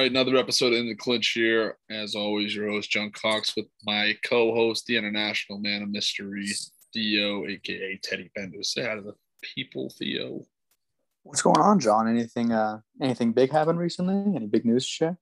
Right, 0.00 0.10
another 0.10 0.38
episode 0.38 0.72
in 0.72 0.88
the 0.88 0.94
clinch 0.94 1.32
here. 1.32 1.76
As 1.90 2.14
always, 2.14 2.56
your 2.56 2.70
host 2.70 2.90
John 2.90 3.10
Cox 3.10 3.54
with 3.54 3.66
my 3.84 4.16
co-host, 4.24 4.86
the 4.86 4.96
international 4.96 5.58
man 5.58 5.82
of 5.82 5.90
mystery, 5.90 6.48
Theo, 6.94 7.46
aka 7.46 8.00
Teddy 8.02 8.30
Bender. 8.34 8.62
Say 8.62 8.82
hi 8.82 8.94
to 8.94 9.02
the 9.02 9.12
people, 9.42 9.92
Theo. 9.98 10.46
What's 11.22 11.42
going 11.42 11.60
on, 11.60 11.80
John? 11.80 12.08
Anything 12.08 12.50
uh 12.50 12.80
anything 13.02 13.32
big 13.32 13.52
happened 13.52 13.78
recently? 13.78 14.34
Any 14.34 14.46
big 14.46 14.64
news 14.64 14.86
to 14.86 14.90
share? 14.90 15.18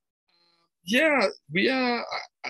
Yeah, 0.85 1.27
we 1.53 1.69
uh 1.69 2.03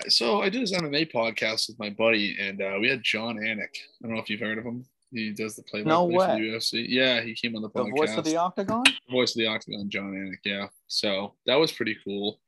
so 0.07 0.39
I 0.39 0.49
did 0.49 0.61
this 0.61 0.73
MMA 0.73 1.11
podcast 1.11 1.67
with 1.67 1.79
my 1.79 1.89
buddy, 1.89 2.37
and 2.39 2.61
uh, 2.61 2.77
we 2.79 2.89
had 2.89 3.01
Jon 3.01 3.37
Anik. 3.37 3.75
I 3.75 4.03
don't 4.03 4.13
know 4.13 4.21
if 4.21 4.29
you've 4.29 4.39
heard 4.39 4.59
of 4.59 4.65
him. 4.65 4.85
He 5.11 5.31
does 5.31 5.55
the 5.55 5.63
play 5.63 5.83
No 5.83 6.07
for 6.09 6.17
way. 6.17 6.27
the 6.27 6.47
UFC. 6.57 6.85
Yeah, 6.87 7.21
he 7.21 7.33
came 7.33 7.55
on 7.55 7.61
the 7.61 7.69
podcast. 7.69 7.85
The 7.85 7.91
voice 7.97 8.17
of 8.17 8.23
the 8.25 8.35
octagon? 8.37 8.83
The 9.07 9.11
voice 9.11 9.35
of 9.35 9.39
the 9.39 9.47
octagon, 9.47 9.89
Jon 9.89 10.11
Anik. 10.13 10.37
Yeah, 10.45 10.67
so 10.87 11.33
that 11.45 11.55
was 11.55 11.71
pretty 11.71 11.95
cool. 12.03 12.39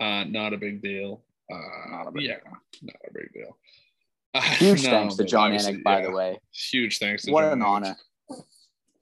Uh, 0.00 0.24
not 0.24 0.52
a 0.52 0.56
big 0.56 0.82
deal. 0.82 1.22
Uh, 1.52 1.90
Not 1.90 2.06
a 2.06 2.10
big 2.12 2.22
yeah, 2.22 2.36
not 2.82 2.96
a 3.08 3.12
big 3.12 3.32
deal. 3.32 3.56
Uh, 4.32 4.40
Huge 4.42 4.84
no, 4.84 4.90
thanks 4.90 5.16
to 5.16 5.24
Jon 5.24 5.50
Anik, 5.50 5.82
by 5.82 5.98
yeah, 5.98 6.06
the 6.06 6.12
way. 6.12 6.38
Huge 6.52 6.98
thanks. 6.98 7.24
To 7.24 7.32
What 7.32 7.42
John 7.42 7.52
an 7.54 7.58
Anik. 7.60 7.66
honor. 7.66 7.96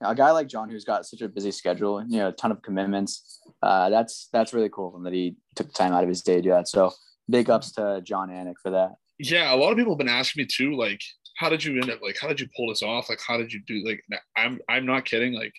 A 0.01 0.15
guy 0.15 0.31
like 0.31 0.47
John 0.47 0.69
who's 0.69 0.85
got 0.85 1.05
such 1.05 1.21
a 1.21 1.27
busy 1.29 1.51
schedule, 1.51 2.03
you 2.07 2.17
know, 2.17 2.29
a 2.29 2.31
ton 2.31 2.51
of 2.51 2.61
commitments. 2.63 3.39
Uh, 3.61 3.91
that's 3.91 4.29
that's 4.33 4.53
really 4.53 4.69
cool 4.69 4.97
that 5.03 5.13
he 5.13 5.35
took 5.55 5.71
time 5.73 5.93
out 5.93 6.01
of 6.03 6.09
his 6.09 6.23
day 6.23 6.37
to 6.37 6.41
do 6.41 6.49
that. 6.49 6.67
So 6.67 6.93
big 7.29 7.47
ups 7.49 7.73
to 7.73 8.01
Jon 8.03 8.29
Anik 8.29 8.55
for 8.63 8.71
that. 8.71 8.93
Yeah, 9.19 9.53
a 9.53 9.57
lot 9.57 9.71
of 9.71 9.77
people 9.77 9.93
have 9.93 9.97
been 9.99 10.07
asking 10.09 10.41
me 10.41 10.47
too, 10.47 10.75
like, 10.75 11.01
how 11.39 11.47
did 11.47 11.63
you 11.63 11.79
end 11.79 11.89
up? 11.89 12.01
Like, 12.01 12.17
how 12.19 12.27
did 12.27 12.41
you 12.41 12.49
pull 12.53 12.67
this 12.67 12.83
off? 12.83 13.07
Like, 13.07 13.21
how 13.25 13.37
did 13.37 13.53
you 13.53 13.61
do? 13.65 13.81
Like, 13.85 14.03
I'm 14.35 14.59
I'm 14.67 14.85
not 14.85 15.05
kidding. 15.05 15.31
Like, 15.33 15.53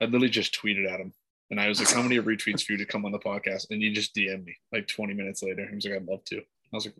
I 0.00 0.04
literally 0.04 0.28
just 0.28 0.56
tweeted 0.56 0.88
at 0.88 1.00
him, 1.00 1.12
and 1.50 1.60
I 1.60 1.66
was 1.66 1.80
like, 1.80 1.92
"How 1.92 2.02
many 2.02 2.18
retweets 2.18 2.62
for 2.62 2.72
you 2.72 2.78
to 2.78 2.86
come 2.86 3.04
on 3.04 3.10
the 3.10 3.18
podcast?" 3.18 3.66
And 3.70 3.82
he 3.82 3.92
just 3.92 4.14
DM'd 4.14 4.46
me 4.46 4.56
like 4.72 4.86
20 4.86 5.14
minutes 5.14 5.42
later. 5.42 5.66
He 5.68 5.74
was 5.74 5.84
like, 5.84 5.94
"I'd 5.94 6.06
love 6.06 6.24
to." 6.26 6.36
I 6.38 6.42
was 6.70 6.86
like, 6.86 6.94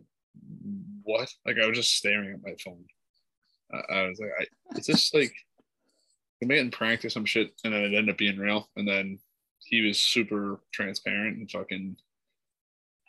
"What?" 1.03 1.33
Like, 1.45 1.55
I 1.63 1.65
was 1.65 1.77
just 1.77 1.95
staring 1.95 2.33
at 2.33 2.43
my 2.43 2.55
phone. 2.61 2.83
Uh, 3.73 3.93
I 3.93 4.07
was 4.09 4.19
like, 4.19 4.31
I, 4.37 4.77
"Is 4.77 4.87
this 4.87 5.13
like?" 5.13 5.33
I'm 6.41 6.49
getting 6.49 6.71
pranked 6.71 7.05
or 7.05 7.09
some 7.09 7.25
shit, 7.25 7.53
and 7.63 7.73
then 7.73 7.83
it 7.83 7.95
ended 7.95 8.09
up 8.09 8.17
being 8.17 8.37
real. 8.37 8.69
And 8.75 8.87
then 8.87 9.19
he 9.59 9.81
was 9.81 9.97
super 9.97 10.59
transparent 10.73 11.37
and 11.37 11.49
fucking 11.49 11.95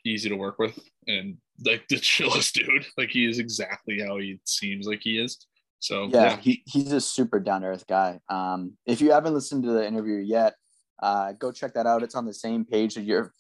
easy 0.05 0.29
to 0.29 0.37
work 0.37 0.61
with, 0.61 0.79
and 1.09 1.37
like 1.65 1.87
the 1.89 1.97
chillest 2.01 2.55
dude. 2.55 2.87
Like 2.97 3.11
he 3.11 3.27
is 3.29 3.39
exactly 3.39 4.01
how 4.01 4.19
he 4.19 4.41
seems 4.45 4.87
like 4.87 5.01
he 5.03 5.19
is. 5.19 5.39
So 5.79 6.09
Yeah, 6.09 6.23
yeah, 6.23 6.37
he, 6.37 6.63
he's 6.67 6.93
a 6.93 7.01
super 7.01 7.41
down 7.41 7.63
to 7.63 7.69
earth 7.69 7.87
guy. 7.87 8.21
Um, 8.29 8.77
if 8.87 9.01
you 9.01 9.13
haven't 9.13 9.35
listened 9.35 9.65
to 9.65 9.71
the 9.71 9.87
interview 9.87 10.17
yet, 10.17 10.55
uh, 11.03 11.33
go 11.33 11.51
check 11.53 11.75
that 11.75 11.87
out. 11.87 12.03
It's 12.03 12.15
on 12.15 12.27
the 12.27 12.35
same 12.35 12.65
page 12.67 12.95
that 12.97 13.03
you're 13.03 13.33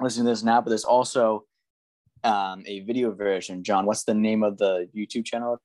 listening 0.00 0.26
to 0.26 0.32
this 0.32 0.42
now, 0.42 0.60
but 0.60 0.70
there's 0.70 0.84
also 0.84 1.44
um, 2.24 2.64
a 2.66 2.80
video 2.80 3.12
version. 3.12 3.62
John, 3.62 3.86
what's 3.86 4.02
the 4.04 4.14
name 4.14 4.42
of 4.42 4.58
the 4.58 4.88
YouTube 4.96 5.24
channel? 5.24 5.60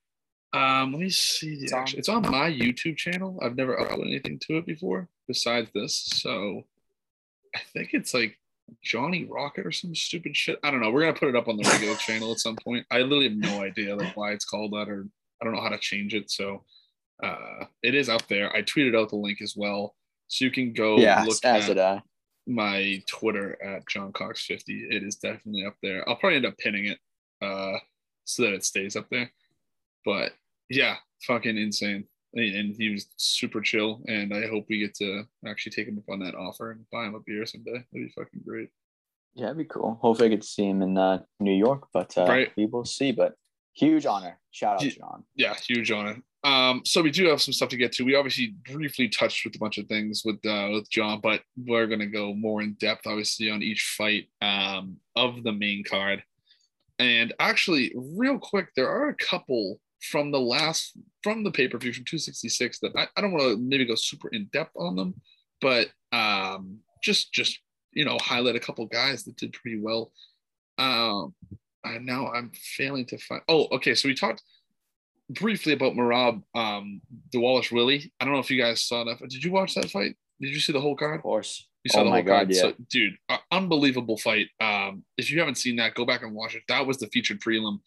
Um, 0.52 0.92
let 0.92 1.00
me 1.00 1.10
see. 1.10 1.54
It's 1.60 1.72
on- 1.72 1.86
it's 1.96 2.08
on 2.08 2.22
my 2.22 2.50
YouTube 2.50 2.96
channel. 2.96 3.38
I've 3.42 3.56
never 3.56 3.76
uploaded 3.76 4.06
anything 4.08 4.38
to 4.46 4.58
it 4.58 4.66
before 4.66 5.08
besides 5.26 5.70
this. 5.74 5.96
So 5.96 6.62
I 7.56 7.60
think 7.72 7.90
it's 7.94 8.14
like 8.14 8.38
Johnny 8.82 9.24
Rocket 9.24 9.66
or 9.66 9.72
some 9.72 9.94
stupid 9.94 10.36
shit. 10.36 10.58
I 10.62 10.70
don't 10.70 10.80
know. 10.80 10.90
We're 10.90 11.02
gonna 11.02 11.14
put 11.14 11.28
it 11.28 11.36
up 11.36 11.48
on 11.48 11.56
the 11.56 11.68
regular 11.68 11.94
channel 12.06 12.32
at 12.32 12.40
some 12.40 12.56
point. 12.56 12.86
I 12.90 12.98
literally 12.98 13.28
have 13.28 13.36
no 13.38 13.62
idea 13.62 13.96
like 13.96 14.16
why 14.16 14.32
it's 14.32 14.44
called 14.44 14.72
that 14.72 14.88
or 14.88 15.06
I 15.40 15.44
don't 15.44 15.54
know 15.54 15.60
how 15.60 15.68
to 15.68 15.78
change 15.78 16.14
it. 16.14 16.30
So 16.30 16.64
uh 17.22 17.64
it 17.82 17.94
is 17.94 18.08
up 18.08 18.26
there. 18.28 18.54
I 18.54 18.62
tweeted 18.62 18.98
out 18.98 19.10
the 19.10 19.16
link 19.16 19.40
as 19.42 19.54
well. 19.56 19.94
So 20.28 20.44
you 20.44 20.50
can 20.50 20.72
go 20.72 20.96
yeah, 20.98 21.24
look 21.24 21.44
as 21.44 21.68
at 21.68 21.78
I. 21.78 22.02
my 22.46 23.02
Twitter 23.06 23.62
at 23.62 23.86
John 23.86 24.12
Cox 24.12 24.46
50. 24.46 24.88
It 24.90 25.02
is 25.02 25.16
definitely 25.16 25.66
up 25.66 25.76
there. 25.82 26.08
I'll 26.08 26.16
probably 26.16 26.36
end 26.36 26.46
up 26.46 26.56
pinning 26.58 26.86
it 26.86 26.98
uh, 27.42 27.78
so 28.24 28.44
that 28.44 28.54
it 28.54 28.64
stays 28.64 28.96
up 28.96 29.08
there. 29.10 29.30
But 30.04 30.32
yeah, 30.70 30.96
fucking 31.26 31.58
insane. 31.58 32.04
And 32.34 32.74
he 32.76 32.90
was 32.90 33.06
super 33.16 33.60
chill. 33.60 34.02
And 34.08 34.32
I 34.34 34.46
hope 34.48 34.64
we 34.68 34.78
get 34.78 34.94
to 34.96 35.24
actually 35.46 35.72
take 35.72 35.88
him 35.88 35.98
up 35.98 36.10
on 36.12 36.20
that 36.20 36.34
offer 36.34 36.70
and 36.70 36.84
buy 36.90 37.04
him 37.06 37.14
a 37.14 37.20
beer 37.20 37.44
someday. 37.44 37.72
That'd 37.72 37.86
be 37.92 38.08
fucking 38.16 38.40
great. 38.46 38.68
Yeah, 39.34 39.46
it'd 39.46 39.58
be 39.58 39.64
cool. 39.64 39.98
Hopefully, 40.00 40.26
I 40.26 40.30
get 40.30 40.42
to 40.42 40.46
see 40.48 40.66
him 40.68 40.82
in 40.82 40.96
uh, 40.98 41.22
New 41.40 41.54
York, 41.54 41.88
but 41.92 42.16
uh, 42.18 42.24
Right. 42.26 42.50
we 42.56 42.66
will 42.66 42.84
see. 42.84 43.12
But 43.12 43.34
huge 43.74 44.04
honor. 44.06 44.38
Shout 44.50 44.82
out. 44.84 44.90
John. 44.90 45.24
Yeah, 45.34 45.54
huge 45.54 45.90
honor. 45.90 46.22
Um, 46.44 46.82
so 46.84 47.00
we 47.02 47.10
do 47.10 47.26
have 47.28 47.40
some 47.40 47.52
stuff 47.54 47.68
to 47.70 47.76
get 47.76 47.92
to. 47.92 48.04
We 48.04 48.14
obviously 48.16 48.54
briefly 48.70 49.08
touched 49.08 49.44
with 49.44 49.54
a 49.54 49.58
bunch 49.58 49.78
of 49.78 49.86
things 49.86 50.22
with 50.24 50.44
uh, 50.44 50.70
with 50.72 50.90
John, 50.90 51.20
but 51.22 51.40
we're 51.56 51.86
gonna 51.86 52.06
go 52.06 52.34
more 52.34 52.60
in 52.62 52.74
depth, 52.74 53.06
obviously, 53.06 53.48
on 53.50 53.62
each 53.62 53.94
fight 53.96 54.28
um, 54.42 54.96
of 55.16 55.42
the 55.44 55.52
main 55.52 55.84
card. 55.84 56.22
And 56.98 57.32
actually, 57.38 57.92
real 57.96 58.38
quick, 58.38 58.68
there 58.76 58.88
are 58.88 59.08
a 59.08 59.14
couple 59.16 59.80
from 60.02 60.30
the 60.30 60.40
last 60.40 60.98
from 61.22 61.44
the 61.44 61.50
pay 61.50 61.68
per 61.68 61.78
view 61.78 61.92
from 61.92 62.04
266 62.04 62.80
that 62.80 62.92
I, 62.96 63.06
I 63.16 63.20
don't 63.20 63.32
want 63.32 63.44
to 63.44 63.56
maybe 63.56 63.84
go 63.84 63.94
super 63.94 64.28
in 64.28 64.48
depth 64.52 64.72
on 64.76 64.96
them, 64.96 65.14
but 65.60 65.88
um, 66.12 66.78
just 67.02 67.32
just 67.32 67.58
you 67.92 68.04
know 68.04 68.18
highlight 68.20 68.56
a 68.56 68.60
couple 68.60 68.84
guys 68.86 69.24
that 69.24 69.36
did 69.36 69.52
pretty 69.52 69.80
well. 69.80 70.12
Um, 70.78 71.34
I 71.84 71.98
now 71.98 72.32
I'm 72.32 72.50
failing 72.54 73.06
to 73.06 73.18
find. 73.18 73.42
Oh, 73.48 73.68
okay. 73.72 73.94
So 73.94 74.08
we 74.08 74.14
talked 74.14 74.42
briefly 75.30 75.72
about 75.72 75.94
Merab 75.94 76.42
um 76.54 77.00
Dvalishvili. 77.34 78.10
I 78.20 78.24
don't 78.24 78.34
know 78.34 78.40
if 78.40 78.50
you 78.50 78.60
guys 78.60 78.82
saw 78.82 79.04
that. 79.04 79.18
Did 79.20 79.44
you 79.44 79.52
watch 79.52 79.74
that 79.74 79.90
fight? 79.90 80.16
Did 80.40 80.50
you 80.50 80.60
see 80.60 80.72
the 80.72 80.80
whole 80.80 80.96
card? 80.96 81.16
Of 81.16 81.22
course. 81.22 81.68
You 81.84 81.90
saw 81.90 82.00
Oh 82.00 82.04
the 82.04 82.10
whole 82.10 82.24
card. 82.24 82.50
Yeah. 82.50 82.60
So, 82.60 82.74
dude, 82.90 83.16
uh, 83.28 83.38
unbelievable 83.50 84.16
fight. 84.16 84.48
Um, 84.60 85.04
if 85.16 85.30
you 85.30 85.38
haven't 85.40 85.56
seen 85.56 85.76
that, 85.76 85.94
go 85.94 86.04
back 86.04 86.22
and 86.22 86.32
watch 86.32 86.54
it. 86.54 86.62
That 86.68 86.86
was 86.86 86.98
the 86.98 87.08
featured 87.08 87.40
prelim. 87.40 87.78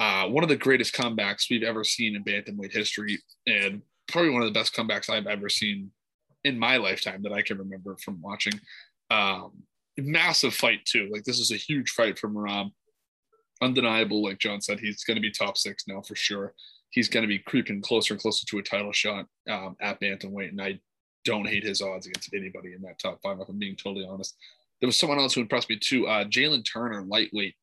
Uh, 0.00 0.26
one 0.26 0.42
of 0.42 0.48
the 0.48 0.56
greatest 0.56 0.94
comebacks 0.94 1.50
we've 1.50 1.62
ever 1.62 1.84
seen 1.84 2.16
in 2.16 2.24
bantamweight 2.24 2.72
history, 2.72 3.18
and 3.46 3.82
probably 4.08 4.30
one 4.30 4.42
of 4.42 4.48
the 4.48 4.58
best 4.58 4.74
comebacks 4.74 5.10
I've 5.10 5.26
ever 5.26 5.50
seen 5.50 5.90
in 6.44 6.58
my 6.58 6.78
lifetime 6.78 7.22
that 7.22 7.34
I 7.34 7.42
can 7.42 7.58
remember 7.58 7.96
from 8.02 8.20
watching. 8.22 8.54
Um, 9.10 9.62
massive 9.98 10.54
fight 10.54 10.86
too. 10.86 11.10
Like 11.12 11.24
this 11.24 11.38
is 11.38 11.52
a 11.52 11.56
huge 11.56 11.90
fight 11.90 12.18
for 12.18 12.30
Merab. 12.30 12.70
Undeniable, 13.60 14.22
like 14.22 14.38
John 14.38 14.62
said, 14.62 14.80
he's 14.80 15.04
going 15.04 15.16
to 15.16 15.20
be 15.20 15.30
top 15.30 15.58
six 15.58 15.84
now 15.86 16.00
for 16.00 16.14
sure. 16.14 16.54
He's 16.88 17.10
going 17.10 17.22
to 17.22 17.28
be 17.28 17.38
creeping 17.38 17.82
closer 17.82 18.14
and 18.14 18.20
closer 18.20 18.46
to 18.46 18.58
a 18.58 18.62
title 18.62 18.92
shot 18.92 19.26
um, 19.50 19.76
at 19.82 20.00
bantamweight, 20.00 20.48
and 20.48 20.62
I 20.62 20.80
don't 21.26 21.46
hate 21.46 21.64
his 21.64 21.82
odds 21.82 22.06
against 22.06 22.32
anybody 22.34 22.72
in 22.72 22.80
that 22.82 22.98
top 22.98 23.20
five. 23.22 23.38
If 23.38 23.50
I'm 23.50 23.58
being 23.58 23.76
totally 23.76 24.06
honest, 24.06 24.34
there 24.80 24.88
was 24.88 24.98
someone 24.98 25.18
else 25.18 25.34
who 25.34 25.42
impressed 25.42 25.68
me 25.68 25.78
too. 25.78 26.06
Uh, 26.06 26.24
Jalin 26.24 26.64
Turner, 26.64 27.02
lightweight. 27.02 27.54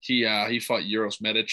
He 0.00 0.26
uh, 0.26 0.46
he 0.46 0.60
fought 0.60 0.84
Uros 0.84 1.22
Medic. 1.22 1.50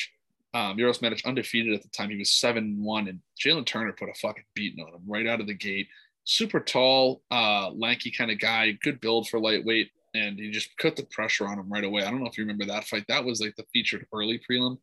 Um, 0.53 0.77
Uros 0.77 1.01
undefeated 1.25 1.73
at 1.73 1.81
the 1.81 1.89
time. 1.89 2.09
He 2.09 2.17
was 2.17 2.31
seven 2.31 2.83
one, 2.83 3.07
and 3.07 3.19
Jalin 3.43 3.65
Turner 3.65 3.91
put 3.91 4.09
a 4.09 4.13
fucking 4.13 4.43
beating 4.53 4.83
on 4.83 4.93
him 4.93 5.01
right 5.07 5.27
out 5.27 5.41
of 5.41 5.47
the 5.47 5.53
gate. 5.53 5.87
Super 6.25 6.59
tall, 6.59 7.21
uh, 7.31 7.69
lanky 7.71 8.11
kind 8.11 8.31
of 8.31 8.39
guy, 8.39 8.71
good 8.83 9.01
build 9.01 9.27
for 9.27 9.39
lightweight, 9.39 9.89
and 10.13 10.39
he 10.39 10.51
just 10.51 10.69
put 10.77 10.95
the 10.95 11.05
pressure 11.05 11.47
on 11.47 11.59
him 11.59 11.71
right 11.71 11.83
away. 11.83 12.03
I 12.03 12.11
don't 12.11 12.19
know 12.19 12.29
if 12.29 12.37
you 12.37 12.43
remember 12.43 12.65
that 12.65 12.85
fight. 12.85 13.05
That 13.07 13.25
was 13.25 13.41
like 13.41 13.55
the 13.55 13.65
featured 13.73 14.05
early 14.13 14.39
prelim. 14.49 14.77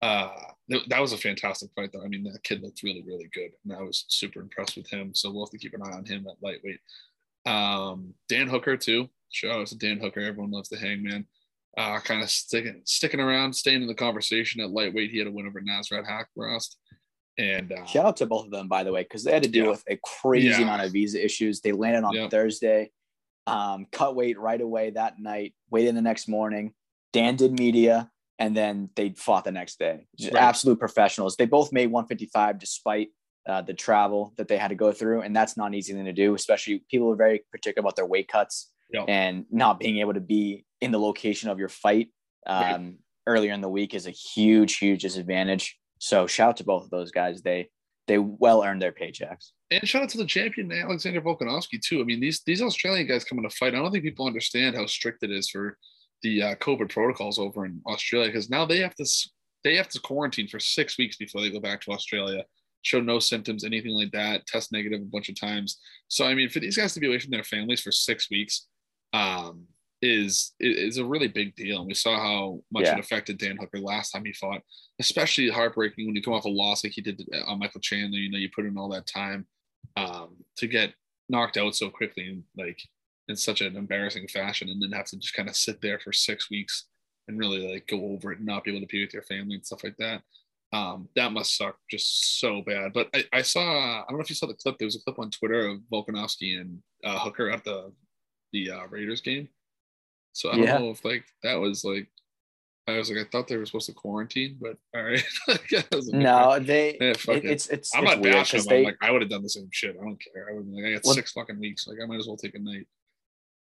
Uh, 0.00 0.30
th- 0.68 0.88
that 0.88 1.00
was 1.00 1.12
a 1.12 1.18
fantastic 1.18 1.70
fight, 1.76 1.90
though. 1.92 2.02
I 2.02 2.08
mean, 2.08 2.24
that 2.24 2.42
kid 2.42 2.62
looked 2.62 2.82
really, 2.82 3.04
really 3.06 3.30
good, 3.32 3.52
and 3.64 3.72
I 3.72 3.82
was 3.82 4.04
super 4.08 4.40
impressed 4.40 4.76
with 4.76 4.88
him. 4.90 5.14
So 5.14 5.30
we'll 5.30 5.44
have 5.44 5.50
to 5.50 5.58
keep 5.58 5.74
an 5.74 5.82
eye 5.82 5.96
on 5.96 6.04
him 6.04 6.26
at 6.26 6.42
lightweight. 6.42 6.80
Um, 7.46 8.14
Dan 8.28 8.48
Hooker 8.48 8.76
too. 8.76 9.08
Shout 9.30 9.60
out 9.60 9.66
to 9.68 9.78
Dan 9.78 10.00
Hooker. 10.00 10.20
Everyone 10.20 10.50
loves 10.50 10.68
the 10.68 10.78
Hangman. 10.78 11.26
Uh, 11.78 11.98
kind 12.00 12.22
of 12.22 12.28
sticking 12.30 12.82
sticking 12.84 13.20
around, 13.20 13.54
staying 13.54 13.80
in 13.80 13.88
the 13.88 13.94
conversation 13.94 14.60
at 14.60 14.70
lightweight. 14.70 15.10
He 15.10 15.18
had 15.18 15.26
a 15.26 15.30
win 15.30 15.46
over 15.46 15.60
Nasrat 15.60 16.04
Haqparast. 16.06 16.76
And 17.38 17.72
uh, 17.72 17.86
Shout 17.86 18.04
out 18.04 18.16
to 18.18 18.26
both 18.26 18.44
of 18.44 18.50
them, 18.50 18.68
by 18.68 18.84
the 18.84 18.92
way, 18.92 19.04
because 19.04 19.24
they 19.24 19.32
had 19.32 19.42
to 19.42 19.48
deal 19.48 19.64
Yeah. 19.64 19.70
with 19.70 19.84
a 19.88 19.98
crazy 20.20 20.48
Yeah. 20.48 20.60
amount 20.62 20.82
of 20.82 20.92
visa 20.92 21.24
issues. 21.24 21.62
They 21.62 21.72
landed 21.72 22.04
on 22.04 22.14
Yeah. 22.14 22.28
Thursday, 22.28 22.90
um, 23.46 23.86
cut 23.90 24.14
weight 24.14 24.38
right 24.38 24.60
away 24.60 24.90
that 24.90 25.18
night, 25.18 25.54
waited 25.70 25.96
the 25.96 26.02
next 26.02 26.28
morning. 26.28 26.74
Dan 27.14 27.36
did 27.36 27.58
media, 27.58 28.10
and 28.38 28.54
then 28.54 28.90
they 28.96 29.10
fought 29.10 29.44
the 29.44 29.52
next 29.52 29.78
day. 29.78 30.06
Right. 30.22 30.34
Absolute 30.34 30.78
professionals. 30.78 31.36
They 31.36 31.46
both 31.46 31.72
made 31.72 31.90
155 31.90 32.58
despite 32.58 33.08
uh, 33.46 33.62
the 33.62 33.74
travel 33.74 34.34
that 34.36 34.46
they 34.46 34.56
had 34.58 34.68
to 34.68 34.74
go 34.74 34.92
through, 34.92 35.22
and 35.22 35.34
that's 35.34 35.56
not 35.56 35.66
an 35.68 35.74
easy 35.74 35.94
thing 35.94 36.04
to 36.04 36.12
do. 36.12 36.34
Especially 36.34 36.84
people 36.90 37.10
are 37.10 37.16
very 37.16 37.40
particular 37.50 37.80
about 37.82 37.96
their 37.96 38.06
weight 38.06 38.28
cuts 38.28 38.70
Yeah. 38.92 39.04
and 39.08 39.46
not 39.50 39.78
being 39.80 39.98
able 39.98 40.14
to 40.14 40.20
be 40.20 40.64
in 40.80 40.90
the 40.90 40.98
location 40.98 41.48
of 41.50 41.58
your 41.58 41.68
fight 41.68 42.08
Right. 42.48 42.72
um, 42.74 42.98
earlier 43.26 43.52
in 43.52 43.60
the 43.60 43.68
week 43.68 43.94
is 43.94 44.06
a 44.06 44.10
huge, 44.10 44.78
huge 44.78 45.02
disadvantage. 45.02 45.78
So 45.98 46.26
shout 46.26 46.48
out 46.50 46.56
to 46.58 46.64
both 46.64 46.84
of 46.84 46.90
those 46.90 47.10
guys. 47.12 47.42
They 47.42 47.68
they 48.08 48.18
well 48.18 48.64
earned 48.64 48.82
their 48.82 48.90
paychecks. 48.92 49.50
And 49.70 49.86
shout 49.88 50.02
out 50.02 50.08
to 50.10 50.18
the 50.18 50.26
champion 50.26 50.72
Alexander 50.72 51.20
Volkanovski 51.22 51.80
too. 51.80 52.00
I 52.00 52.04
mean, 52.04 52.18
these 52.20 52.42
these 52.44 52.60
Australian 52.60 53.06
guys 53.06 53.24
coming 53.24 53.48
to 53.48 53.54
fight. 53.56 53.74
I 53.74 53.78
don't 53.78 53.92
think 53.92 54.02
people 54.04 54.26
understand 54.26 54.74
how 54.76 54.86
strict 54.86 55.22
it 55.22 55.30
is 55.30 55.48
for 55.48 55.78
the 56.24 56.42
uh, 56.42 56.54
COVID 56.56 56.90
protocols 56.90 57.38
over 57.38 57.64
in 57.64 57.80
Australia 57.86 58.28
because 58.28 58.50
now 58.50 58.64
they 58.66 58.78
have 58.80 58.94
to 58.96 59.06
they 59.62 59.76
have 59.76 59.88
to 59.90 60.00
quarantine 60.00 60.48
for 60.48 60.58
six 60.58 60.98
weeks 60.98 61.16
before 61.16 61.40
they 61.40 61.50
go 61.50 61.60
back 61.60 61.80
to 61.82 61.92
Australia. 61.92 62.44
Show 62.84 63.00
no 63.00 63.20
symptoms, 63.20 63.62
anything 63.62 63.92
like 63.92 64.10
that. 64.10 64.44
Test 64.48 64.72
negative 64.72 65.00
a 65.00 65.04
bunch 65.04 65.28
of 65.28 65.38
times. 65.38 65.78
So 66.08 66.26
I 66.26 66.34
mean, 66.34 66.48
for 66.48 66.58
these 66.58 66.76
guys 66.76 66.92
to 66.94 67.00
be 67.00 67.06
away 67.06 67.20
from 67.20 67.30
their 67.30 67.44
families 67.44 67.80
for 67.80 67.92
six 67.92 68.28
weeks, 68.28 68.66
um, 69.12 69.66
is 70.00 70.52
is 70.58 70.98
a 70.98 71.04
really 71.04 71.28
big 71.28 71.54
deal. 71.54 71.78
And 71.78 71.86
we 71.86 71.94
saw 71.94 72.16
how 72.18 72.62
much 72.72 72.84
Yeah. 72.84 72.94
it 72.94 73.00
affected 73.00 73.38
Dan 73.38 73.56
Hooker 73.56 73.78
last 73.78 74.10
time 74.10 74.24
he 74.24 74.32
fought, 74.32 74.62
especially 74.98 75.48
heartbreaking 75.48 76.06
when 76.06 76.16
you 76.16 76.22
come 76.22 76.34
off 76.34 76.44
a 76.44 76.48
loss 76.48 76.82
like 76.82 76.92
he 76.92 77.00
did 77.02 77.22
on 77.46 77.60
Michael 77.60 77.80
Chandler. 77.80 78.18
You 78.18 78.30
know, 78.30 78.38
you 78.38 78.50
put 78.54 78.66
in 78.66 78.76
all 78.76 78.88
that 78.90 79.06
time 79.06 79.46
um, 79.96 80.36
to 80.56 80.66
get 80.66 80.94
knocked 81.28 81.56
out 81.56 81.74
so 81.76 81.88
quickly 81.88 82.28
and 82.28 82.42
like 82.56 82.80
in 83.28 83.36
such 83.36 83.60
an 83.60 83.76
embarrassing 83.76 84.26
fashion, 84.26 84.68
and 84.68 84.82
then 84.82 84.90
have 84.90 85.06
to 85.06 85.16
just 85.16 85.34
kind 85.34 85.48
of 85.48 85.54
sit 85.56 85.80
there 85.80 86.00
for 86.00 86.12
six 86.12 86.50
weeks 86.50 86.86
and 87.28 87.38
really 87.38 87.72
like 87.72 87.86
go 87.86 88.04
over 88.06 88.32
it 88.32 88.38
and 88.38 88.46
not 88.46 88.64
be 88.64 88.72
able 88.72 88.80
to 88.80 88.86
be 88.92 89.04
with 89.04 89.14
your 89.14 89.22
family 89.22 89.54
and 89.54 89.64
stuff 89.64 89.84
like 89.84 89.96
that. 89.98 90.22
Um, 90.72 91.08
that 91.14 91.32
must 91.32 91.56
suck 91.56 91.76
just 91.88 92.40
so 92.40 92.62
bad. 92.62 92.92
But 92.92 93.10
I, 93.14 93.24
I 93.32 93.42
saw 93.42 93.62
I 93.62 94.04
don't 94.08 94.18
know 94.18 94.22
if 94.22 94.30
you 94.30 94.34
saw 94.34 94.46
the 94.46 94.54
clip. 94.54 94.78
There 94.78 94.86
was 94.86 94.96
a 94.96 95.00
clip 95.00 95.20
on 95.20 95.30
Twitter 95.30 95.68
of 95.68 95.78
Volkanovski 95.92 96.60
and 96.60 96.82
uh, 97.04 97.20
Hooker 97.20 97.50
at 97.50 97.62
the 97.62 97.92
the 98.52 98.70
uh, 98.70 98.86
Raiders 98.88 99.20
game. 99.20 99.48
So 100.32 100.50
I 100.50 100.56
don't 100.56 100.64
Yeah. 100.64 100.78
know 100.78 100.90
if 100.90 101.04
like 101.04 101.24
that 101.42 101.54
was 101.56 101.84
like 101.84 102.08
I 102.88 102.96
was 102.98 103.10
like 103.10 103.18
I 103.24 103.28
thought 103.30 103.46
they 103.48 103.56
were 103.56 103.66
supposed 103.66 103.86
to 103.86 103.92
quarantine, 103.92 104.58
but 104.60 104.76
all 104.94 105.02
right. 105.04 105.22
Like, 105.48 105.70
No, 106.12 106.58
they. 106.58 106.96
Yeah, 107.00 107.10
it- 107.10 107.28
it. 107.28 107.44
it's 107.44 107.66
it's. 107.68 107.94
I'm 107.94 108.04
it's 108.04 108.14
not 108.14 108.22
bashing 108.22 108.62
them. 108.64 108.78
I'm 108.78 108.84
like 108.84 108.96
I 109.02 109.10
would 109.10 109.22
have 109.22 109.30
done 109.30 109.42
the 109.42 109.48
same 109.48 109.68
shit. 109.72 109.96
I 110.00 110.04
don't 110.04 110.20
care. 110.20 110.48
I 110.50 110.54
would 110.54 110.66
like 110.68 110.84
I 110.84 110.92
got 110.94 111.04
Well- 111.04 111.14
six 111.14 111.32
fucking 111.32 111.60
weeks. 111.60 111.86
Like 111.86 111.98
I 112.02 112.06
might 112.06 112.18
as 112.18 112.26
well 112.26 112.36
take 112.36 112.54
a 112.54 112.58
night. 112.58 112.86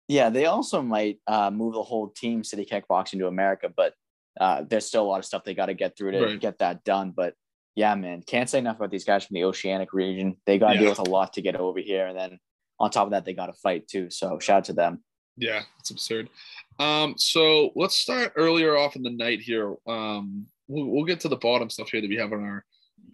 Yeah, 0.07 0.29
they 0.29 0.45
also 0.47 0.81
might 0.81 1.19
uh, 1.27 1.51
move 1.51 1.73
the 1.75 1.83
whole 1.83 2.09
team 2.09 2.43
City 2.43 2.65
Kickboxing 2.65 3.19
to 3.19 3.27
America, 3.27 3.71
but 3.75 3.93
uh, 4.39 4.63
there's 4.67 4.85
still 4.87 5.03
a 5.03 5.07
lot 5.09 5.19
of 5.19 5.25
stuff 5.25 5.43
they 5.43 5.53
got 5.53 5.67
to 5.67 5.75
get 5.75 5.95
through 5.97 6.11
to 6.11 6.25
Right. 6.25 6.39
get 6.39 6.59
that 6.59 6.83
done. 6.83 7.11
But 7.15 7.35
yeah, 7.75 7.93
man, 7.95 8.23
can't 8.25 8.49
say 8.49 8.57
enough 8.59 8.77
about 8.77 8.89
these 8.89 9.03
guys 9.05 9.23
from 9.25 9.35
the 9.35 9.43
Oceanic 9.43 9.93
region. 9.93 10.37
They 10.47 10.57
got 10.57 10.69
to 10.69 10.73
Yeah. 10.75 10.79
deal 10.81 10.89
with 10.89 10.99
a 10.99 11.03
lot 11.09 11.33
to 11.33 11.41
get 11.43 11.55
over 11.55 11.79
here, 11.79 12.07
and 12.07 12.17
then 12.17 12.39
on 12.79 12.91
top 12.91 13.05
of 13.05 13.11
that, 13.11 13.25
they 13.25 13.33
got 13.33 13.47
to 13.47 13.53
fight 13.53 13.87
too. 13.87 14.09
So 14.09 14.39
shout 14.39 14.57
out 14.57 14.63
to 14.65 14.73
them. 14.73 15.03
Yeah, 15.37 15.63
it's 15.79 15.91
absurd. 15.91 16.29
Um, 16.79 17.15
so 17.17 17.71
let's 17.75 17.95
start 17.95 18.33
earlier 18.35 18.77
off 18.77 18.95
in 18.95 19.03
the 19.03 19.09
night 19.09 19.41
here. 19.41 19.75
Um, 19.87 20.47
we'll, 20.67 20.85
we'll 20.85 21.05
get 21.05 21.19
to 21.21 21.29
the 21.29 21.37
bottom 21.37 21.69
stuff 21.69 21.89
here 21.89 22.01
that 22.01 22.09
we 22.09 22.17
have 22.17 22.33
on 22.33 22.43
our 22.43 22.65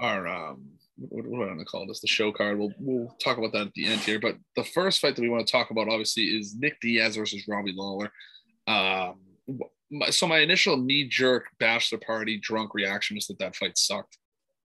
our 0.02 0.28
um 0.28 0.66
what, 0.98 1.26
what 1.26 1.38
am 1.38 1.44
I 1.44 1.54
going 1.54 1.60
to 1.60 1.66
call 1.66 1.86
this? 1.88 2.00
The 2.00 2.08
show 2.08 2.32
card. 2.32 2.58
We'll 2.58 2.74
we'll 2.80 3.16
talk 3.24 3.38
about 3.38 3.52
that 3.54 3.68
at 3.68 3.74
the 3.74 3.86
end 3.86 4.02
here. 4.02 4.20
But 4.20 4.38
the 4.56 4.64
first 4.64 5.02
fight 5.02 5.16
that 5.16 5.22
we 5.22 5.30
want 5.30 5.46
to 5.46 5.52
talk 5.52 5.72
about, 5.72 5.90
obviously, 5.90 6.24
is 6.24 6.56
Nick 6.56 6.80
Diaz 6.80 7.16
versus 7.16 7.48
Robbie 7.48 7.74
Lawler. 7.76 8.12
Um, 8.68 9.20
so 10.10 10.28
my 10.28 10.40
initial 10.40 10.78
knee 10.78 11.08
jerk 11.08 11.46
bachelor 11.60 12.00
party 12.00 12.40
drunk 12.40 12.74
reaction 12.74 13.16
was 13.16 13.28
that 13.28 13.40
that 13.40 13.56
fight 13.56 13.78
sucked. 13.78 14.18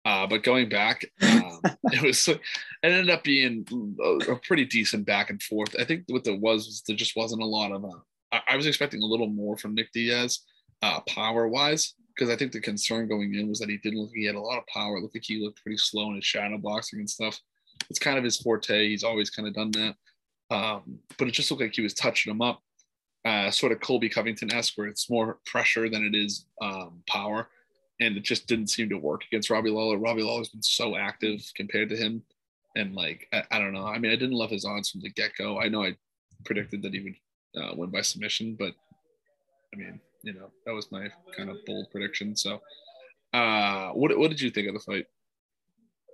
Uh, 0.09 0.27
but 0.27 0.43
going 0.43 0.71
back, 0.71 1.05
um, 1.21 1.61
it 1.93 2.03
was 2.03 2.27
it 2.29 2.41
ended 2.83 3.11
up 3.11 3.23
being 3.23 3.67
a, 4.03 4.33
a 4.33 4.37
pretty 4.37 4.65
decent 4.65 5.05
back 5.05 5.29
and 5.29 5.43
forth. 5.43 5.77
I 5.79 5.85
think 5.85 6.05
what 6.07 6.25
there 6.25 6.39
was 6.39 6.65
was 6.65 6.83
there 6.87 6.97
just 6.97 7.15
wasn't 7.15 7.43
a 7.43 7.47
lot 7.47 7.73
of. 7.73 7.85
Uh, 7.85 7.99
I, 8.33 8.41
I 8.49 8.57
was 8.57 8.65
expecting 8.65 9.03
a 9.03 9.07
little 9.07 9.27
more 9.27 9.59
from 9.59 9.75
Nick 9.75 9.93
Diaz, 9.93 10.41
uh, 10.81 11.01
power 11.01 11.47
wise, 11.47 11.93
because 12.17 12.31
I 12.33 12.37
think 12.37 12.53
the 12.53 12.61
concern 12.61 13.07
going 13.07 13.35
in 13.35 13.51
was 13.51 13.59
that 13.59 13.69
he 13.69 13.77
didn't 13.77 14.01
look 14.01 14.13
he 14.15 14.25
had 14.25 14.35
a 14.35 14.41
lot 14.41 14.57
of 14.57 14.67
power. 14.69 14.97
It 14.97 15.03
looked 15.03 15.15
like 15.15 15.25
he 15.25 15.45
looked 15.45 15.63
pretty 15.63 15.77
slow 15.77 16.09
in 16.09 16.17
his 16.17 16.25
shadow 16.25 16.57
boxing 16.57 17.01
and 17.01 17.11
stuff. 17.11 17.39
It's 17.91 17.99
kind 17.99 18.17
of 18.17 18.25
his 18.25 18.39
forte. 18.39 18.89
He's 18.89 19.05
always 19.05 19.29
kind 19.29 19.47
of 19.47 19.53
done 19.53 19.73
that. 19.73 19.95
Um, 20.51 21.01
but 21.19 21.29
it 21.29 21.33
just 21.33 21.51
looked 21.51 21.63
like 21.63 21.75
he 21.75 21.83
was 21.83 21.93
touching 21.93 22.31
him 22.31 22.41
up, 22.41 22.63
uh, 23.27 23.51
sort 23.51 23.73
of 23.73 23.81
Colby 23.81 24.09
Covington 24.09 24.55
esque, 24.55 24.79
where 24.79 24.87
it's 24.87 25.11
more 25.11 25.39
pressure 25.45 25.91
than 25.91 26.03
it 26.03 26.15
is 26.15 26.47
um, 26.63 27.03
power. 27.07 27.51
And 28.01 28.17
it 28.17 28.23
just 28.23 28.47
didn't 28.47 28.69
seem 28.69 28.89
to 28.91 28.99
work 28.99 29.25
against 29.25 29.51
Robbie 29.51 29.71
Lawler. 29.71 29.99
Robbie 29.99 30.23
Lawler's 30.23 30.51
been 30.51 30.63
so 30.63 30.97
active 30.97 31.41
compared 31.57 31.89
to 31.91 31.97
him. 31.97 32.23
And 32.77 32.95
like, 32.95 33.27
I, 33.33 33.43
I 33.51 33.59
don't 33.59 33.73
know. 33.73 33.87
I 33.87 33.99
mean, 33.99 34.13
I 34.13 34.17
didn't 34.17 34.37
love 34.37 34.51
his 34.51 34.65
odds 34.65 34.91
from 34.91 35.01
the 35.01 35.11
get 35.11 35.33
go. 35.37 35.61
I 35.61 35.69
know 35.69 35.83
I 35.83 35.97
predicted 36.45 36.83
that 36.83 36.95
he 36.95 37.01
would 37.01 37.63
uh, 37.63 37.75
win 37.75 37.91
by 37.91 38.03
submission, 38.03 38.57
but 38.59 38.73
I 39.75 39.77
mean, 39.77 40.01
you 40.23 40.33
know, 40.33 40.51
that 40.65 40.75
was 40.75 40.93
my 40.93 41.09
kind 41.37 41.51
of 41.51 41.57
bold 41.67 41.91
prediction. 41.91 42.37
So, 42.37 42.61
uh, 43.33 43.91
what, 43.91 44.17
what 44.17 44.31
did 44.31 44.41
you 44.41 44.51
think 44.51 44.69
of 44.69 44.75
the 44.75 44.81
fight? 44.81 45.07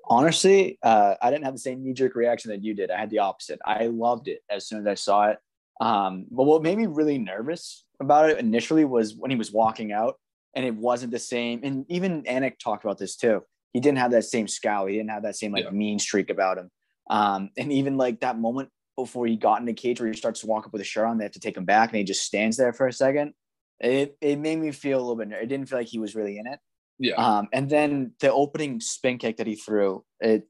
Honestly, 0.07 0.79
uh, 0.83 1.15
I 1.21 1.31
didn't 1.31 1.45
have 1.45 1.55
the 1.55 1.61
same 1.61 1.83
knee 1.83 1.95
jerk 1.95 2.15
reaction 2.15 2.51
that 2.51 2.63
you 2.63 2.75
did. 2.75 2.91
I 2.91 2.99
had 2.99 3.11
the 3.11 3.21
opposite. 3.21 3.59
I 3.65 3.87
loved 3.87 4.29
it 4.29 4.41
as 4.51 4.67
soon 4.67 4.81
as 4.81 4.87
I 4.87 4.95
saw 4.95 5.29
it. 5.29 5.39
Um, 5.81 6.27
but 6.31 6.45
what 6.45 6.63
made 6.63 6.79
me 6.79 6.87
really 6.87 7.19
nervous 7.19 7.85
about 8.01 8.31
it 8.31 8.39
initially 8.39 8.85
was 8.85 9.15
when 9.15 9.31
he 9.31 9.37
was 9.37 9.53
walking 9.53 9.93
out 9.93 10.17
and 10.55 10.65
it 10.65 10.75
wasn't 10.75 11.13
the 11.13 11.19
same. 11.19 11.61
And 11.63 11.85
even 11.89 12.23
Anik 12.25 12.59
talked 12.59 12.85
about 12.85 12.99
this 12.99 13.17
too. 13.17 13.43
He 13.73 13.81
didn't 13.81 13.99
have 13.99 14.13
that 14.13 14.25
same 14.25 14.47
scowl. 14.47 14.87
He 14.87 14.97
didn't 14.97 15.11
have 15.11 15.25
that 15.25 15.37
same 15.37 15.53
like 15.53 15.65
Yeah. 15.65 15.71
mean 15.71 15.99
streak 15.99 16.31
about 16.31 16.59
him. 16.59 16.71
Um, 17.11 17.51
and 17.59 17.73
even 17.73 17.97
like 17.97 18.21
that 18.21 18.39
moment 18.39 18.71
before 18.97 19.27
he 19.27 19.37
got 19.37 19.61
in 19.61 19.67
the 19.67 19.75
cage 19.75 20.01
where 20.01 20.09
he 20.09 20.17
starts 20.17 20.41
to 20.41 20.47
walk 20.47 20.67
up 20.67 20.73
with 20.73 20.81
a 20.81 20.85
shirt 20.85 21.07
on, 21.07 21.19
they 21.19 21.25
have 21.25 21.33
to 21.33 21.41
take 21.41 21.57
him 21.57 21.65
back 21.65 21.91
and 21.91 21.99
he 21.99 22.05
just 22.05 22.25
stands 22.25 22.57
there 22.57 22.73
for 22.73 22.87
a 22.87 22.93
second. 22.93 23.35
It, 23.81 24.17
it 24.21 24.39
made 24.39 24.61
me 24.61 24.71
feel 24.71 24.99
a 24.99 25.03
little 25.03 25.17
bit, 25.17 25.33
it 25.33 25.47
didn't 25.47 25.69
feel 25.69 25.79
like 25.79 25.89
he 25.89 25.99
was 25.99 26.15
really 26.15 26.39
in 26.39 26.47
it. 26.47 26.61
Yeah. 26.99 27.15
Um, 27.15 27.49
and 27.53 27.69
then 27.69 28.13
the 28.21 28.33
opening 28.33 28.81
spin 28.81 29.19
kick 29.19 29.39
that 29.39 29.49
he 29.49 29.57
threw, 29.57 30.05
it, 30.21 30.49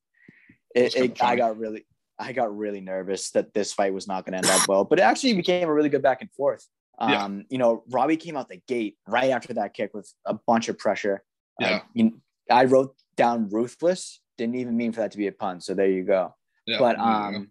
it, 0.74 0.94
it 0.94 1.22
I 1.22 1.36
got 1.36 1.56
really, 1.58 1.86
I 2.18 2.32
got 2.32 2.56
really 2.56 2.80
nervous 2.80 3.30
that 3.30 3.54
this 3.54 3.72
fight 3.72 3.94
was 3.94 4.06
not 4.06 4.26
going 4.26 4.32
to 4.40 4.46
end 4.46 4.60
up 4.60 4.68
well. 4.68 4.84
But 4.84 4.98
it 4.98 5.02
actually 5.02 5.32
became 5.34 5.66
a 5.68 5.72
really 5.72 5.88
good 5.88 6.02
back 6.02 6.20
and 6.20 6.30
forth. 6.32 6.66
Yeah. 7.00 7.24
Um, 7.24 7.44
you 7.48 7.58
know, 7.58 7.82
Robbie 7.90 8.16
came 8.16 8.36
out 8.36 8.48
the 8.48 8.60
gate 8.68 8.96
right 9.08 9.30
after 9.30 9.54
that 9.54 9.74
kick 9.74 9.92
with 9.94 10.12
a 10.24 10.34
bunch 10.34 10.68
of 10.68 10.78
pressure. 10.78 11.22
Uh, 11.62 11.66
Yeah. 11.66 11.80
you, 11.92 12.20
I 12.50 12.64
wrote 12.64 12.94
down 13.16 13.48
ruthless. 13.50 14.20
Didn't 14.38 14.56
even 14.56 14.76
mean 14.76 14.92
for 14.92 15.00
that 15.00 15.12
to 15.12 15.18
be 15.18 15.26
a 15.26 15.32
pun. 15.32 15.60
So 15.60 15.74
there 15.74 15.88
you 15.88 16.04
go. 16.04 16.34
yeah. 16.66 16.78
But 16.78 16.96
there 16.96 17.04
you 17.06 17.12
go. 17.12 17.36
um, 17.38 17.48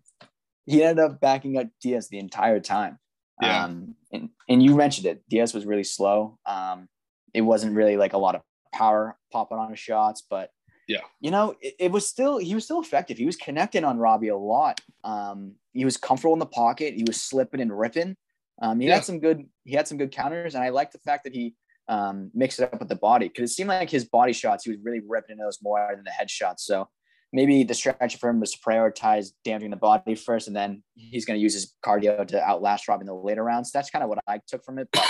he 0.66 0.84
ended 0.84 1.04
up 1.04 1.20
backing 1.20 1.58
up 1.58 1.68
Diaz 1.82 2.08
the 2.10 2.20
entire 2.20 2.60
time. 2.60 3.00
Yeah. 3.42 3.66
Um, 3.66 3.96
and, 4.14 4.30
and 4.48 4.64
you 4.64 4.76
mentioned 4.76 5.08
it. 5.08 5.24
Diaz 5.30 5.54
was 5.54 5.66
really 5.66 5.84
slow. 5.84 6.38
Um, 6.46 6.88
it 7.34 7.42
wasn't 7.42 7.76
really 7.76 7.98
like 7.98 8.14
a 8.14 8.18
lot 8.18 8.36
of 8.36 8.42
power 8.74 9.18
popping 9.32 9.58
on 9.58 9.70
his 9.72 9.80
shots, 9.80 10.24
but 10.30 10.52
Yeah. 10.88 11.02
you 11.20 11.32
know, 11.32 11.56
it, 11.62 11.74
it 11.80 11.92
was 11.92 12.08
still 12.08 12.38
he 12.38 12.56
was 12.56 12.64
still 12.64 12.80
effective. 12.82 13.18
He 13.18 13.26
was 13.26 13.36
connecting 13.36 13.84
on 13.84 13.98
Robbie 13.98 14.30
a 14.30 14.38
lot. 14.38 14.80
Um, 15.04 15.56
he 15.74 15.84
was 15.86 15.98
comfortable 15.98 16.34
in 16.34 16.40
the 16.40 16.46
pocket. 16.46 16.94
He 16.94 17.04
was 17.06 17.20
slipping 17.20 17.60
and 17.62 17.78
ripping. 17.78 18.16
Um, 18.62 18.80
he 18.80 18.88
Yeah. 18.88 18.96
had 18.96 19.06
some 19.06 19.20
good 19.20 19.44
he 19.64 19.76
had 19.76 19.88
some 19.88 19.98
good 19.98 20.12
counters, 20.12 20.56
and 20.56 20.64
I 20.64 20.70
like 20.70 20.92
the 20.92 21.00
fact 21.00 21.24
that 21.26 21.34
he 21.34 21.56
um, 21.90 22.32
mixed 22.34 22.60
it 22.60 22.72
up 22.74 22.80
with 22.80 22.88
the 22.90 22.96
body 22.96 23.28
because 23.28 23.50
it 23.52 23.54
seemed 23.54 23.68
like 23.70 23.90
his 23.90 24.06
body 24.06 24.32
shots 24.34 24.64
he 24.64 24.72
was 24.72 24.80
really 24.84 25.02
ripping 25.06 25.34
into 25.34 25.44
those 25.44 25.60
more 25.62 25.92
than 25.94 26.04
the 26.06 26.12
head 26.12 26.30
shots. 26.30 26.66
So 26.66 26.88
maybe 27.34 27.64
the 27.64 27.74
strategy 27.74 28.18
for 28.18 28.30
him 28.30 28.40
was 28.40 28.52
to 28.54 28.60
prioritize 28.60 29.30
damaging 29.44 29.72
the 29.72 29.76
body 29.78 30.16
first, 30.16 30.48
and 30.48 30.56
then 30.56 30.84
he's 30.96 31.26
going 31.26 31.38
to 31.38 31.42
use 31.42 31.54
his 31.54 31.74
cardio 31.86 32.26
to 32.28 32.42
outlast 32.42 32.88
Robbie 32.88 33.02
in 33.04 33.08
the 33.08 33.14
later 33.16 33.44
rounds. 33.44 33.72
That's 33.72 33.90
kind 33.90 34.04
of 34.04 34.10
what 34.10 34.20
I 34.28 34.40
took 34.48 34.64
from 34.64 34.80
it, 34.80 34.88
but 34.94 35.06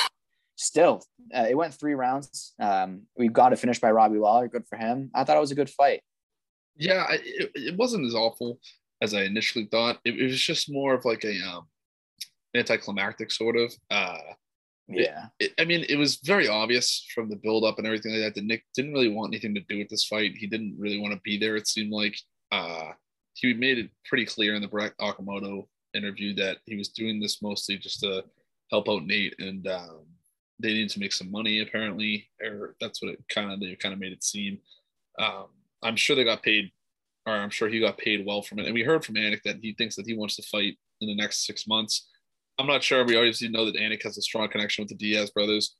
still, 0.55 1.03
uh, 1.35 1.45
it 1.49 1.55
went 1.55 1.73
three 1.73 1.93
rounds. 1.95 2.53
Um, 2.59 3.03
we 3.17 3.27
got 3.27 3.53
a 3.53 3.55
finish 3.55 3.79
by 3.79 3.91
Robbie 3.91 4.17
Lawler. 4.19 4.47
Good 4.47 4.65
for 4.67 4.77
him. 4.77 5.11
I 5.13 5.23
thought 5.25 5.37
it 5.37 5.41
was 5.41 5.51
a 5.51 5.55
good 5.55 5.69
fight. 5.69 6.01
yeah, 6.75 7.05
it, 7.11 7.51
it 7.55 7.77
wasn't 7.77 8.05
as 8.05 8.15
awful 8.15 8.59
as 9.01 9.13
I 9.13 9.23
initially 9.23 9.65
thought. 9.65 9.99
It, 10.05 10.19
it 10.19 10.23
was 10.23 10.41
just 10.41 10.71
more 10.71 10.93
of 10.95 11.05
like 11.05 11.23
a 11.23 11.39
um, 11.41 11.67
anticlimactic 12.55 13.31
sort 13.31 13.55
of. 13.57 13.73
Uh, 13.89 14.17
Yeah, 14.87 15.27
it, 15.39 15.53
I 15.57 15.65
mean, 15.65 15.85
it 15.87 15.95
was 15.95 16.17
very 16.17 16.47
obvious 16.49 17.05
from 17.15 17.29
the 17.29 17.37
build 17.37 17.63
up 17.63 17.77
and 17.77 17.87
everything 17.87 18.11
like 18.11 18.21
that 18.21 18.35
that 18.35 18.43
Nick 18.45 18.65
didn't 18.75 18.93
really 18.93 19.09
want 19.09 19.33
anything 19.33 19.55
to 19.55 19.61
do 19.61 19.77
with 19.77 19.87
this 19.89 20.05
fight. 20.05 20.35
He 20.35 20.45
didn't 20.47 20.75
really 20.77 20.99
want 20.99 21.13
to 21.13 21.21
be 21.23 21.37
there. 21.37 21.55
It 21.55 21.67
seemed 21.67 21.91
like 21.91 22.17
uh, 22.51 22.91
he 23.33 23.53
made 23.53 23.77
it 23.77 23.89
pretty 24.05 24.25
clear 24.25 24.55
in 24.55 24.61
the 24.61 24.67
Brett 24.67 24.93
Okamoto 24.99 25.67
interview 25.93 26.35
that 26.35 26.57
he 26.65 26.75
was 26.75 26.89
doing 26.89 27.19
this 27.19 27.41
mostly 27.41 27.77
just 27.77 28.01
to 28.01 28.25
help 28.71 28.89
out 28.89 29.05
Nate, 29.05 29.35
and 29.39 29.65
um, 29.67 30.05
they 30.59 30.73
needed 30.73 30.89
to 30.89 30.99
make 30.99 31.13
some 31.13 31.31
money 31.31 31.61
apparently, 31.61 32.27
or 32.43 32.75
that's 32.81 33.01
what 33.01 33.11
it 33.11 33.23
kind 33.29 33.51
of 33.51 33.59
they 33.59 33.75
kind 33.75 33.93
of 33.93 33.99
made 33.99 34.11
it 34.11 34.23
seem. 34.23 34.59
Um, 35.17 35.47
I'm 35.81 35.95
sure 35.95 36.15
they 36.15 36.23
got 36.23 36.43
paid, 36.43 36.71
or 37.25 37.33
I'm 37.33 37.49
sure 37.49 37.69
he 37.69 37.79
got 37.79 37.97
paid 37.97 38.25
well 38.25 38.41
from 38.41 38.59
it. 38.59 38.65
And 38.65 38.73
we 38.73 38.83
heard 38.83 39.05
from 39.05 39.15
Anik 39.15 39.43
that 39.43 39.59
he 39.61 39.73
thinks 39.73 39.95
that 39.95 40.07
he 40.07 40.15
wants 40.15 40.35
to 40.35 40.43
fight 40.43 40.77
in 40.99 41.07
the 41.07 41.15
next 41.15 41.45
six 41.45 41.67
months. 41.67 42.09
I'm 42.59 42.67
not 42.67 42.83
sure. 42.83 43.03
We 43.03 43.15
obviously 43.15 43.49
know 43.49 43.65
that 43.65 43.75
Anik 43.75 44.03
has 44.03 44.17
a 44.17 44.21
strong 44.21 44.47
connection 44.49 44.83
with 44.83 44.89
the 44.89 44.95
Diaz 44.95 45.31
brothers, 45.31 45.75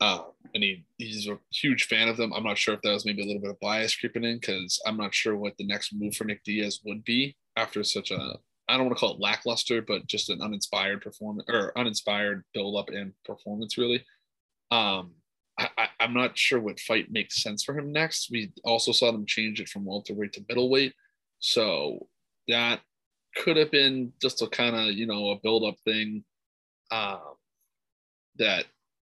uh, 0.00 0.22
and 0.54 0.62
he 0.62 0.84
he's 0.96 1.28
a 1.28 1.38
huge 1.52 1.84
fan 1.84 2.08
of 2.08 2.16
them. 2.16 2.32
I'm 2.32 2.44
not 2.44 2.58
sure 2.58 2.74
if 2.74 2.82
that 2.82 2.92
was 2.92 3.06
maybe 3.06 3.22
a 3.22 3.26
little 3.26 3.42
bit 3.42 3.50
of 3.50 3.60
bias 3.60 3.96
creeping 3.96 4.24
in 4.24 4.38
because 4.38 4.80
I'm 4.86 4.96
not 4.96 5.14
sure 5.14 5.36
what 5.36 5.56
the 5.58 5.66
next 5.66 5.92
move 5.92 6.14
for 6.14 6.24
Nick 6.24 6.42
Diaz 6.44 6.80
would 6.84 7.04
be 7.04 7.36
after 7.56 7.84
such 7.84 8.10
a 8.10 8.38
I 8.68 8.76
don't 8.76 8.86
want 8.86 8.98
to 8.98 9.00
call 9.00 9.14
it 9.14 9.20
lackluster, 9.20 9.80
but 9.80 10.06
just 10.06 10.28
an 10.28 10.42
uninspired 10.42 11.00
performance 11.00 11.48
or 11.48 11.76
uninspired 11.76 12.44
build 12.52 12.76
up 12.76 12.90
and 12.90 13.12
performance 13.24 13.78
really. 13.78 14.04
Um, 14.70 15.12
I, 15.58 15.88
I'm 15.98 16.14
not 16.14 16.38
sure 16.38 16.60
what 16.60 16.78
fight 16.78 17.10
makes 17.10 17.42
sense 17.42 17.64
for 17.64 17.76
him 17.76 17.90
next. 17.90 18.28
We 18.30 18.52
also 18.64 18.92
saw 18.92 19.10
them 19.10 19.26
change 19.26 19.60
it 19.60 19.68
from 19.68 19.84
welterweight 19.84 20.32
to 20.34 20.44
middleweight, 20.48 20.94
so 21.40 22.06
that 22.46 22.80
could 23.38 23.56
have 23.56 23.70
been 23.70 24.12
just 24.20 24.42
a 24.42 24.48
kind 24.48 24.76
of 24.76 24.94
you 24.94 25.06
know 25.06 25.30
a 25.30 25.40
build 25.40 25.64
up 25.64 25.76
thing. 25.84 26.24
Um, 26.90 27.20
that 28.38 28.66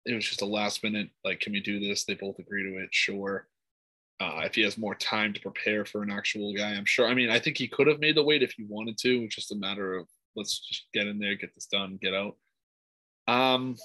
it 0.05 0.13
was 0.15 0.25
just 0.25 0.41
a 0.41 0.45
last 0.45 0.83
minute 0.83 1.09
like, 1.23 1.39
can 1.39 1.53
we 1.53 1.59
do 1.59 1.79
this? 1.79 2.05
They 2.05 2.15
both 2.15 2.39
agree 2.39 2.63
to 2.63 2.83
it, 2.83 2.89
sure. 2.91 3.47
Uh, 4.21 4.41
if 4.43 4.55
he 4.55 4.61
has 4.61 4.77
more 4.77 4.95
time 4.95 5.33
to 5.33 5.39
prepare 5.39 5.85
for 5.85 6.03
an 6.03 6.11
actual 6.11 6.53
guy, 6.53 6.71
I'm 6.71 6.85
sure. 6.85 7.07
I 7.07 7.13
mean, 7.13 7.29
I 7.29 7.39
think 7.39 7.57
he 7.57 7.67
could 7.67 7.87
have 7.87 7.99
made 7.99 8.15
the 8.15 8.23
weight 8.23 8.43
if 8.43 8.53
he 8.53 8.65
wanted 8.67 8.97
to. 8.99 9.23
It's 9.23 9.35
just 9.35 9.51
a 9.51 9.55
matter 9.55 9.95
of 9.95 10.07
let's 10.35 10.59
just 10.59 10.87
get 10.93 11.07
in 11.07 11.19
there, 11.19 11.35
get 11.35 11.53
this 11.55 11.67
done, 11.67 11.99
get 12.01 12.13
out. 12.13 12.35
Um, 13.27 13.75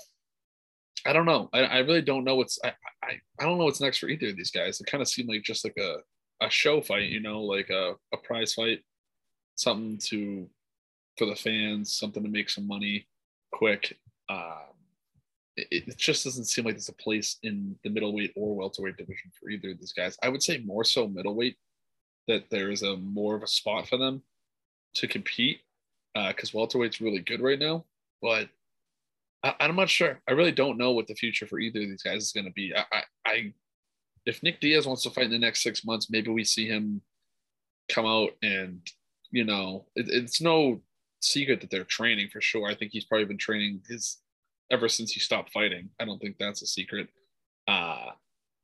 I 1.06 1.12
don't 1.12 1.26
know. 1.26 1.50
I, 1.52 1.60
I 1.60 1.78
really 1.78 2.02
don't 2.02 2.24
know 2.24 2.36
what's 2.36 2.58
I, 2.64 2.72
I 3.02 3.20
I 3.38 3.44
don't 3.44 3.58
know 3.58 3.64
what's 3.64 3.80
next 3.80 3.98
for 3.98 4.08
either 4.08 4.28
of 4.28 4.36
these 4.36 4.50
guys. 4.50 4.80
It 4.80 4.86
kind 4.86 5.02
of 5.02 5.08
seemed 5.08 5.28
like 5.28 5.42
just 5.42 5.64
like 5.64 5.76
a 5.78 5.98
a 6.40 6.50
show 6.50 6.80
fight, 6.80 7.10
you 7.10 7.20
know, 7.20 7.42
like 7.42 7.70
a, 7.70 7.94
a 8.12 8.16
prize 8.16 8.54
fight, 8.54 8.80
something 9.56 9.98
to 9.98 10.48
for 11.16 11.26
the 11.26 11.36
fans, 11.36 11.94
something 11.94 12.22
to 12.22 12.28
make 12.28 12.50
some 12.50 12.66
money 12.66 13.06
quick. 13.52 13.96
Um, 14.28 14.74
it, 15.56 15.88
it 15.88 15.96
just 15.96 16.24
doesn't 16.24 16.46
seem 16.46 16.64
like 16.64 16.74
there's 16.74 16.88
a 16.88 16.94
place 16.94 17.38
in 17.42 17.76
the 17.84 17.90
middleweight 17.90 18.32
or 18.36 18.56
welterweight 18.56 18.96
division 18.96 19.30
for 19.38 19.50
either 19.50 19.70
of 19.70 19.78
these 19.78 19.92
guys. 19.92 20.18
I 20.22 20.28
would 20.28 20.42
say 20.42 20.58
more 20.58 20.84
so 20.84 21.06
middleweight 21.06 21.56
that 22.26 22.50
there 22.50 22.70
is 22.70 22.82
a 22.82 22.96
more 22.96 23.36
of 23.36 23.42
a 23.42 23.46
spot 23.46 23.88
for 23.88 23.96
them 23.96 24.22
to 24.94 25.06
compete 25.06 25.60
uh, 26.14 26.28
because 26.28 26.54
uh, 26.54 26.58
welterweight's 26.58 27.00
really 27.00 27.20
good 27.20 27.40
right 27.40 27.58
now. 27.58 27.84
But 28.22 28.48
I, 29.42 29.54
am 29.60 29.76
not 29.76 29.90
sure. 29.90 30.20
I 30.28 30.32
really 30.32 30.52
don't 30.52 30.78
know 30.78 30.92
what 30.92 31.06
the 31.06 31.14
future 31.14 31.46
for 31.46 31.58
either 31.58 31.82
of 31.82 31.88
these 31.88 32.02
guys 32.02 32.22
is 32.22 32.32
going 32.32 32.46
to 32.46 32.52
be. 32.52 32.74
I, 32.74 32.84
I, 32.90 33.02
I, 33.26 33.52
if 34.24 34.42
Nick 34.42 34.60
Diaz 34.60 34.86
wants 34.86 35.02
to 35.02 35.10
fight 35.10 35.26
in 35.26 35.30
the 35.30 35.38
next 35.38 35.62
six 35.62 35.84
months, 35.84 36.10
maybe 36.10 36.30
we 36.30 36.44
see 36.44 36.66
him 36.66 37.02
come 37.90 38.06
out 38.06 38.30
and 38.42 38.80
you 39.34 39.44
know 39.44 39.84
it, 39.96 40.06
it's 40.08 40.40
no 40.40 40.80
secret 41.20 41.60
that 41.60 41.70
they're 41.70 41.84
training 41.84 42.28
for 42.28 42.40
sure. 42.40 42.68
I 42.68 42.74
think 42.74 42.92
he's 42.92 43.04
probably 43.04 43.24
been 43.24 43.38
training 43.38 43.82
his 43.88 44.18
ever 44.70 44.88
since 44.88 45.12
he 45.12 45.20
stopped 45.20 45.52
fighting. 45.52 45.90
I 46.00 46.04
don't 46.04 46.20
think 46.20 46.36
that's 46.38 46.62
a 46.62 46.66
secret. 46.66 47.08
Uh, 47.66 48.10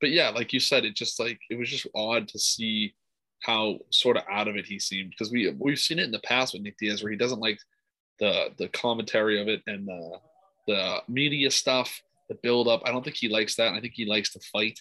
but 0.00 0.10
yeah, 0.10 0.30
like 0.30 0.52
you 0.52 0.60
said, 0.60 0.84
it 0.84 0.94
just 0.94 1.18
like 1.18 1.40
it 1.50 1.58
was 1.58 1.68
just 1.68 1.86
odd 1.94 2.28
to 2.28 2.38
see 2.38 2.94
how 3.40 3.78
sort 3.90 4.16
of 4.16 4.22
out 4.30 4.48
of 4.48 4.56
it 4.56 4.66
he 4.66 4.78
seemed 4.78 5.10
because 5.10 5.32
we 5.32 5.50
we've 5.58 5.78
seen 5.78 5.98
it 5.98 6.04
in 6.04 6.10
the 6.10 6.20
past 6.20 6.52
with 6.52 6.62
Nick 6.62 6.76
Diaz 6.78 7.02
where 7.02 7.10
he 7.10 7.18
doesn't 7.18 7.40
like 7.40 7.58
the 8.18 8.50
the 8.58 8.68
commentary 8.68 9.40
of 9.40 9.48
it 9.48 9.62
and 9.66 9.88
the 9.88 10.18
the 10.66 11.02
media 11.08 11.50
stuff, 11.50 12.00
the 12.28 12.36
build 12.36 12.68
up. 12.68 12.82
I 12.84 12.92
don't 12.92 13.02
think 13.02 13.16
he 13.16 13.28
likes 13.28 13.56
that. 13.56 13.74
I 13.74 13.80
think 13.80 13.94
he 13.94 14.04
likes 14.04 14.32
to 14.34 14.40
fight. 14.52 14.80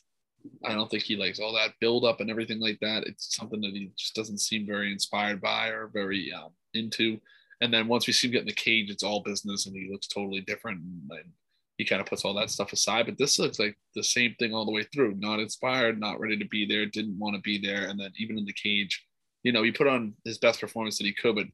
I 0.65 0.73
don't 0.73 0.89
think 0.89 1.03
he 1.03 1.15
likes 1.15 1.39
all 1.39 1.53
that 1.53 1.73
build 1.79 2.05
up 2.05 2.21
and 2.21 2.29
everything 2.29 2.59
like 2.59 2.79
that. 2.81 3.03
It's 3.05 3.35
something 3.35 3.61
that 3.61 3.71
he 3.71 3.91
just 3.97 4.15
doesn't 4.15 4.39
seem 4.39 4.65
very 4.65 4.91
inspired 4.91 5.41
by 5.41 5.69
or 5.69 5.87
very 5.87 6.31
um, 6.31 6.51
into. 6.73 7.19
And 7.61 7.73
then 7.73 7.87
once 7.87 8.07
we 8.07 8.13
see 8.13 8.27
him 8.27 8.33
get 8.33 8.41
in 8.41 8.47
the 8.47 8.53
cage, 8.53 8.89
it's 8.89 9.03
all 9.03 9.21
business 9.21 9.65
and 9.65 9.75
he 9.75 9.89
looks 9.91 10.07
totally 10.07 10.41
different. 10.41 10.79
And, 10.79 11.11
and 11.11 11.31
he 11.77 11.85
kind 11.85 12.01
of 12.01 12.07
puts 12.07 12.23
all 12.25 12.33
that 12.35 12.49
stuff 12.49 12.73
aside. 12.73 13.05
But 13.05 13.17
this 13.17 13.39
looks 13.39 13.59
like 13.59 13.77
the 13.95 14.03
same 14.03 14.35
thing 14.39 14.53
all 14.53 14.65
the 14.65 14.71
way 14.71 14.83
through. 14.83 15.15
Not 15.15 15.39
inspired, 15.39 15.99
not 15.99 16.19
ready 16.19 16.37
to 16.37 16.45
be 16.45 16.65
there, 16.65 16.85
didn't 16.85 17.19
want 17.19 17.35
to 17.35 17.41
be 17.41 17.57
there. 17.57 17.87
And 17.87 17.99
then 17.99 18.11
even 18.17 18.37
in 18.37 18.45
the 18.45 18.53
cage, 18.53 19.05
you 19.43 19.51
know, 19.51 19.63
he 19.63 19.71
put 19.71 19.87
on 19.87 20.13
his 20.25 20.37
best 20.37 20.59
performance 20.59 20.97
that 20.97 21.05
he 21.05 21.13
could, 21.13 21.35
but 21.35 21.47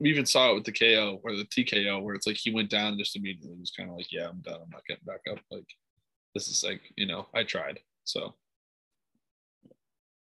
we 0.00 0.10
even 0.10 0.26
saw 0.26 0.50
it 0.50 0.54
with 0.54 0.64
the 0.64 0.72
KO 0.72 1.20
or 1.22 1.36
the 1.36 1.44
TKO 1.44 2.02
where 2.02 2.14
it's 2.14 2.26
like 2.26 2.36
he 2.36 2.52
went 2.52 2.70
down 2.70 2.98
just 2.98 3.16
immediately 3.16 3.56
was 3.58 3.70
kind 3.70 3.90
of 3.90 3.96
like, 3.96 4.10
yeah, 4.12 4.28
I'm 4.28 4.40
done. 4.40 4.60
I'm 4.62 4.70
not 4.70 4.86
getting 4.86 5.04
back 5.04 5.20
up. 5.30 5.38
Like 5.50 5.66
this 6.34 6.48
is 6.48 6.64
like, 6.64 6.80
you 6.96 7.06
know, 7.06 7.26
I 7.34 7.44
tried. 7.44 7.80
So 8.08 8.34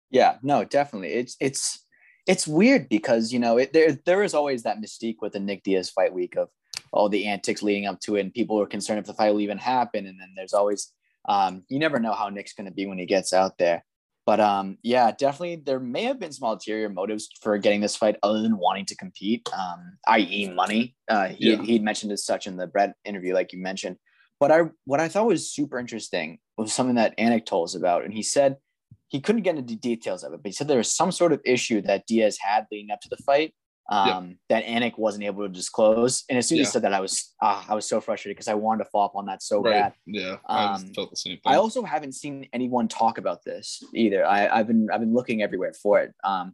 yeah, 0.09 0.37
no, 0.43 0.63
definitely. 0.63 1.13
It's 1.13 1.35
it's 1.39 1.85
it's 2.27 2.47
weird 2.47 2.89
because 2.89 3.31
you 3.31 3.39
know 3.39 3.57
it, 3.57 3.73
there 3.73 3.97
there 4.05 4.23
is 4.23 4.33
always 4.33 4.63
that 4.63 4.79
mystique 4.79 5.17
with 5.21 5.33
the 5.33 5.39
Nick 5.39 5.63
Diaz 5.63 5.89
fight 5.89 6.13
week 6.13 6.35
of 6.35 6.49
all 6.91 7.09
the 7.09 7.25
antics 7.27 7.63
leading 7.63 7.85
up 7.85 7.99
to 8.01 8.15
it, 8.15 8.21
and 8.21 8.33
people 8.33 8.59
are 8.61 8.67
concerned 8.67 8.99
if 8.99 9.05
the 9.05 9.13
fight 9.13 9.31
will 9.31 9.41
even 9.41 9.57
happen. 9.57 10.05
And 10.05 10.19
then 10.19 10.33
there's 10.35 10.53
always 10.53 10.91
um, 11.27 11.63
you 11.69 11.79
never 11.79 11.99
know 11.99 12.13
how 12.13 12.29
Nick's 12.29 12.53
going 12.53 12.67
to 12.67 12.73
be 12.73 12.85
when 12.85 12.97
he 12.97 13.05
gets 13.05 13.33
out 13.33 13.57
there. 13.57 13.83
But 14.25 14.41
um, 14.41 14.77
yeah, 14.83 15.11
definitely 15.11 15.55
there 15.55 15.79
may 15.79 16.03
have 16.03 16.19
been 16.19 16.33
some 16.33 16.49
ulterior 16.49 16.89
motives 16.89 17.29
for 17.41 17.57
getting 17.57 17.79
this 17.79 17.95
fight 17.95 18.17
other 18.23 18.41
than 18.41 18.57
wanting 18.57 18.85
to 18.87 18.95
compete, 18.97 19.47
um, 19.57 19.97
i.e., 20.09 20.49
money. 20.49 20.95
Uh, 21.07 21.29
he 21.29 21.51
yeah. 21.51 21.61
he 21.61 21.79
mentioned 21.79 22.11
as 22.11 22.25
such 22.25 22.45
in 22.45 22.57
the 22.57 22.67
Brett 22.67 22.93
interview, 23.05 23.33
like 23.33 23.53
you 23.53 23.59
mentioned. 23.59 23.97
But 24.39 24.51
I 24.51 24.63
what 24.85 24.99
I 24.99 25.07
thought 25.07 25.27
was 25.27 25.51
super 25.51 25.79
interesting 25.79 26.39
was 26.57 26.73
something 26.73 26.95
that 26.95 27.17
Anik 27.17 27.45
told 27.45 27.69
us 27.69 27.75
about, 27.75 28.03
and 28.03 28.13
he 28.13 28.23
said 28.23 28.57
he 29.07 29.19
couldn't 29.21 29.43
get 29.43 29.55
into 29.55 29.73
the 29.73 29.79
details 29.79 30.23
of 30.23 30.33
it, 30.33 30.41
but 30.43 30.49
he 30.49 30.53
said 30.53 30.67
there 30.67 30.77
was 30.77 30.93
some 30.93 31.11
sort 31.11 31.31
of 31.31 31.41
issue 31.45 31.81
that 31.83 32.05
Diaz 32.07 32.37
had 32.39 32.67
leading 32.71 32.91
up 32.91 33.01
to 33.01 33.09
the 33.09 33.17
fight 33.17 33.53
um, 33.89 34.37
that 34.49 34.65
Anik 34.65 34.97
wasn't 34.97 35.23
able 35.23 35.43
to 35.43 35.49
disclose. 35.49 36.25
And 36.29 36.37
as 36.37 36.47
soon 36.47 36.57
as 36.57 36.59
yeah. 36.59 36.65
he 36.65 36.71
said 36.71 36.81
that, 36.83 36.93
I 36.93 36.99
was 36.99 37.33
uh, 37.41 37.63
I 37.67 37.75
was 37.75 37.87
so 37.87 38.01
frustrated 38.01 38.35
because 38.35 38.47
I 38.47 38.53
wanted 38.53 38.83
to 38.83 38.89
follow 38.89 39.05
up 39.05 39.15
on 39.15 39.25
that 39.27 39.41
so 39.41 39.61
right. 39.61 39.71
bad. 39.71 39.93
Yeah, 40.05 40.37
I 40.45 40.75
um, 40.75 40.93
felt 40.93 41.09
the 41.09 41.15
same 41.15 41.37
thing. 41.37 41.41
I 41.45 41.55
also 41.55 41.83
haven't 41.83 42.13
seen 42.13 42.47
anyone 42.53 42.87
talk 42.87 43.17
about 43.17 43.43
this 43.45 43.81
either. 43.93 44.25
I, 44.25 44.57
have 44.57 44.67
been 44.67 44.89
I've 44.91 44.99
been 44.99 45.13
looking 45.13 45.41
everywhere 45.41 45.73
for 45.73 45.99
it. 46.01 46.13
Um, 46.23 46.53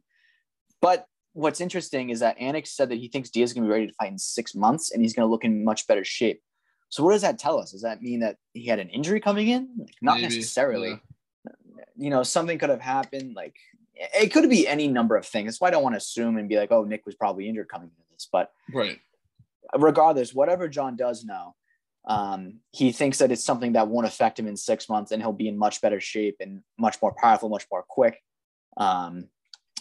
but 0.81 1.05
what's 1.33 1.61
interesting 1.61 2.11
is 2.11 2.19
that 2.19 2.37
Anik 2.37 2.67
said 2.67 2.89
that 2.89 2.99
he 2.99 3.07
thinks 3.07 3.29
Diaz 3.29 3.49
is 3.49 3.53
going 3.53 3.63
to 3.63 3.67
be 3.67 3.73
ready 3.73 3.87
to 3.87 3.93
fight 3.93 4.11
in 4.11 4.19
six 4.19 4.53
months, 4.53 4.91
and 4.91 5.01
he's 5.01 5.13
going 5.13 5.25
to 5.25 5.31
look 5.31 5.43
in 5.43 5.63
much 5.63 5.87
better 5.87 6.03
shape. 6.03 6.41
So 6.93 7.03
what 7.03 7.13
does 7.13 7.23
that 7.23 7.39
tell 7.39 7.59
us? 7.59 7.71
Does 7.71 7.81
that 7.81 8.01
mean 8.01 8.19
that 8.19 8.37
he 8.53 8.65
had 8.65 8.79
an 8.79 8.89
injury 8.89 9.19
coming 9.19 9.47
in? 9.47 9.69
Like, 9.77 9.95
not 10.01 10.15
Maybe. 10.15 10.35
necessarily. 10.35 10.89
Yeah 10.89 10.97
you 11.95 12.09
know, 12.09 12.23
something 12.23 12.57
could 12.57 12.69
have 12.69 12.81
happened. 12.81 13.35
Like 13.35 13.55
it 13.95 14.33
could 14.33 14.49
be 14.49 14.67
any 14.67 14.87
number 14.87 15.15
of 15.15 15.25
things. 15.25 15.47
That's 15.47 15.61
why 15.61 15.67
I 15.67 15.71
don't 15.71 15.83
want 15.83 15.93
to 15.93 15.97
assume 15.97 16.37
and 16.37 16.49
be 16.49 16.57
like, 16.57 16.71
oh, 16.71 16.83
Nick 16.83 17.05
was 17.05 17.15
probably 17.15 17.47
injured 17.47 17.69
coming 17.69 17.89
into 17.89 18.11
this. 18.11 18.27
But 18.31 18.51
right. 18.73 18.99
Regardless, 19.77 20.33
whatever 20.33 20.67
John 20.67 20.95
does 20.95 21.23
know, 21.23 21.55
um, 22.07 22.59
he 22.71 22.91
thinks 22.91 23.19
that 23.19 23.31
it's 23.31 23.43
something 23.43 23.73
that 23.73 23.87
won't 23.87 24.07
affect 24.07 24.37
him 24.37 24.47
in 24.47 24.57
six 24.57 24.89
months, 24.89 25.11
and 25.11 25.21
he'll 25.21 25.31
be 25.31 25.47
in 25.47 25.57
much 25.57 25.81
better 25.81 25.99
shape 25.99 26.37
and 26.41 26.61
much 26.77 27.01
more 27.01 27.13
powerful, 27.17 27.49
much 27.49 27.65
more 27.71 27.83
quick, 27.87 28.21
um, 28.77 29.29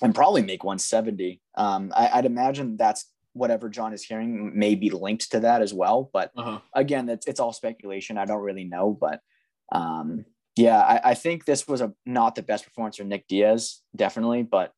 and 0.01 0.15
probably 0.15 0.43
make 0.43 0.63
170. 0.63 1.41
Um, 1.57 1.93
I, 1.95 2.17
would 2.17 2.25
imagine 2.25 2.77
that's 2.77 3.07
whatever 3.35 3.69
John 3.69 3.93
is 3.93 4.05
hearing 4.05 4.59
may 4.59 4.75
be 4.75 4.91
linked 4.91 5.31
to 5.33 5.41
that 5.41 5.63
as 5.63 5.73
well. 5.73 6.11
But 6.13 6.33
uh-huh. 6.37 6.61
again, 6.75 7.09
it's 7.09 7.27
it's 7.27 7.41
all 7.41 7.53
speculation. 7.53 8.19
I 8.19 8.25
don't 8.25 8.43
really 8.43 8.65
know, 8.65 8.97
but 8.99 9.21
um, 9.73 10.25
yeah, 10.57 10.81
I, 10.81 11.11
I, 11.11 11.15
think 11.15 11.45
this 11.45 11.67
was 11.67 11.81
a 11.81 11.95
not 12.05 12.35
the 12.35 12.43
best 12.43 12.65
performance 12.65 12.99
for 12.99 13.05
Nick 13.05 13.27
Diaz, 13.27 13.81
definitely, 13.97 14.43
but 14.43 14.73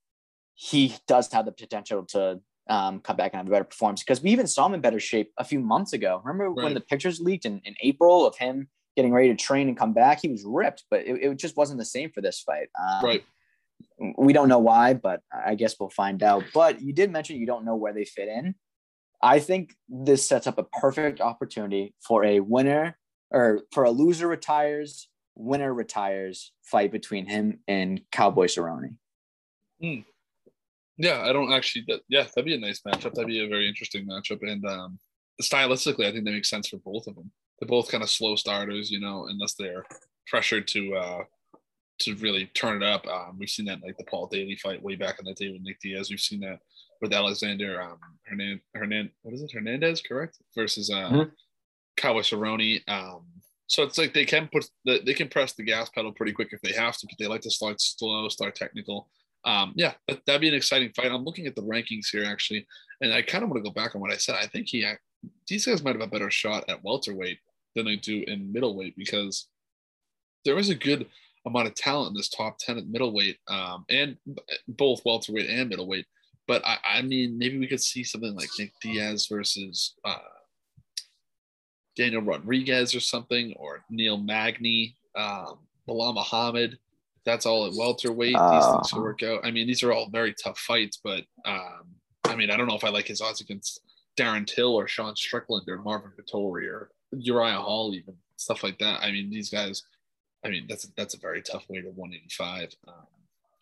he 0.55 0.95
does 1.09 1.33
have 1.33 1.47
the 1.47 1.53
potential 1.53 2.05
to 2.11 2.41
um, 2.69 3.01
come 3.01 3.17
back 3.17 3.33
and 3.33 3.39
have 3.39 3.49
a 3.49 3.51
better 3.51 3.65
performance 3.65 4.03
because 4.03 4.23
we 4.23 4.31
even 4.31 4.47
saw 4.47 4.67
him 4.67 4.75
in 4.75 4.81
better 4.81 5.01
shape 5.01 5.33
a 5.37 5.45
few 5.45 5.61
months 5.61 5.93
ago. 5.93 6.23
Remember 6.25 6.51
right. 6.51 6.65
when 6.65 6.75
the 6.75 6.81
pictures 6.81 7.21
leaked 7.21 7.45
in, 7.45 7.61
in 7.65 7.75
April 7.83 8.27
of 8.27 8.37
him 8.37 8.69
getting 8.97 9.13
ready 9.13 9.29
to 9.29 9.35
train 9.35 9.69
and 9.69 9.77
come 9.77 9.93
back? 9.93 10.21
He 10.23 10.29
was 10.29 10.45
ripped, 10.47 10.85
but 10.91 11.01
it, 11.01 11.23
it 11.23 11.39
just 11.39 11.57
wasn't 11.57 11.81
the 11.81 11.85
same 11.85 12.11
for 12.11 12.21
this 12.21 12.41
fight. 12.41 12.69
Um, 12.81 13.05
right. 13.05 13.25
We 14.19 14.33
don't 14.33 14.49
know 14.49 14.59
why, 14.59 14.95
but 14.95 15.21
I 15.33 15.55
guess 15.55 15.77
we'll 15.79 15.91
find 15.91 16.23
out. 16.23 16.45
But 16.53 16.81
you 16.81 16.93
did 16.93 17.11
mention 17.11 17.37
you 17.37 17.47
don't 17.47 17.65
know 17.65 17.77
where 17.77 17.93
they 17.93 18.05
fit 18.05 18.29
in. 18.29 18.55
I 19.23 19.39
think 19.39 19.75
this 19.89 20.27
sets 20.27 20.47
up 20.47 20.59
a 20.59 20.65
perfect 20.65 21.21
opportunity 21.21 21.95
for 22.07 22.25
a 22.25 22.41
winner 22.41 22.99
or 23.31 23.63
for 23.73 23.85
a 23.85 23.91
loser 23.91 24.29
retires 24.29 25.09
winner 25.37 25.73
retires 25.73 26.53
fight 26.63 26.93
between 26.93 27.27
him 27.27 27.61
and 27.67 28.01
Cowboy 28.13 28.47
Cerrone. 28.47 28.97
Mm. 29.83 30.05
Yeah, 30.97 31.23
I 31.23 31.33
don't 31.33 31.53
actually. 31.53 31.87
Yeah, 32.09 32.23
that'd 32.23 32.45
be 32.45 32.55
a 32.55 32.59
nice 32.59 32.81
matchup. 32.87 33.15
That'd 33.15 33.27
be 33.27 33.45
a 33.45 33.49
very 33.49 33.69
interesting 33.69 34.07
matchup. 34.07 34.43
And 34.43 34.65
um, 34.65 34.99
stylistically, 35.43 36.07
I 36.07 36.13
think 36.13 36.25
that 36.25 36.33
makes 36.33 36.51
sense 36.51 36.69
for 36.69 36.79
both 36.79 37.07
of 37.07 37.17
them. 37.17 37.31
They're 37.59 37.69
both 37.69 37.91
kind 37.91 38.03
of 38.03 38.11
slow 38.11 38.37
starters, 38.37 38.91
you 38.91 39.01
know, 39.01 39.27
unless 39.29 39.55
they're 39.55 39.85
pressured 40.27 40.69
to 40.69 40.95
uh, 40.95 41.25
to 42.01 42.15
really 42.17 42.47
turn 42.55 42.83
it 42.83 42.87
up. 42.87 43.07
Um, 43.07 43.37
we've 43.39 43.49
seen 43.49 43.67
that 43.67 43.83
like 43.83 43.97
the 43.97 44.05
Paul 44.05 44.27
Daley 44.27 44.57
fight 44.57 44.83
way 44.83 44.97
back 44.97 45.19
in 45.19 45.25
the 45.25 45.35
day 45.35 45.51
with 45.51 45.63
Nick 45.63 45.81
Diaz. 45.81 46.11
We've 46.11 46.21
seen 46.21 46.41
that 46.41 46.61
with 47.01 47.13
Alexander 47.13 47.81
um, 47.83 47.99
Hernan 48.25 48.61
Hernan 48.75 49.11
what 49.23 49.35
is 49.35 49.43
it 49.43 49.53
Hernandez 49.53 50.01
correct 50.01 50.39
versus 50.55 50.91
uh, 50.91 51.11
mm-hmm. 51.11 52.83
Um, 52.89 53.23
so 53.67 53.83
it's 53.83 53.99
like 53.99 54.13
they 54.13 54.25
can 54.25 54.49
put 54.53 54.67
the, 54.85 55.01
they 55.05 55.15
can 55.15 55.29
press 55.29 55.53
the 55.53 55.63
gas 55.63 55.89
pedal 55.89 56.13
pretty 56.13 56.33
quick 56.33 56.49
if 56.53 56.61
they 56.61 56.73
have 56.73 56.97
to, 56.99 57.07
but 57.07 57.17
they 57.19 57.27
like 57.27 57.41
to 57.43 57.51
start 57.51 57.81
slow, 57.81 58.29
start 58.29 58.55
technical. 58.55 59.09
Um, 59.45 59.73
yeah, 59.77 59.95
that, 60.09 60.21
would 60.27 60.41
be 60.41 60.49
an 60.49 60.55
exciting 60.55 60.93
fight. 60.95 61.13
I'm 61.13 61.25
looking 61.25 61.47
at 61.47 61.55
the 61.55 61.63
rankings 61.63 62.09
here 62.11 62.25
actually, 62.25 62.67
and 63.01 63.13
I 63.13 63.23
kind 63.23 63.45
of 63.45 63.51
want 63.51 63.63
to 63.63 63.71
go 63.71 63.75
back 63.75 63.95
on 63.95 64.01
what 64.01 64.13
I 64.13 64.17
said. 64.17 64.37
I 64.37 64.47
think 64.47 64.69
he 64.69 64.87
these 65.49 65.67
guys 65.67 65.83
might 65.83 65.95
have 65.95 66.07
a 66.07 66.11
better 66.11 66.31
shot 66.31 66.65
at 66.69 66.83
welterweight 66.83 67.39
than 67.75 67.87
they 67.87 67.97
do 67.97 68.25
in 68.27 68.53
middleweight 68.53 68.97
because 68.97 69.49
there 70.45 70.59
is 70.59 70.69
a 70.69 70.75
good 70.75 71.07
amount 71.47 71.69
of 71.69 71.75
talent 71.75 72.09
in 72.09 72.15
this 72.15 72.29
top 72.29 72.59
10 72.59 72.79
at 72.79 72.87
middleweight 72.87 73.39
um, 73.49 73.85
and 73.91 74.17
both 74.69 75.05
welterweight 75.05 75.49
and 75.49 75.69
middleweight. 75.69 76.07
But 76.47 76.65
I, 76.65 76.79
I 76.85 77.03
mean, 77.03 77.39
maybe 77.39 77.59
we 77.59 77.67
could 77.67 77.83
see 77.83 78.05
something 78.05 78.35
like 78.35 78.51
Nick 78.59 78.73
Diaz 78.83 79.29
versus 79.31 79.95
uh, 80.05 80.17
Daniel 81.97 82.23
Rodriguez 82.23 82.95
or 82.95 83.01
something, 83.01 83.55
or 83.57 83.85
Neil 83.91 84.19
Magny, 84.19 84.97
um, 85.17 85.59
Belal 85.89 86.15
Muhammad. 86.15 86.79
That's 87.25 87.47
all 87.47 87.67
at 87.67 87.73
welterweight. 87.75 88.37
Uh, 88.37 88.51
these 88.51 88.67
things 88.67 88.93
will 88.93 89.03
work 89.03 89.23
out. 89.23 89.41
I 89.45 89.51
mean, 89.51 89.67
these 89.67 89.83
are 89.83 89.93
all 89.93 90.11
very 90.11 90.35
tough 90.35 90.59
fights, 90.59 91.01
but 91.03 91.25
um, 91.47 91.87
I 92.25 92.37
mean, 92.37 92.51
I 92.51 92.57
don't 92.57 92.67
know 92.67 92.77
if 92.77 92.85
I 92.85 92.91
like 92.91 93.07
his 93.07 93.23
odds 93.23 93.41
against 93.41 93.81
Darren 94.19 94.47
Till 94.47 94.75
or 94.75 94.87
Sean 94.87 95.17
Strickland 95.17 95.69
or 95.69 95.79
Marvin 95.79 96.13
Vettori 96.19 96.69
or 96.69 96.91
Uriah 97.13 97.57
Hall, 97.57 97.95
even 97.95 98.15
stuff 98.37 98.63
like 98.63 98.79
that. 98.79 99.03
I 99.03 99.11
mean, 99.11 99.31
these 99.31 99.51
guys. 99.51 99.83
I 100.45 100.49
mean, 100.51 100.67
that's 100.69 100.85
a, 100.85 100.89
that's 100.97 101.15
a 101.15 101.19
very 101.19 101.43
tough 101.43 101.65
way 101.69 101.81
to 101.81 101.89
185. 101.89 102.75
Um, 102.87 102.95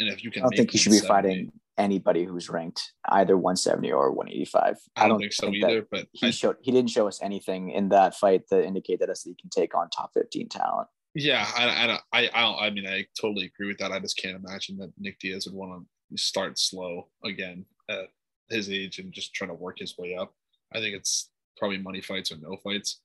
and 0.01 0.09
if 0.09 0.25
you 0.25 0.31
can, 0.31 0.43
I 0.43 0.45
don't 0.45 0.57
think 0.57 0.73
you 0.73 0.81
should 0.81 0.93
be 0.93 0.99
fighting 1.01 1.53
anybody 1.79 2.25
who's 2.25 2.49
ranked 2.49 2.93
either 3.09 3.37
170 3.37 3.93
or 3.93 4.11
185. 4.11 4.63
I 4.63 4.69
don't, 4.69 5.05
I 5.05 5.09
don't 5.09 5.21
think 5.21 5.33
so 5.33 5.51
think 5.51 5.65
either. 5.65 5.87
But 5.91 6.09
he 6.13 6.29
I, 6.29 6.31
showed 6.31 6.57
he 6.61 6.73
didn't 6.73 6.91
show 6.91 7.07
us 7.07 7.23
anything 7.23 7.71
in 7.71 7.89
that 7.91 8.15
fight 8.15 8.49
that 8.51 8.65
indicated 8.65 9.09
us 9.11 9.23
that 9.23 9.31
he 9.31 9.37
can 9.37 9.51
take 9.51 9.75
on 9.77 9.89
top 9.91 10.11
15 10.15 10.49
talent. 10.49 10.89
Yeah, 11.15 11.47
I 11.55 11.99
I 12.13 12.29
I 12.33 12.67
I 12.67 12.71
mean 12.71 12.87
I 12.87 13.07
totally 13.21 13.47
agree 13.47 13.69
with 13.69 13.79
that. 13.79 13.93
I 13.93 14.01
just 14.01 14.17
can't 14.17 14.37
imagine 14.37 14.79
that 14.79 14.93
Nick 14.99 15.19
Diaz 15.19 15.47
would 15.47 15.55
want 15.55 15.87
to 16.11 16.19
start 16.19 16.59
slow 16.59 17.09
again 17.25 17.65
at 17.89 18.09
his 18.49 18.71
age 18.71 18.99
and 18.99 19.13
just 19.13 19.35
trying 19.35 19.51
to 19.51 19.55
work 19.55 19.79
his 19.79 19.97
way 19.99 20.17
up. 20.17 20.35
I 20.75 20.81
think 20.81 20.97
it's 20.97 21.31
probably 21.57 21.79
money 21.79 22.01
fights 22.01 22.33
or 22.33 22.37
no 22.39 22.57
fights. 22.57 23.01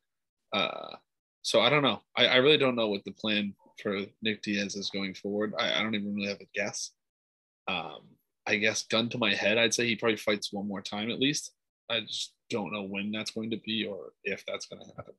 Uh, 0.53 0.95
so 1.41 1.61
I 1.61 1.69
don't 1.69 1.83
know. 1.83 2.01
I, 2.15 2.27
I 2.27 2.35
really 2.37 2.57
don't 2.57 2.75
know 2.75 2.87
what 2.87 3.03
the 3.03 3.11
plan 3.11 3.53
for 3.81 4.01
Nick 4.21 4.41
Diaz 4.41 4.75
is 4.75 4.89
going 4.89 5.13
forward. 5.13 5.53
I, 5.59 5.79
I 5.79 5.83
don't 5.83 5.95
even 5.95 6.15
really 6.15 6.29
have 6.29 6.41
a 6.41 6.47
guess. 6.53 6.91
Um, 7.67 8.01
I 8.45 8.55
guess 8.55 8.83
gun 8.83 9.09
to 9.09 9.17
my 9.17 9.33
head, 9.33 9.57
I'd 9.57 9.73
say 9.73 9.85
he 9.85 9.95
probably 9.95 10.17
fights 10.17 10.53
one 10.53 10.67
more 10.67 10.81
time 10.81 11.11
at 11.11 11.19
least. 11.19 11.51
I 11.89 12.01
just 12.01 12.33
don't 12.49 12.71
know 12.71 12.83
when 12.83 13.11
that's 13.11 13.31
going 13.31 13.51
to 13.51 13.57
be 13.57 13.85
or 13.85 14.13
if 14.23 14.45
that's 14.45 14.67
going 14.67 14.81
to 14.83 14.95
happen. 14.95 15.13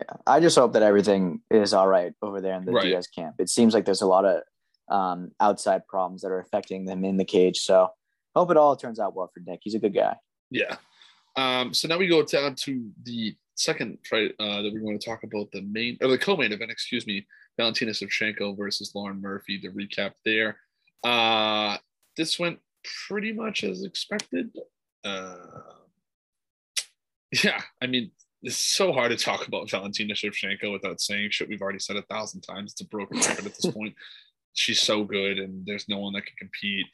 Yeah, 0.00 0.16
I 0.26 0.40
just 0.40 0.56
hope 0.56 0.72
that 0.72 0.82
everything 0.82 1.42
is 1.50 1.74
all 1.74 1.86
right 1.86 2.12
over 2.22 2.40
there 2.40 2.54
in 2.54 2.64
the 2.64 2.72
right. 2.72 2.84
Diaz 2.84 3.06
camp. 3.06 3.36
It 3.38 3.50
seems 3.50 3.74
like 3.74 3.84
there's 3.84 4.02
a 4.02 4.06
lot 4.06 4.24
of 4.24 4.42
um, 4.88 5.32
outside 5.40 5.86
problems 5.86 6.22
that 6.22 6.30
are 6.30 6.40
affecting 6.40 6.86
them 6.86 7.04
in 7.04 7.16
the 7.16 7.24
cage. 7.24 7.60
So 7.60 7.90
hope 8.34 8.50
it 8.50 8.56
all 8.56 8.76
turns 8.76 8.98
out 8.98 9.14
well 9.14 9.30
for 9.32 9.40
Nick. 9.46 9.60
He's 9.62 9.74
a 9.74 9.78
good 9.78 9.94
guy. 9.94 10.16
Yeah. 10.50 10.76
Um, 11.36 11.74
so 11.74 11.88
now 11.88 11.98
we 11.98 12.06
go 12.06 12.22
down 12.22 12.54
to 12.60 12.90
the 13.02 13.36
second 13.54 13.98
fight 14.08 14.34
uh, 14.38 14.62
that 14.62 14.72
we 14.72 14.80
want 14.80 15.00
to 15.00 15.06
talk 15.06 15.22
about 15.22 15.50
the 15.52 15.62
main 15.62 15.96
or 16.00 16.08
the 16.08 16.18
co-main 16.18 16.52
event, 16.52 16.70
excuse 16.70 17.06
me, 17.06 17.26
Valentina 17.56 17.92
Shevchenko 17.92 18.56
versus 18.56 18.92
Lauren 18.94 19.20
Murphy. 19.20 19.60
The 19.60 19.68
recap 19.68 20.12
there. 20.24 20.58
Uh, 21.02 21.76
this 22.16 22.38
went 22.38 22.58
pretty 23.08 23.32
much 23.32 23.64
as 23.64 23.84
expected. 23.84 24.50
Uh, 25.04 25.36
yeah, 27.44 27.60
I 27.82 27.86
mean, 27.86 28.10
it's 28.42 28.56
so 28.56 28.92
hard 28.92 29.10
to 29.10 29.16
talk 29.16 29.48
about 29.48 29.70
Valentina 29.70 30.14
Shevchenko 30.14 30.72
without 30.72 31.00
saying 31.00 31.30
shit 31.30 31.48
we've 31.48 31.62
already 31.62 31.78
said 31.78 31.96
a 31.96 32.02
thousand 32.02 32.42
times. 32.42 32.72
It's 32.72 32.82
a 32.82 32.86
broken 32.86 33.18
record 33.18 33.46
at 33.46 33.54
this 33.54 33.66
point. 33.72 33.94
She's 34.52 34.80
so 34.80 35.04
good, 35.04 35.38
and 35.38 35.64
there's 35.66 35.88
no 35.88 35.98
one 35.98 36.12
that 36.12 36.26
can 36.26 36.36
compete. 36.38 36.86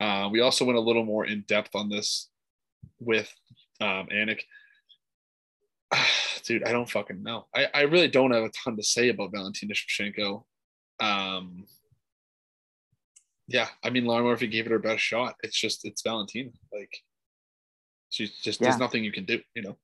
Uh, 0.00 0.28
we 0.30 0.40
also 0.40 0.64
went 0.64 0.76
a 0.76 0.82
little 0.82 1.04
more 1.04 1.24
in 1.24 1.44
depth 1.48 1.74
on 1.74 1.88
this 1.88 2.28
with 2.98 3.32
um, 3.80 4.08
Anik. 4.12 4.40
Dude, 6.44 6.64
I 6.64 6.72
don't 6.72 6.88
fucking 6.88 7.22
know. 7.22 7.46
I, 7.54 7.66
I 7.74 7.80
really 7.82 8.08
don't 8.08 8.30
have 8.32 8.44
a 8.44 8.50
ton 8.50 8.76
to 8.76 8.82
say 8.82 9.08
about 9.08 9.32
Valentina 9.32 9.74
Shevchenko. 9.74 10.44
Um, 11.00 11.64
yeah, 13.48 13.68
I 13.82 13.90
mean, 13.90 14.04
Lauren 14.04 14.24
Murphy 14.24 14.46
gave 14.46 14.66
it 14.66 14.72
her 14.72 14.78
best 14.78 15.02
shot. 15.02 15.34
It's 15.42 15.58
just, 15.58 15.84
it's 15.84 16.02
Valentina. 16.02 16.50
Like, 16.72 16.96
she's 18.10 18.32
just, 18.38 18.60
yeah. 18.60 18.68
there's 18.68 18.80
nothing 18.80 19.04
you 19.04 19.12
can 19.12 19.24
do, 19.24 19.40
you 19.54 19.62
know? 19.62 19.76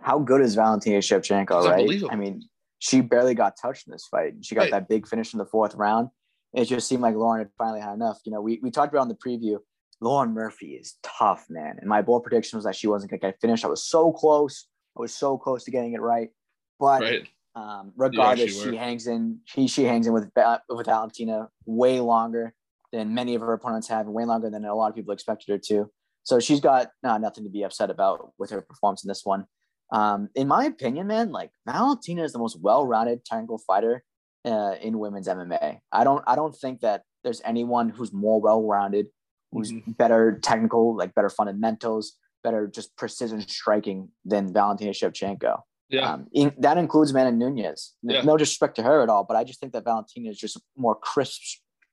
How 0.00 0.18
good 0.18 0.40
is 0.40 0.54
Valentina 0.54 0.98
Shevchenko, 0.98 1.68
right? 1.68 2.02
I 2.10 2.16
mean, 2.16 2.48
she 2.78 3.00
barely 3.00 3.34
got 3.34 3.54
touched 3.60 3.86
in 3.86 3.92
this 3.92 4.06
fight. 4.10 4.34
She 4.42 4.54
got 4.54 4.62
right. 4.62 4.70
that 4.72 4.88
big 4.88 5.06
finish 5.06 5.32
in 5.32 5.38
the 5.38 5.46
fourth 5.46 5.74
round. 5.74 6.08
It 6.52 6.64
just 6.66 6.88
seemed 6.88 7.02
like 7.02 7.14
Lauren 7.14 7.40
had 7.40 7.50
finally 7.56 7.80
had 7.80 7.94
enough. 7.94 8.18
You 8.24 8.32
know, 8.32 8.40
we, 8.40 8.60
we 8.62 8.70
talked 8.70 8.92
about 8.92 9.02
in 9.02 9.08
the 9.08 9.14
preview, 9.14 9.58
Lauren 10.00 10.32
Murphy 10.32 10.74
is 10.74 10.96
tough, 11.02 11.46
man. 11.48 11.76
And 11.80 11.88
my 11.88 12.02
bold 12.02 12.22
prediction 12.22 12.56
was 12.56 12.64
that 12.64 12.76
she 12.76 12.86
wasn't 12.86 13.10
going 13.10 13.20
to 13.20 13.26
get 13.26 13.40
finished. 13.40 13.64
I 13.64 13.68
was 13.68 13.86
so 13.86 14.12
close. 14.12 14.66
I 14.96 15.00
was 15.00 15.14
so 15.14 15.36
close 15.36 15.64
to 15.64 15.70
getting 15.70 15.92
it 15.92 16.00
right. 16.00 16.30
But 16.78 17.02
right. 17.02 17.28
Um, 17.54 17.92
regardless, 17.96 18.54
yeah, 18.54 18.64
she, 18.64 18.70
she 18.70 18.76
hangs 18.76 19.06
in. 19.06 19.40
She 19.44 19.66
she 19.66 19.84
hangs 19.84 20.06
in 20.06 20.12
with 20.12 20.30
with 20.68 20.86
Valentina 20.86 21.48
way 21.64 22.00
longer 22.00 22.52
than 22.92 23.14
many 23.14 23.34
of 23.34 23.40
her 23.40 23.52
opponents 23.54 23.88
have, 23.88 24.06
and 24.06 24.14
way 24.14 24.24
longer 24.24 24.50
than 24.50 24.64
a 24.64 24.74
lot 24.74 24.90
of 24.90 24.94
people 24.94 25.12
expected 25.12 25.50
her 25.52 25.58
to. 25.68 25.90
So 26.22 26.38
she's 26.38 26.60
got 26.60 26.88
uh, 27.02 27.18
nothing 27.18 27.44
to 27.44 27.50
be 27.50 27.62
upset 27.62 27.88
about 27.88 28.32
with 28.38 28.50
her 28.50 28.60
performance 28.60 29.04
in 29.04 29.08
this 29.08 29.22
one. 29.24 29.46
Um, 29.92 30.28
in 30.34 30.48
my 30.48 30.64
opinion, 30.64 31.06
man, 31.06 31.30
like 31.30 31.50
Valentina 31.66 32.24
is 32.24 32.32
the 32.32 32.38
most 32.38 32.60
well-rounded 32.60 33.24
technical 33.24 33.58
fighter 33.58 34.02
uh, 34.44 34.74
in 34.82 34.98
women's 34.98 35.28
MMA. 35.28 35.78
I 35.92 36.04
don't 36.04 36.24
I 36.26 36.34
don't 36.34 36.54
think 36.54 36.80
that 36.80 37.02
there's 37.24 37.40
anyone 37.44 37.88
who's 37.88 38.12
more 38.12 38.40
well-rounded, 38.40 39.06
who's 39.52 39.72
mm-hmm. 39.72 39.92
better 39.92 40.38
technical, 40.42 40.96
like 40.96 41.14
better 41.14 41.30
fundamentals, 41.30 42.14
better 42.46 42.68
just 42.68 42.96
precision 42.96 43.40
striking 43.40 44.08
than 44.24 44.52
Valentina 44.52 44.92
Shevchenko. 44.92 45.60
Yeah. 45.88 46.12
Um, 46.12 46.26
in, 46.32 46.52
that 46.58 46.78
includes 46.78 47.10
Amanda 47.10 47.32
Nunes. 47.32 47.94
Yeah. 48.02 48.22
No 48.22 48.36
disrespect 48.36 48.76
to 48.76 48.82
her 48.82 49.02
at 49.02 49.08
all, 49.08 49.24
but 49.24 49.36
I 49.36 49.42
just 49.44 49.60
think 49.60 49.72
that 49.72 49.84
Valentina 49.84 50.30
is 50.30 50.38
just 50.38 50.60
more 50.76 50.94
crisp 50.94 51.40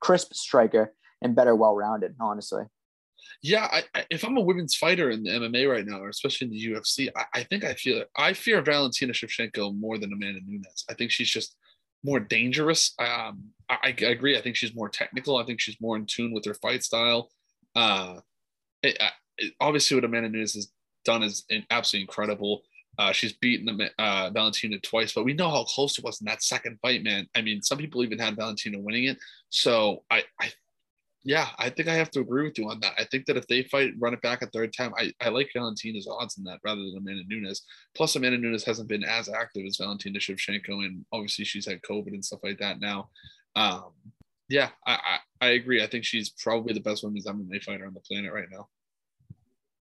crisp 0.00 0.34
striker 0.34 0.94
and 1.22 1.34
better 1.34 1.56
well 1.56 1.74
rounded, 1.74 2.14
honestly. 2.20 2.64
Yeah, 3.42 3.68
I, 3.70 3.82
I, 3.94 4.04
if 4.10 4.24
I'm 4.24 4.36
a 4.36 4.40
women's 4.40 4.74
fighter 4.74 5.10
in 5.10 5.22
the 5.22 5.30
MMA 5.30 5.70
right 5.70 5.84
now, 5.86 5.98
or 6.00 6.08
especially 6.08 6.46
in 6.46 6.52
the 6.52 6.66
UFC, 6.66 7.10
I, 7.16 7.40
I 7.40 7.42
think 7.42 7.64
I 7.64 7.74
feel. 7.74 8.04
I 8.16 8.32
fear 8.32 8.62
Valentina 8.62 9.12
Shevchenko 9.12 9.78
more 9.78 9.98
than 9.98 10.12
Amanda 10.12 10.40
Nunes. 10.46 10.84
I 10.88 10.94
think 10.94 11.10
she's 11.10 11.30
just 11.30 11.56
more 12.04 12.20
dangerous. 12.20 12.94
Um, 12.98 13.50
I, 13.68 13.78
I, 13.82 13.88
agree. 13.88 14.36
I 14.36 14.42
think 14.42 14.56
she's 14.56 14.74
more 14.74 14.88
technical. 14.88 15.38
I 15.38 15.44
think 15.44 15.60
she's 15.60 15.80
more 15.80 15.96
in 15.96 16.06
tune 16.06 16.32
with 16.32 16.44
her 16.44 16.54
fight 16.54 16.84
style. 16.84 17.30
Uh, 17.74 18.20
it, 18.82 19.00
obviously, 19.60 19.96
what 19.96 20.04
Amanda 20.04 20.28
Nunes 20.28 20.54
has 20.54 20.70
done 21.04 21.22
is 21.22 21.44
absolutely 21.70 22.02
incredible. 22.02 22.62
Uh, 22.98 23.12
she's 23.12 23.32
beaten 23.32 23.80
uh, 23.98 24.30
Valentina 24.30 24.78
twice, 24.78 25.12
but 25.12 25.24
we 25.24 25.32
know 25.32 25.50
how 25.50 25.64
close 25.64 25.98
it 25.98 26.04
was 26.04 26.20
in 26.20 26.26
that 26.26 26.42
second 26.42 26.78
fight, 26.80 27.02
man. 27.02 27.26
I 27.34 27.42
mean, 27.42 27.60
some 27.60 27.78
people 27.78 28.04
even 28.04 28.18
had 28.18 28.36
Valentina 28.36 28.78
winning 28.78 29.04
it. 29.04 29.18
So 29.48 30.04
I, 30.10 30.22
I, 30.40 30.52
yeah, 31.24 31.48
I 31.58 31.70
think 31.70 31.88
I 31.88 31.94
have 31.94 32.10
to 32.12 32.20
agree 32.20 32.44
with 32.44 32.58
you 32.58 32.68
on 32.68 32.78
that. 32.80 32.92
I 32.98 33.04
think 33.04 33.24
that 33.26 33.36
if 33.36 33.46
they 33.48 33.62
fight, 33.64 33.94
run 33.98 34.12
it 34.14 34.22
back 34.22 34.42
a 34.42 34.46
third 34.46 34.72
time, 34.72 34.92
I, 34.96 35.10
I 35.20 35.30
like 35.30 35.50
Valentina's 35.54 36.06
odds 36.06 36.38
in 36.38 36.44
that 36.44 36.60
rather 36.64 36.82
than 36.82 36.98
Amanda 36.98 37.24
Nunes. 37.26 37.62
Plus, 37.96 38.14
Amanda 38.14 38.38
Nunes 38.38 38.62
hasn't 38.62 38.88
been 38.88 39.02
as 39.02 39.28
active 39.28 39.64
as 39.66 39.78
Valentina 39.78 40.18
Shevchenko, 40.18 40.84
and 40.84 41.04
obviously 41.12 41.44
she's 41.44 41.66
had 41.66 41.82
COVID 41.82 42.08
and 42.08 42.24
stuff 42.24 42.40
like 42.44 42.58
that 42.58 42.78
now. 42.78 43.08
Um, 43.56 43.92
yeah, 44.48 44.68
I, 44.86 44.92
I, 45.40 45.46
I 45.46 45.48
agree. 45.50 45.82
I 45.82 45.86
think 45.86 46.04
she's 46.04 46.28
probably 46.28 46.74
the 46.74 46.80
best 46.80 47.02
women's 47.02 47.26
MMA 47.26 47.62
fighter 47.64 47.86
on 47.86 47.94
the 47.94 48.00
planet 48.00 48.32
right 48.32 48.48
now. 48.52 48.68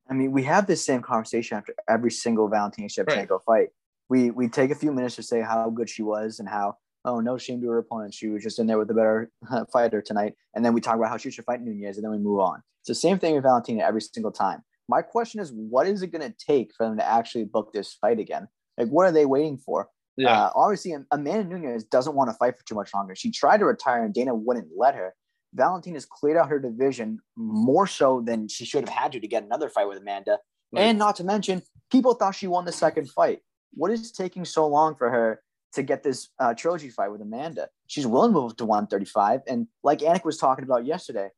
I 0.08 0.14
mean, 0.14 0.32
we 0.32 0.44
have 0.44 0.66
this 0.66 0.84
same 0.84 1.02
conversation 1.02 1.56
after 1.56 1.74
every 1.88 2.10
single 2.10 2.48
Valentina 2.48 2.88
Shevchenko 2.88 3.30
right. 3.30 3.40
fight. 3.46 3.68
We 4.08 4.30
we 4.30 4.48
take 4.48 4.70
a 4.70 4.74
few 4.74 4.92
minutes 4.92 5.16
to 5.16 5.22
say 5.22 5.40
how 5.40 5.68
good 5.70 5.90
she 5.90 6.02
was 6.02 6.38
and 6.38 6.48
how 6.48 6.76
oh 7.04 7.20
no 7.20 7.38
shame 7.38 7.60
to 7.62 7.68
her 7.68 7.78
opponent. 7.78 8.14
She 8.14 8.28
was 8.28 8.42
just 8.42 8.58
in 8.58 8.66
there 8.66 8.78
with 8.78 8.90
a 8.90 8.94
better 8.94 9.30
fighter 9.72 10.00
tonight. 10.00 10.34
And 10.54 10.64
then 10.64 10.74
we 10.74 10.80
talk 10.80 10.96
about 10.96 11.10
how 11.10 11.16
she 11.16 11.30
should 11.30 11.44
fight 11.44 11.60
Nunes, 11.60 11.96
and 11.96 12.04
then 12.04 12.12
we 12.12 12.18
move 12.18 12.40
on. 12.40 12.62
It's 12.82 12.88
the 12.88 12.94
same 12.94 13.18
thing 13.18 13.34
with 13.34 13.42
Valentina 13.42 13.82
every 13.82 14.00
single 14.00 14.30
time. 14.30 14.62
My 14.88 15.02
question 15.02 15.40
is, 15.40 15.52
what 15.52 15.88
is 15.88 16.02
it 16.02 16.12
going 16.12 16.22
to 16.22 16.36
take 16.38 16.72
for 16.76 16.86
them 16.86 16.96
to 16.98 17.04
actually 17.04 17.44
book 17.44 17.72
this 17.72 17.94
fight 17.94 18.20
again? 18.20 18.46
Like, 18.78 18.88
what 18.88 19.06
are 19.06 19.12
they 19.12 19.26
waiting 19.26 19.58
for? 19.58 19.88
Yeah. 20.16 20.44
Uh, 20.44 20.52
obviously, 20.54 20.94
Amanda 21.10 21.58
Nunes 21.58 21.84
doesn't 21.84 22.14
want 22.14 22.30
to 22.30 22.34
fight 22.34 22.56
for 22.56 22.64
too 22.64 22.74
much 22.74 22.94
longer. 22.94 23.16
She 23.16 23.30
tried 23.32 23.58
to 23.58 23.64
retire, 23.64 24.04
and 24.04 24.14
Dana 24.14 24.34
wouldn't 24.34 24.68
let 24.76 24.94
her. 24.94 25.14
Valentina's 25.56 26.04
cleared 26.04 26.36
out 26.36 26.50
her 26.50 26.58
division 26.58 27.20
more 27.36 27.86
so 27.86 28.20
than 28.20 28.46
she 28.46 28.64
should 28.64 28.86
have 28.86 28.96
had 28.96 29.12
to 29.12 29.20
to 29.20 29.26
get 29.26 29.42
another 29.42 29.68
fight 29.68 29.88
with 29.88 29.98
Amanda. 29.98 30.38
Right. 30.72 30.82
And 30.82 30.98
not 30.98 31.16
to 31.16 31.24
mention, 31.24 31.62
people 31.90 32.14
thought 32.14 32.34
she 32.34 32.46
won 32.46 32.64
the 32.64 32.72
second 32.72 33.10
fight. 33.10 33.40
What 33.72 33.90
is 33.90 34.12
taking 34.12 34.44
so 34.44 34.66
long 34.66 34.94
for 34.96 35.10
her 35.10 35.42
to 35.72 35.82
get 35.82 36.02
this 36.02 36.28
uh, 36.38 36.54
trilogy 36.54 36.90
fight 36.90 37.10
with 37.10 37.22
Amanda? 37.22 37.68
She's 37.86 38.06
willing 38.06 38.32
to 38.32 38.40
move 38.40 38.56
to 38.56 38.66
135. 38.66 39.40
And 39.48 39.66
like 39.82 40.00
Anik 40.00 40.24
was 40.24 40.36
talking 40.36 40.64
about 40.64 40.84
yesterday, 40.84 41.30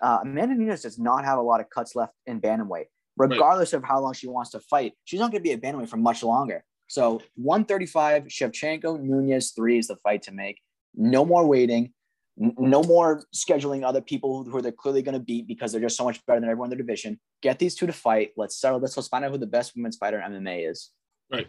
uh, 0.00 0.18
Amanda 0.22 0.54
Nunes 0.54 0.82
does 0.82 0.98
not 0.98 1.24
have 1.24 1.38
a 1.38 1.42
lot 1.42 1.60
of 1.60 1.68
cuts 1.68 1.96
left 1.96 2.14
in 2.26 2.40
bantamweight. 2.40 2.86
Regardless 3.18 3.72
right. 3.72 3.78
of 3.78 3.84
how 3.84 4.00
long 4.00 4.12
she 4.12 4.28
wants 4.28 4.50
to 4.50 4.60
fight, 4.60 4.92
she's 5.04 5.20
not 5.20 5.30
going 5.30 5.42
to 5.42 5.48
be 5.48 5.52
a 5.52 5.58
bantamweight 5.58 5.88
for 5.88 5.96
much 5.96 6.22
longer. 6.22 6.64
So 6.86 7.22
135, 7.36 8.24
Shevchenko, 8.24 9.00
Nunes, 9.00 9.52
three 9.52 9.78
is 9.78 9.88
the 9.88 9.96
fight 9.96 10.22
to 10.22 10.32
make. 10.32 10.60
No 10.94 11.24
more 11.24 11.46
waiting 11.46 11.92
no 12.36 12.82
more 12.82 13.24
scheduling 13.34 13.82
other 13.82 14.00
people 14.00 14.44
who 14.44 14.60
they're 14.60 14.72
clearly 14.72 15.02
going 15.02 15.14
to 15.14 15.24
beat 15.24 15.46
because 15.46 15.72
they're 15.72 15.80
just 15.80 15.96
so 15.96 16.04
much 16.04 16.24
better 16.26 16.40
than 16.40 16.50
everyone 16.50 16.66
in 16.66 16.70
their 16.76 16.84
division. 16.84 17.18
Get 17.42 17.58
these 17.58 17.74
two 17.74 17.86
to 17.86 17.92
fight. 17.92 18.32
Let's 18.36 18.60
settle 18.60 18.78
this. 18.78 18.96
Let's 18.96 19.08
find 19.08 19.24
out 19.24 19.30
who 19.30 19.38
the 19.38 19.46
best 19.46 19.74
women's 19.74 19.96
fighter 19.96 20.20
in 20.20 20.32
MMA 20.32 20.70
is. 20.70 20.90
Right. 21.30 21.48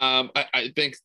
Um, 0.00 0.30
I, 0.34 0.46
I 0.54 0.72
think 0.74 0.96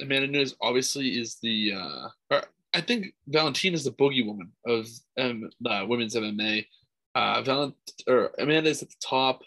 Amanda 0.00 0.28
Nunes 0.28 0.54
obviously 0.60 1.18
is 1.18 1.36
the. 1.42 1.74
Uh, 1.74 2.40
I 2.72 2.80
think 2.80 3.14
Valentina 3.26 3.74
is 3.74 3.84
the 3.84 3.90
boogie 3.90 4.24
woman 4.24 4.52
of 4.66 4.88
um, 5.18 5.50
women's 5.88 6.14
MMA. 6.14 6.66
Uh, 7.14 7.42
Valent 7.42 7.74
or 8.06 8.30
Amanda 8.38 8.70
is 8.70 8.82
at 8.82 8.88
the 8.88 8.96
top 9.04 9.42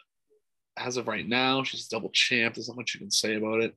as 0.77 0.97
of 0.97 1.07
right 1.07 1.27
now. 1.27 1.63
She's 1.63 1.87
a 1.87 1.89
double 1.89 2.09
champ. 2.09 2.55
There's 2.55 2.67
not 2.67 2.77
much 2.77 2.93
you 2.93 2.99
can 2.99 3.11
say 3.11 3.35
about 3.35 3.61
it. 3.61 3.75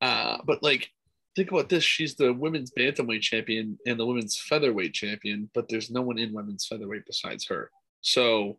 Uh, 0.00 0.38
but 0.44 0.62
like 0.62 0.90
think 1.36 1.50
about 1.50 1.68
this 1.68 1.84
she's 1.84 2.14
the 2.16 2.32
women's 2.32 2.72
bantamweight 2.72 3.20
champion 3.20 3.78
and 3.86 3.98
the 3.98 4.06
women's 4.06 4.36
featherweight 4.36 4.92
champion 4.92 5.48
but 5.54 5.68
there's 5.68 5.90
no 5.90 6.02
one 6.02 6.18
in 6.18 6.32
women's 6.32 6.66
featherweight 6.66 7.06
besides 7.06 7.46
her 7.46 7.70
so 8.00 8.58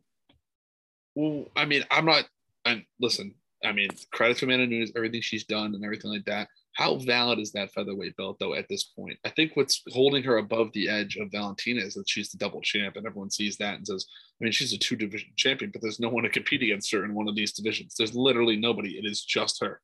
well, 1.16 1.46
i 1.56 1.66
mean 1.66 1.84
i'm 1.92 2.06
not 2.06 2.26
i'm 2.66 2.86
listen 3.00 3.34
I 3.64 3.72
mean, 3.72 3.90
credit 4.12 4.38
to 4.38 4.46
Amanda 4.46 4.68
Nunes, 4.68 4.92
everything 4.96 5.22
she's 5.22 5.46
done 5.46 5.76
and 5.76 5.84
everything 5.84 6.12
like 6.12 6.26
that. 6.26 6.48
How 6.74 6.96
valid 6.96 7.40
is 7.40 7.52
that 7.52 7.72
featherweight 7.74 8.16
belt 8.16 8.38
though 8.40 8.54
at 8.54 8.68
this 8.70 8.86
point? 8.86 9.18
I 9.26 9.30
think 9.30 9.52
what's 9.56 9.84
holding 9.92 10.24
her 10.24 10.38
above 10.38 10.72
the 10.74 10.88
edge 10.90 11.18
of 11.18 11.32
Valentina 11.32 11.82
is 11.82 11.94
that 11.96 12.10
she's 12.10 12.32
the 12.32 12.38
double 12.38 12.62
champ, 12.62 12.96
and 12.96 13.06
everyone 13.06 13.30
sees 13.30 13.58
that 13.58 13.76
and 13.76 13.86
says, 13.86 14.06
I 14.42 14.44
mean, 14.44 14.54
she's 14.54 14.74
a 14.74 14.78
two 14.78 14.96
division 14.96 15.30
champion, 15.36 15.72
but 15.72 15.82
there's 15.82 16.00
no 16.00 16.10
one 16.10 16.24
to 16.24 16.30
compete 16.30 16.64
against 16.64 16.92
her 16.94 17.04
in 17.04 17.14
one 17.14 17.28
of 17.28 17.36
these 17.36 17.52
divisions. 17.52 17.96
There's 17.98 18.16
literally 18.16 18.56
nobody. 18.56 18.98
It 18.98 19.06
is 19.06 19.22
just 19.22 19.62
her. 19.62 19.82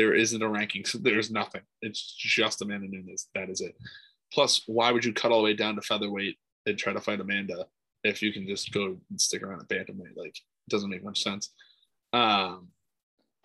There 0.00 0.14
isn't 0.14 0.42
a 0.42 0.48
ranking. 0.48 0.86
So 0.86 0.96
there's 0.96 1.30
nothing. 1.30 1.60
It's 1.82 2.14
just 2.16 2.62
Amanda 2.62 2.88
Nunes. 2.88 3.28
That 3.34 3.50
is 3.50 3.60
it. 3.60 3.76
Plus, 4.32 4.62
why 4.66 4.92
would 4.92 5.04
you 5.04 5.12
cut 5.12 5.30
all 5.30 5.40
the 5.42 5.44
way 5.44 5.52
down 5.54 5.74
to 5.74 5.82
featherweight 5.82 6.38
and 6.64 6.78
try 6.78 6.94
to 6.94 7.00
fight 7.02 7.20
Amanda 7.20 7.66
if 8.02 8.22
you 8.22 8.32
can 8.32 8.46
just 8.46 8.72
go 8.72 8.96
and 9.10 9.20
stick 9.20 9.42
around 9.42 9.60
at 9.60 9.68
bantamweight? 9.68 10.16
Like, 10.16 10.38
it 10.38 10.70
doesn't 10.70 10.88
make 10.88 11.04
much 11.04 11.22
sense. 11.22 11.50
Um, 12.14 12.68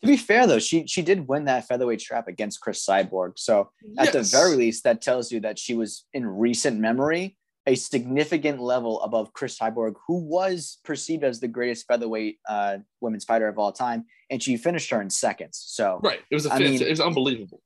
to 0.01 0.07
be 0.07 0.15
fair, 0.15 0.47
though, 0.47 0.59
she 0.59 0.87
she 0.87 1.01
did 1.01 1.27
win 1.27 1.43
that 1.45 1.67
featherweight 1.67 1.99
strap 1.99 2.29
against 2.29 2.61
Cris 2.61 2.85
Cyborg. 2.85 3.33
So 3.35 3.71
at 3.97 4.13
yes. 4.13 4.31
the 4.31 4.37
very 4.37 4.55
least, 4.55 4.85
that 4.85 5.01
tells 5.01 5.33
you 5.33 5.41
that 5.41 5.59
she 5.59 5.75
was 5.75 6.05
in 6.13 6.25
recent 6.25 6.79
memory 6.79 7.35
a 7.67 7.75
significant 7.75 8.60
level 8.60 9.01
above 9.01 9.34
Cris 9.34 9.58
Cyborg, 9.58 9.95
who 10.08 10.19
was 10.19 10.78
perceived 10.84 11.23
as 11.23 11.39
the 11.39 11.47
greatest 11.47 11.88
featherweight 11.88 12.39
uh, 12.47 12.78
women's 13.01 13.25
fighter 13.25 13.47
of 13.47 13.58
all 13.58 13.71
time, 13.71 14.06
and 14.30 14.41
she 14.41 14.56
finished 14.58 14.89
her 14.91 15.01
in 15.01 15.10
seconds. 15.10 15.63
So 15.67 15.99
right, 16.04 16.19
it 16.30 16.36
was 16.36 16.45
a, 16.45 16.54
I 16.54 16.60
mean, 16.60 16.82
it 16.82 16.89
was 16.89 16.99
unbelievable. 16.99 17.62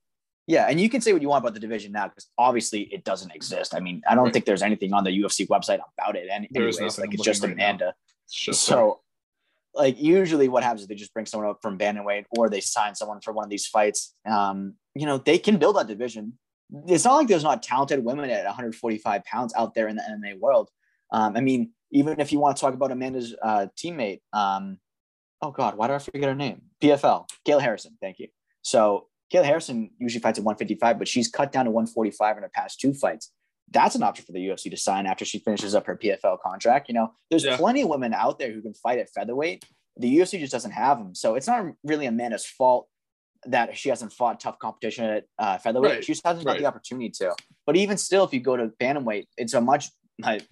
Yeah, 0.47 0.65
and 0.67 0.81
you 0.81 0.89
can 0.89 0.99
say 1.01 1.13
what 1.13 1.21
you 1.21 1.29
want 1.29 1.43
about 1.43 1.53
the 1.53 1.59
division 1.59 1.91
now 1.91 2.07
because 2.07 2.27
obviously 2.37 2.81
it 2.91 3.03
doesn't 3.03 3.31
exist. 3.35 3.75
I 3.75 3.79
mean, 3.79 4.01
I 4.09 4.15
don't 4.15 4.25
right. 4.25 4.33
think 4.33 4.45
there's 4.45 4.63
anything 4.63 4.93
on 4.93 5.03
the 5.03 5.11
UFC 5.11 5.47
website 5.47 5.79
about 5.95 6.15
it. 6.15 6.27
And 6.31 6.47
anyways, 6.55 6.79
like 6.97 7.13
it's 7.13 7.23
just 7.23 7.43
right 7.43 7.53
Amanda. 7.53 7.93
Just 8.31 8.63
so, 8.63 9.01
like 9.75 10.01
usually, 10.01 10.47
what 10.47 10.63
happens 10.63 10.81
is 10.81 10.87
they 10.87 10.95
just 10.95 11.13
bring 11.13 11.27
someone 11.27 11.49
up 11.49 11.59
from 11.61 11.77
bantamweight 11.77 12.25
or 12.31 12.49
they 12.49 12.61
sign 12.61 12.95
someone 12.95 13.21
for 13.21 13.31
one 13.31 13.43
of 13.43 13.51
these 13.51 13.67
fights. 13.67 14.15
Um, 14.27 14.73
you 14.95 15.05
know, 15.05 15.19
they 15.19 15.37
can 15.37 15.57
build 15.57 15.75
that 15.75 15.85
division. 15.85 16.39
It's 16.87 17.05
not 17.05 17.15
like 17.15 17.27
there's 17.27 17.43
not 17.43 17.63
talented 17.63 18.03
women 18.03 18.29
at 18.29 18.45
145 18.45 19.23
pounds 19.25 19.53
out 19.55 19.73
there 19.73 19.87
in 19.87 19.95
the 19.95 20.03
MMA 20.03 20.39
world. 20.39 20.69
Um, 21.11 21.35
I 21.35 21.41
mean, 21.41 21.71
even 21.91 22.19
if 22.19 22.31
you 22.31 22.39
want 22.39 22.57
to 22.57 22.61
talk 22.61 22.73
about 22.73 22.91
Amanda's 22.91 23.35
uh, 23.41 23.67
teammate, 23.77 24.21
um, 24.33 24.77
oh 25.41 25.51
God, 25.51 25.75
why 25.75 25.87
do 25.87 25.93
I 25.93 25.99
forget 25.99 26.25
her 26.25 26.35
name? 26.35 26.61
PFL, 26.81 27.27
Kayla 27.47 27.61
Harrison. 27.61 27.97
Thank 27.99 28.19
you. 28.19 28.27
So 28.61 29.07
Kayla 29.33 29.45
Harrison 29.45 29.91
usually 29.99 30.21
fights 30.21 30.39
at 30.39 30.45
155, 30.45 30.99
but 30.99 31.07
she's 31.07 31.27
cut 31.27 31.51
down 31.51 31.65
to 31.65 31.71
145 31.71 32.37
in 32.37 32.43
her 32.43 32.51
past 32.53 32.79
two 32.79 32.93
fights. 32.93 33.31
That's 33.71 33.95
an 33.95 34.03
option 34.03 34.25
for 34.25 34.31
the 34.31 34.39
UFC 34.39 34.69
to 34.71 34.77
sign 34.77 35.05
after 35.05 35.25
she 35.25 35.39
finishes 35.39 35.75
up 35.75 35.85
her 35.85 35.95
PFL 35.95 36.39
contract. 36.39 36.87
You 36.87 36.95
know, 36.95 37.13
there's 37.29 37.45
yeah. 37.45 37.57
plenty 37.57 37.81
of 37.81 37.89
women 37.89 38.13
out 38.13 38.39
there 38.39 38.51
who 38.51 38.61
can 38.61 38.73
fight 38.73 38.99
at 38.99 39.09
featherweight. 39.09 39.63
The 39.97 40.17
UFC 40.17 40.39
just 40.39 40.51
doesn't 40.51 40.71
have 40.71 40.97
them. 40.97 41.13
So 41.13 41.35
it's 41.35 41.45
not 41.45 41.65
really 41.83 42.07
Amanda's 42.07 42.45
fault 42.45 42.87
that 43.45 43.77
she 43.77 43.89
hasn't 43.89 44.13
fought 44.13 44.39
tough 44.39 44.59
competition 44.59 45.05
at 45.05 45.25
uh, 45.37 45.57
featherweight. 45.57 45.91
Right. 45.91 46.03
She 46.03 46.13
just 46.13 46.25
hasn't 46.25 46.45
got 46.45 46.57
the 46.57 46.65
opportunity 46.65 47.09
to. 47.11 47.33
But 47.65 47.75
even 47.77 47.97
still, 47.97 48.23
if 48.25 48.33
you 48.33 48.39
go 48.39 48.57
to 48.57 48.67
bantamweight, 48.81 49.27
it's 49.37 49.53
a 49.53 49.61
much, 49.61 49.89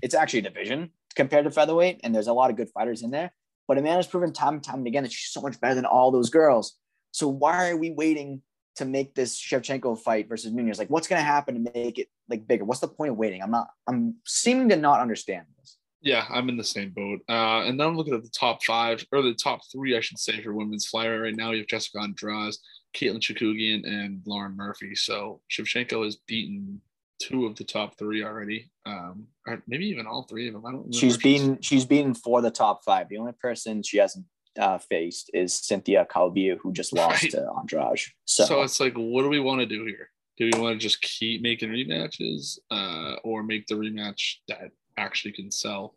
it's 0.02 0.16
actually 0.16 0.40
a 0.40 0.44
division 0.44 0.92
compared 1.16 1.46
to 1.46 1.52
featherweight, 1.52 2.00
and 2.04 2.14
there's 2.16 2.28
a 2.28 2.34
lot 2.34 2.50
of 2.50 2.56
good 2.56 2.70
fighters 2.70 3.02
in 3.02 3.12
there. 3.12 3.34
But 3.68 3.78
Amanda's 3.78 4.08
proven 4.08 4.32
time 4.32 4.56
and 4.56 4.64
time 4.64 4.80
and 4.80 4.88
again 4.88 5.04
that 5.04 5.12
she's 5.12 5.32
so 5.32 5.42
much 5.42 5.60
better 5.60 5.76
than 5.76 5.86
all 5.86 6.12
those 6.12 6.30
girls. 6.30 6.78
So 7.12 7.28
why 7.28 7.70
are 7.70 7.78
we 7.78 7.92
waiting 7.92 8.42
to 8.78 8.86
make 8.86 9.16
this 9.16 9.38
Shevchenko 9.38 10.00
fight 10.00 10.30
versus 10.30 10.54
Nunes? 10.54 10.80
Like, 10.80 10.90
what's 10.90 11.08
going 11.08 11.20
to 11.20 11.26
happen 11.26 11.56
to 11.56 11.72
make 11.74 12.00
it 12.00 12.08
like 12.30 12.48
bigger? 12.48 12.64
What's 12.64 12.80
the 12.80 12.88
point 12.88 13.12
of 13.12 13.18
waiting? 13.18 13.42
I'm 13.42 13.52
not. 13.52 13.68
I'm 13.88 14.16
seeming 14.26 14.70
to 14.70 14.78
not 14.78 15.02
understand 15.02 15.48
this. 15.60 15.78
Yeah, 16.08 16.26
I'm 16.30 16.48
in 16.48 16.56
the 16.56 16.64
same 16.64 16.92
boat. 16.92 17.20
Uh, 17.28 17.64
and 17.66 17.78
then 17.78 17.86
I'm 17.86 17.98
looking 17.98 18.14
at 18.14 18.24
the 18.24 18.30
top 18.30 18.64
five 18.64 19.06
or 19.12 19.22
the 19.22 19.34
top 19.34 19.60
three, 19.70 19.98
I 19.98 20.00
should 20.00 20.18
say, 20.18 20.42
for 20.42 20.54
women's 20.54 20.90
flyweight 20.90 21.22
right 21.22 21.36
now. 21.36 21.52
You 21.52 21.58
have 21.60 21.68
Jessica 21.68 22.00
Andrade, 22.00 22.54
Katlyn 22.96 23.20
Chookagian, 23.20 23.86
and 23.86 24.22
Lauren 24.26 24.56
Murphy. 24.56 24.96
So 24.96 25.42
Shevchenko 25.52 26.06
has 26.06 26.16
beaten 26.16 26.80
two 27.20 27.46
of 27.46 27.58
the 27.58 27.66
top 27.66 27.98
three 27.98 28.24
already, 28.24 28.72
um, 28.86 29.28
or 29.46 29.62
maybe 29.68 29.86
even 29.88 30.08
all 30.08 30.24
three 30.24 30.48
of 30.48 30.54
them. 30.54 30.66
I 30.66 30.72
don't. 30.72 30.96
She's 30.96 31.18
been 31.18 31.60
she's 31.62 31.86
been 31.86 32.14
for 32.14 32.42
the 32.42 32.52
top 32.52 32.86
five. 32.86 33.10
The 33.10 33.18
only 33.18 33.34
person 33.34 33.84
she 33.84 33.98
hasn't 33.98 34.26
uh, 34.58 34.78
faced 34.78 35.30
is 35.34 35.54
Cynthia 35.54 36.08
Calvillo, 36.10 36.58
who 36.62 36.72
just 36.72 36.94
lost 36.94 37.24
right. 37.24 37.32
to 37.34 37.52
Andrade. 37.60 38.00
So. 38.24 38.46
so 38.46 38.62
it's 38.62 38.80
like, 38.80 38.94
what 38.94 39.24
do 39.24 39.30
we 39.30 39.42
want 39.42 39.60
to 39.60 39.66
do 39.66 39.84
here? 39.84 40.10
Do 40.38 40.50
we 40.54 40.58
want 40.58 40.80
to 40.80 40.80
just 40.80 41.02
keep 41.02 41.42
making 41.42 41.70
rematches, 41.70 42.60
uh, 42.72 43.16
or 43.26 43.44
make 43.44 43.68
the 43.68 43.76
rematch 43.76 44.36
that 44.48 44.72
actually 44.98 45.32
can 45.32 45.52
sell 45.52 45.96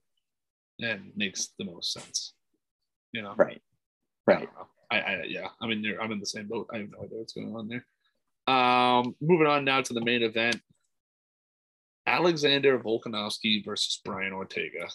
and 0.80 1.12
makes 1.16 1.50
the 1.58 1.64
most 1.64 1.92
sense? 1.92 2.34
You 3.12 3.22
know, 3.22 3.34
right, 3.36 3.60
right. 4.26 4.48
I, 4.90 4.98
I, 4.98 5.12
I 5.14 5.22
yeah, 5.28 5.48
I 5.60 5.66
mean, 5.66 5.84
I'm 6.00 6.12
in 6.12 6.20
the 6.20 6.26
same 6.26 6.46
boat. 6.46 6.68
I 6.72 6.78
have 6.78 6.90
no 6.90 7.04
idea 7.04 7.18
what's 7.18 7.32
going 7.32 7.54
on 7.54 7.68
there. 7.68 7.86
Um, 8.46 9.14
moving 9.20 9.46
on 9.46 9.64
now 9.64 9.80
to 9.80 9.92
the 9.92 10.04
main 10.04 10.22
event. 10.22 10.60
Alexander 12.06 12.78
Volkanovski 12.78 13.64
versus 13.64 14.00
Brian 14.04 14.32
Ortega. 14.32 14.88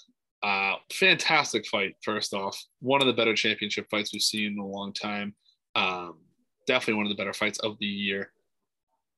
Uh, 0.43 0.75
fantastic 0.91 1.65
fight, 1.67 1.95
first 2.03 2.33
off. 2.33 2.61
One 2.79 3.01
of 3.01 3.07
the 3.07 3.13
better 3.13 3.33
championship 3.33 3.87
fights 3.89 4.11
we've 4.13 4.21
seen 4.21 4.53
in 4.53 4.59
a 4.59 4.65
long 4.65 4.93
time. 4.93 5.33
Um, 5.75 6.19
definitely 6.67 6.95
one 6.95 7.05
of 7.05 7.09
the 7.09 7.21
better 7.21 7.33
fights 7.33 7.59
of 7.59 7.77
the 7.79 7.85
year. 7.85 8.31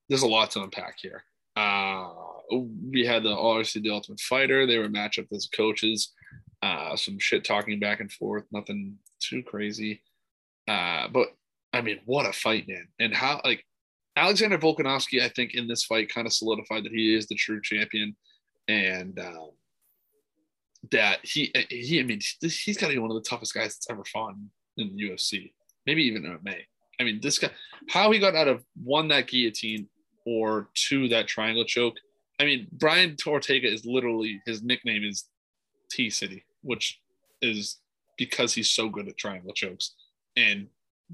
There's 0.10 0.21
a 0.21 0.28
lot 0.28 0.52
to 0.52 0.62
unpack 0.62 0.97
here. 1.02 1.23
Uh, 1.56 2.16
we 2.51 3.05
had 3.05 3.23
the 3.23 3.29
obviously 3.29 3.81
the 3.81 3.91
Ultimate 3.91 4.19
Fighter. 4.19 4.65
They 4.65 4.77
were 4.77 4.89
matched 4.89 5.19
up 5.19 5.25
as 5.31 5.47
coaches. 5.47 6.13
Uh, 6.62 6.95
some 6.95 7.19
shit 7.19 7.43
talking 7.43 7.79
back 7.79 7.99
and 7.99 8.12
forth, 8.12 8.43
nothing 8.51 8.97
too 9.19 9.43
crazy. 9.43 10.01
Uh, 10.67 11.07
but 11.10 11.27
I 11.73 11.81
mean, 11.81 11.99
what 12.05 12.25
a 12.25 12.33
fight, 12.33 12.67
man! 12.67 12.88
And 12.99 13.13
how 13.13 13.41
like 13.43 13.63
Alexander 14.15 14.57
Volkanovski, 14.57 15.21
I 15.21 15.29
think 15.29 15.53
in 15.53 15.67
this 15.67 15.83
fight 15.83 16.13
kind 16.13 16.25
of 16.25 16.33
solidified 16.33 16.83
that 16.83 16.91
he 16.91 17.15
is 17.15 17.27
the 17.27 17.36
true 17.36 17.62
champion, 17.62 18.15
and 18.67 19.19
um, 19.19 19.51
that 20.91 21.19
he 21.23 21.53
he 21.69 21.99
I 21.99 22.03
mean 22.03 22.21
he's 22.41 22.77
got 22.77 22.88
to 22.88 22.93
be 22.93 22.99
one 22.99 23.12
of 23.12 23.21
the 23.21 23.29
toughest 23.29 23.53
guys 23.53 23.75
that's 23.75 23.89
ever 23.89 24.03
fought 24.05 24.36
in 24.77 24.95
the 24.95 25.10
UFC, 25.10 25.51
maybe 25.86 26.03
even 26.03 26.23
MMA. 26.23 26.62
I 26.99 27.03
mean, 27.03 27.19
this 27.21 27.38
guy, 27.38 27.51
how 27.89 28.12
he 28.12 28.19
got 28.19 28.36
out 28.36 28.47
of 28.47 28.63
one 28.83 29.07
that 29.10 29.27
guillotine 29.27 29.88
or 30.25 30.69
two 30.73 31.07
that 31.10 31.27
triangle 31.27 31.63
choke. 31.63 31.95
I 32.39 32.45
mean, 32.45 32.67
Brian 32.71 33.15
Ortega 33.26 33.71
is 33.71 33.86
literally 33.86 34.41
his 34.45 34.62
nickname 34.62 35.04
is 35.04 35.26
T 35.89 36.10
City, 36.10 36.45
which 36.62 37.00
is 37.41 37.80
because 38.17 38.54
he's 38.54 38.69
so 38.69 38.89
good 38.89 39.08
at 39.08 39.17
triangle 39.17 39.54
chokes. 39.54 39.93
And 40.36 40.67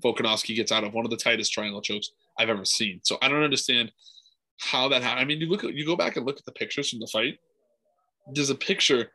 Volkanovski 0.04 0.56
gets 0.56 0.72
out 0.72 0.84
of 0.84 0.94
one 0.94 1.06
of 1.06 1.12
the 1.12 1.18
tightest 1.18 1.54
triangle 1.54 1.82
chokes 1.82 2.12
I've 2.38 2.50
ever 2.50 2.66
seen. 2.66 3.00
So 3.04 3.18
I 3.22 3.28
don't 3.28 3.44
understand 3.44 3.92
how 4.60 4.88
that 4.90 5.04
happened. 5.04 5.22
I 5.22 5.26
mean, 5.26 5.40
you 5.40 5.48
look 5.48 5.64
at 5.64 5.74
you 5.74 5.86
go 5.86 5.96
back 5.96 6.18
and 6.18 6.26
look 6.26 6.38
at 6.38 6.46
the 6.46 6.52
pictures 6.52 6.90
from 6.90 7.00
the 7.00 7.08
fight. 7.08 7.40
There's 8.34 8.50
a 8.50 8.56
picture 8.56 9.12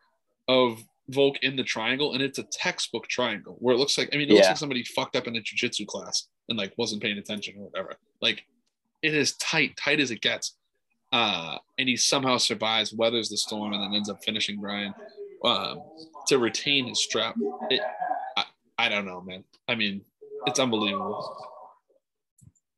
of 0.48 0.82
Volk 1.10 1.42
in 1.42 1.56
the 1.56 1.62
triangle, 1.62 2.12
and 2.12 2.22
it's 2.22 2.38
a 2.38 2.42
textbook 2.44 3.08
triangle 3.08 3.56
where 3.60 3.74
it 3.74 3.78
looks 3.78 3.96
like 3.96 4.10
I 4.12 4.18
mean, 4.18 4.28
it 4.28 4.32
yeah. 4.32 4.34
looks 4.36 4.48
like 4.48 4.56
somebody 4.58 4.84
fucked 4.84 5.16
up 5.16 5.26
in 5.26 5.36
a 5.36 5.40
jujitsu 5.40 5.86
class 5.86 6.28
and 6.48 6.58
like 6.58 6.72
wasn't 6.76 7.02
paying 7.02 7.18
attention 7.18 7.54
or 7.58 7.64
whatever. 7.64 7.94
Like 8.20 8.44
it 9.02 9.14
is 9.14 9.36
tight, 9.36 9.76
tight 9.76 10.00
as 10.00 10.10
it 10.10 10.20
gets. 10.20 10.56
Uh, 11.10 11.58
and 11.78 11.88
he 11.88 11.96
somehow 11.96 12.36
survives, 12.36 12.92
weathers 12.92 13.28
the 13.28 13.36
storm, 13.36 13.72
and 13.72 13.82
then 13.82 13.94
ends 13.94 14.10
up 14.10 14.22
finishing 14.24 14.60
Brian 14.60 14.94
um, 15.44 15.82
to 16.26 16.38
retain 16.38 16.88
his 16.88 17.02
strap. 17.02 17.34
It, 17.70 17.80
I, 18.36 18.44
I 18.78 18.88
don't 18.88 19.06
know, 19.06 19.20
man. 19.20 19.44
I 19.68 19.74
mean, 19.74 20.02
it's 20.46 20.58
unbelievable. 20.58 21.36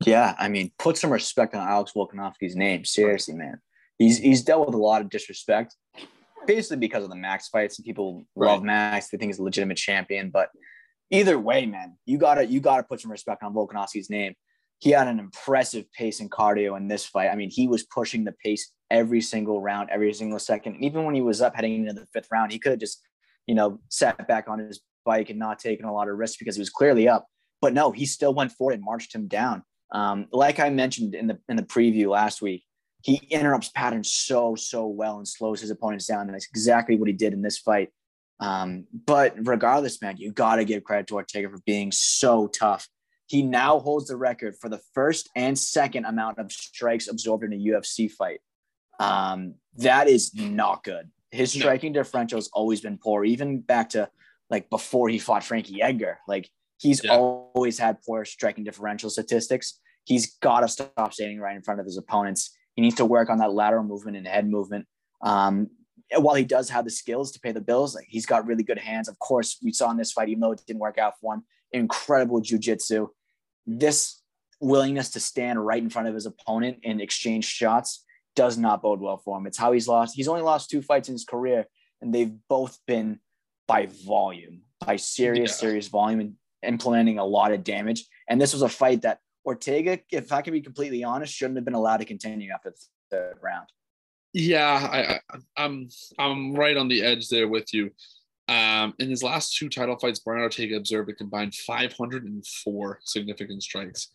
Yeah, 0.06 0.34
I 0.38 0.48
mean, 0.48 0.70
put 0.78 0.96
some 0.96 1.12
respect 1.12 1.54
on 1.54 1.66
Alex 1.66 1.92
Volkanovski's 1.94 2.56
name. 2.56 2.84
Seriously, 2.84 3.34
man. 3.34 3.60
He's 3.98 4.18
he's 4.18 4.42
dealt 4.42 4.66
with 4.66 4.74
a 4.74 4.78
lot 4.78 5.02
of 5.02 5.10
disrespect 5.10 5.74
basically 6.46 6.78
because 6.78 7.04
of 7.04 7.10
the 7.10 7.16
Max 7.16 7.48
fights 7.48 7.78
and 7.78 7.84
people 7.84 8.24
right. 8.34 8.52
love 8.52 8.62
Max. 8.62 9.08
They 9.08 9.18
think 9.18 9.30
he's 9.30 9.38
a 9.38 9.42
legitimate 9.42 9.76
champion. 9.76 10.30
But 10.30 10.50
either 11.10 11.38
way, 11.38 11.66
man, 11.66 11.96
you 12.06 12.18
gotta 12.18 12.46
you 12.46 12.60
gotta 12.60 12.82
put 12.82 13.00
some 13.00 13.10
respect 13.10 13.42
on 13.42 13.54
Volkanovski's 13.54 14.10
name. 14.10 14.34
He 14.80 14.90
had 14.90 15.08
an 15.08 15.18
impressive 15.18 15.90
pace 15.92 16.20
and 16.20 16.30
cardio 16.30 16.76
in 16.76 16.88
this 16.88 17.06
fight. 17.06 17.28
I 17.28 17.36
mean, 17.36 17.50
he 17.50 17.68
was 17.68 17.84
pushing 17.84 18.24
the 18.24 18.34
pace 18.44 18.72
every 18.90 19.20
single 19.20 19.60
round, 19.60 19.90
every 19.90 20.12
single 20.12 20.38
second. 20.38 20.82
Even 20.82 21.04
when 21.04 21.14
he 21.14 21.20
was 21.20 21.40
up 21.40 21.54
heading 21.54 21.86
into 21.86 21.92
the 21.92 22.08
fifth 22.12 22.28
round, 22.32 22.50
he 22.50 22.58
could 22.58 22.72
have 22.72 22.80
just, 22.80 23.00
you 23.46 23.54
know, 23.54 23.78
sat 23.88 24.26
back 24.26 24.48
on 24.48 24.58
his 24.58 24.80
bike 25.04 25.30
and 25.30 25.38
not 25.38 25.58
taken 25.58 25.84
a 25.84 25.92
lot 25.92 26.08
of 26.08 26.16
risks 26.16 26.38
because 26.38 26.56
he 26.56 26.60
was 26.60 26.70
clearly 26.70 27.08
up. 27.08 27.26
But 27.60 27.74
no, 27.74 27.92
he 27.92 28.06
still 28.06 28.34
went 28.34 28.52
forward 28.52 28.74
and 28.74 28.82
marched 28.82 29.14
him 29.14 29.28
down. 29.28 29.62
Um, 29.92 30.26
like 30.32 30.60
I 30.60 30.70
mentioned 30.70 31.14
in 31.14 31.26
the 31.26 31.38
in 31.48 31.56
the 31.56 31.62
preview 31.62 32.08
last 32.08 32.40
week, 32.40 32.64
he 33.02 33.16
interrupts 33.30 33.68
patterns 33.68 34.12
so 34.12 34.54
so 34.54 34.86
well 34.86 35.18
and 35.18 35.26
slows 35.26 35.60
his 35.60 35.70
opponents 35.70 36.06
down. 36.06 36.22
And 36.22 36.34
that's 36.34 36.48
exactly 36.50 36.96
what 36.96 37.08
he 37.08 37.12
did 37.12 37.32
in 37.32 37.42
this 37.42 37.58
fight. 37.58 37.90
Um, 38.40 38.86
but 39.06 39.34
regardless, 39.46 40.00
man, 40.00 40.16
you 40.16 40.32
got 40.32 40.56
to 40.56 40.64
give 40.64 40.84
credit 40.84 41.06
to 41.08 41.16
Ortega 41.16 41.50
for 41.50 41.60
being 41.66 41.92
so 41.92 42.46
tough. 42.46 42.88
He 43.30 43.42
now 43.42 43.78
holds 43.78 44.08
the 44.08 44.16
record 44.16 44.56
for 44.60 44.68
the 44.68 44.80
first 44.92 45.30
and 45.36 45.56
second 45.56 46.04
amount 46.04 46.40
of 46.40 46.50
strikes 46.50 47.06
absorbed 47.06 47.44
in 47.44 47.52
a 47.52 47.56
UFC 47.56 48.10
fight. 48.10 48.40
Um, 48.98 49.54
that 49.76 50.08
is 50.08 50.34
not 50.34 50.82
good. 50.82 51.08
His 51.30 51.52
striking 51.52 51.92
differential 51.92 52.38
has 52.38 52.50
always 52.52 52.80
been 52.80 52.98
poor, 52.98 53.24
even 53.24 53.60
back 53.60 53.90
to 53.90 54.10
like 54.50 54.68
before 54.68 55.08
he 55.08 55.20
fought 55.20 55.44
Frankie 55.44 55.80
Edgar. 55.80 56.18
Like 56.26 56.50
He's 56.78 57.04
Yeah. 57.04 57.16
always 57.16 57.78
had 57.78 58.02
poor 58.02 58.24
striking 58.24 58.64
differential 58.64 59.10
statistics. 59.10 59.78
He's 60.04 60.34
got 60.38 60.60
to 60.60 60.68
stop 60.68 61.12
standing 61.14 61.38
right 61.38 61.54
in 61.54 61.62
front 61.62 61.78
of 61.78 61.86
his 61.86 61.96
opponents. 61.98 62.56
He 62.74 62.82
needs 62.82 62.96
to 62.96 63.04
work 63.04 63.30
on 63.30 63.38
that 63.38 63.52
lateral 63.52 63.84
movement 63.84 64.16
and 64.16 64.26
head 64.26 64.48
movement. 64.48 64.86
Um, 65.22 65.68
while 66.16 66.34
he 66.34 66.44
does 66.44 66.68
have 66.70 66.84
the 66.84 66.90
skills 66.90 67.30
to 67.32 67.40
pay 67.40 67.52
the 67.52 67.60
bills, 67.60 67.94
like 67.94 68.06
he's 68.08 68.26
got 68.26 68.44
really 68.44 68.64
good 68.64 68.78
hands. 68.78 69.08
Of 69.08 69.20
course, 69.20 69.58
we 69.62 69.72
saw 69.72 69.88
in 69.92 69.98
this 69.98 70.10
fight, 70.10 70.30
even 70.30 70.40
though 70.40 70.50
it 70.50 70.62
didn't 70.66 70.80
work 70.80 70.98
out 70.98 71.14
for 71.20 71.34
him, 71.34 71.44
incredible 71.70 72.40
jujitsu. 72.40 73.08
This 73.66 74.22
willingness 74.60 75.10
to 75.10 75.20
stand 75.20 75.64
right 75.64 75.82
in 75.82 75.90
front 75.90 76.08
of 76.08 76.14
his 76.14 76.26
opponent 76.26 76.78
and 76.84 77.00
exchange 77.00 77.44
shots 77.46 78.04
does 78.36 78.58
not 78.58 78.82
bode 78.82 79.00
well 79.00 79.16
for 79.16 79.38
him. 79.38 79.46
It's 79.46 79.58
how 79.58 79.72
he's 79.72 79.88
lost. 79.88 80.14
He's 80.14 80.28
only 80.28 80.42
lost 80.42 80.70
two 80.70 80.82
fights 80.82 81.08
in 81.08 81.14
his 81.14 81.24
career, 81.24 81.66
and 82.00 82.14
they've 82.14 82.32
both 82.48 82.78
been 82.86 83.18
by 83.66 83.88
volume, 84.06 84.62
by 84.84 84.96
serious, 84.96 85.50
Yeah. 85.50 85.56
serious 85.56 85.88
volume, 85.88 86.20
and 86.20 86.36
implementing 86.62 87.18
a 87.18 87.24
lot 87.24 87.52
of 87.52 87.64
damage. 87.64 88.04
And 88.28 88.40
this 88.40 88.52
was 88.52 88.62
a 88.62 88.68
fight 88.68 89.02
that 89.02 89.20
Ortega, 89.44 90.00
if 90.10 90.32
I 90.32 90.42
can 90.42 90.52
be 90.52 90.60
completely 90.60 91.02
honest, 91.02 91.34
shouldn't 91.34 91.56
have 91.56 91.64
been 91.64 91.74
allowed 91.74 91.98
to 91.98 92.04
continue 92.04 92.50
after 92.52 92.70
the 92.70 92.76
third 93.10 93.38
round. 93.42 93.66
Yeah, 94.32 94.88
I, 94.92 95.14
I 95.14 95.38
I'm 95.56 95.88
I'm 96.18 96.54
right 96.54 96.76
on 96.76 96.88
the 96.88 97.02
edge 97.02 97.28
there 97.28 97.48
with 97.48 97.72
you. 97.74 97.90
Um, 98.48 98.94
in 98.98 99.08
his 99.08 99.22
last 99.22 99.56
two 99.56 99.68
title 99.68 99.96
fights, 99.98 100.18
Brian 100.18 100.42
Ortega 100.42 100.76
observed 100.76 101.08
a 101.10 101.14
combined 101.14 101.54
504 101.54 103.00
significant 103.04 103.62
strikes. 103.62 104.08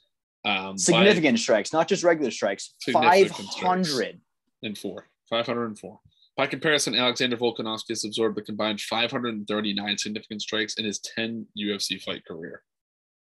Um, 0.43 0.77
Significant 0.77 1.39
strikes, 1.39 1.73
not 1.73 1.87
just 1.87 2.03
regular 2.03 2.29
strikes. 2.31 2.73
Significant 2.79 3.11
Five 3.11 3.47
strikes. 3.51 3.55
hundred. 3.55 4.21
and 4.61 4.77
four. 4.77 5.07
504. 5.29 5.99
By 6.37 6.47
comparison, 6.47 6.93
Alexander 6.95 7.37
Volkanovski 7.37 7.89
has 7.89 8.05
absorbed 8.05 8.37
a 8.37 8.41
combined 8.41 8.81
539 8.81 9.97
significant 9.97 10.41
strikes 10.41 10.75
in 10.75 10.85
his 10.85 10.99
10 10.99 11.47
UFC 11.57 11.99
fight 12.01 12.23
career. 12.25 12.61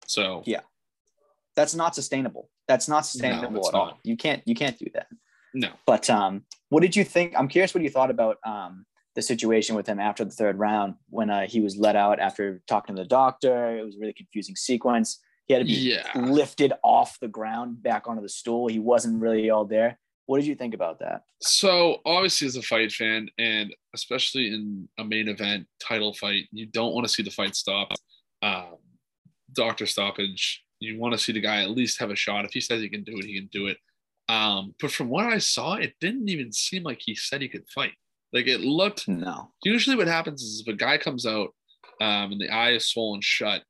So 0.07 0.43
Yeah. 0.45 0.61
That's 1.55 1.75
not 1.75 1.95
sustainable. 1.95 2.51
That's 2.69 2.89
not 2.89 3.07
sustainable 3.07 3.61
it's 3.61 3.69
at 3.69 3.75
all. 3.75 3.99
You 4.03 4.17
can't. 4.17 4.43
You 4.45 4.55
can't 4.55 4.79
do 4.79 4.87
that. 4.93 5.07
no, 5.55 5.71
But 5.87 6.11
um, 6.11 6.45
what 6.69 6.81
did 6.83 6.95
you 6.95 7.05
think? 7.05 7.33
I'm 7.35 7.49
curious 7.49 7.75
what 7.75 7.83
you 7.83 7.89
thought 7.89 8.11
about 8.11 8.37
um, 8.45 8.85
the 9.17 9.23
situation 9.23 9.75
with 9.75 9.89
him 9.89 9.99
after 9.99 10.25
the 10.25 10.31
third 10.31 10.59
round 10.59 10.95
when 11.09 11.31
uh, 11.31 11.47
he 11.49 11.61
was 11.61 11.77
let 11.77 11.97
out 11.97 12.21
after 12.21 12.63
talking 12.69 12.95
to 12.95 13.03
the 13.03 13.09
doctor. 13.09 13.77
It 13.77 13.85
was 13.85 13.97
a 13.97 13.99
really 13.99 14.13
confusing 14.13 14.55
sequence. 14.55 15.19
He 15.47 15.55
had 15.55 15.61
to 15.61 15.65
be 15.65 15.73
yeah. 15.73 16.07
lifted 16.15 16.75
off 16.85 17.19
the 17.19 17.29
ground 17.29 17.83
back 17.83 18.07
onto 18.07 18.21
the 18.21 18.29
stool. 18.29 18.69
He 18.69 18.79
wasn't 18.79 19.21
really 19.21 19.49
all 19.51 19.65
there. 19.65 19.99
What 20.27 20.39
did 20.39 20.47
you 20.47 20.55
think 20.55 20.75
about 20.75 20.99
that? 20.99 21.23
So 21.41 22.01
obviously, 22.05 22.47
as 22.47 22.57
a 22.57 22.63
fight 22.63 22.93
fan, 22.93 23.29
and 23.39 23.75
especially 23.95 24.49
in 24.49 24.89
a 24.99 25.05
main 25.05 25.29
event 25.29 25.67
title 25.81 26.13
fight, 26.13 26.45
you 26.53 26.67
don't 26.67 26.93
want 26.93 27.07
to 27.07 27.13
see 27.13 27.23
the 27.23 27.31
fight 27.31 27.57
stop. 27.57 27.93
Um, 28.43 28.77
doctor 29.53 29.87
stoppage. 29.87 30.63
You 30.81 30.99
want 30.99 31.15
to 31.15 31.19
see 31.19 31.33
the 31.33 31.41
guy 31.41 31.63
at 31.63 31.71
least 31.71 32.01
have 32.01 32.11
a 32.11 32.17
shot. 32.17 32.45
If 32.45 32.53
he 32.53 32.61
says 32.61 32.83
he 32.83 32.89
can 32.89 33.05
do 33.05 33.17
it, 33.17 33.25
he 33.25 33.39
can 33.39 33.49
do 33.51 33.69
it. 33.69 33.79
Um, 34.29 34.75
but 34.81 34.91
from 34.91 35.09
what 35.09 35.27
I 35.27 35.39
saw, 35.39 35.75
it 35.75 35.95
didn't 36.01 36.29
even 36.29 36.53
seem 36.53 36.83
like 36.83 37.01
he 37.01 37.15
said 37.15 37.41
he 37.41 37.49
could 37.49 37.69
fight. 37.73 37.93
Like 38.37 38.47
it 38.49 38.61
looked 38.61 39.09
No. 39.09 39.51
usually 39.65 39.97
what 39.97 40.07
happens 40.09 40.43
is 40.43 40.61
if 40.61 40.69
a 40.73 40.77
guy 40.77 40.99
comes 40.99 41.25
out 41.27 41.49
um, 42.01 42.33
and 42.33 42.41
the 42.41 42.51
eye 42.51 42.73
is 42.73 42.85
swollen 42.87 43.21
shut, 43.23 43.63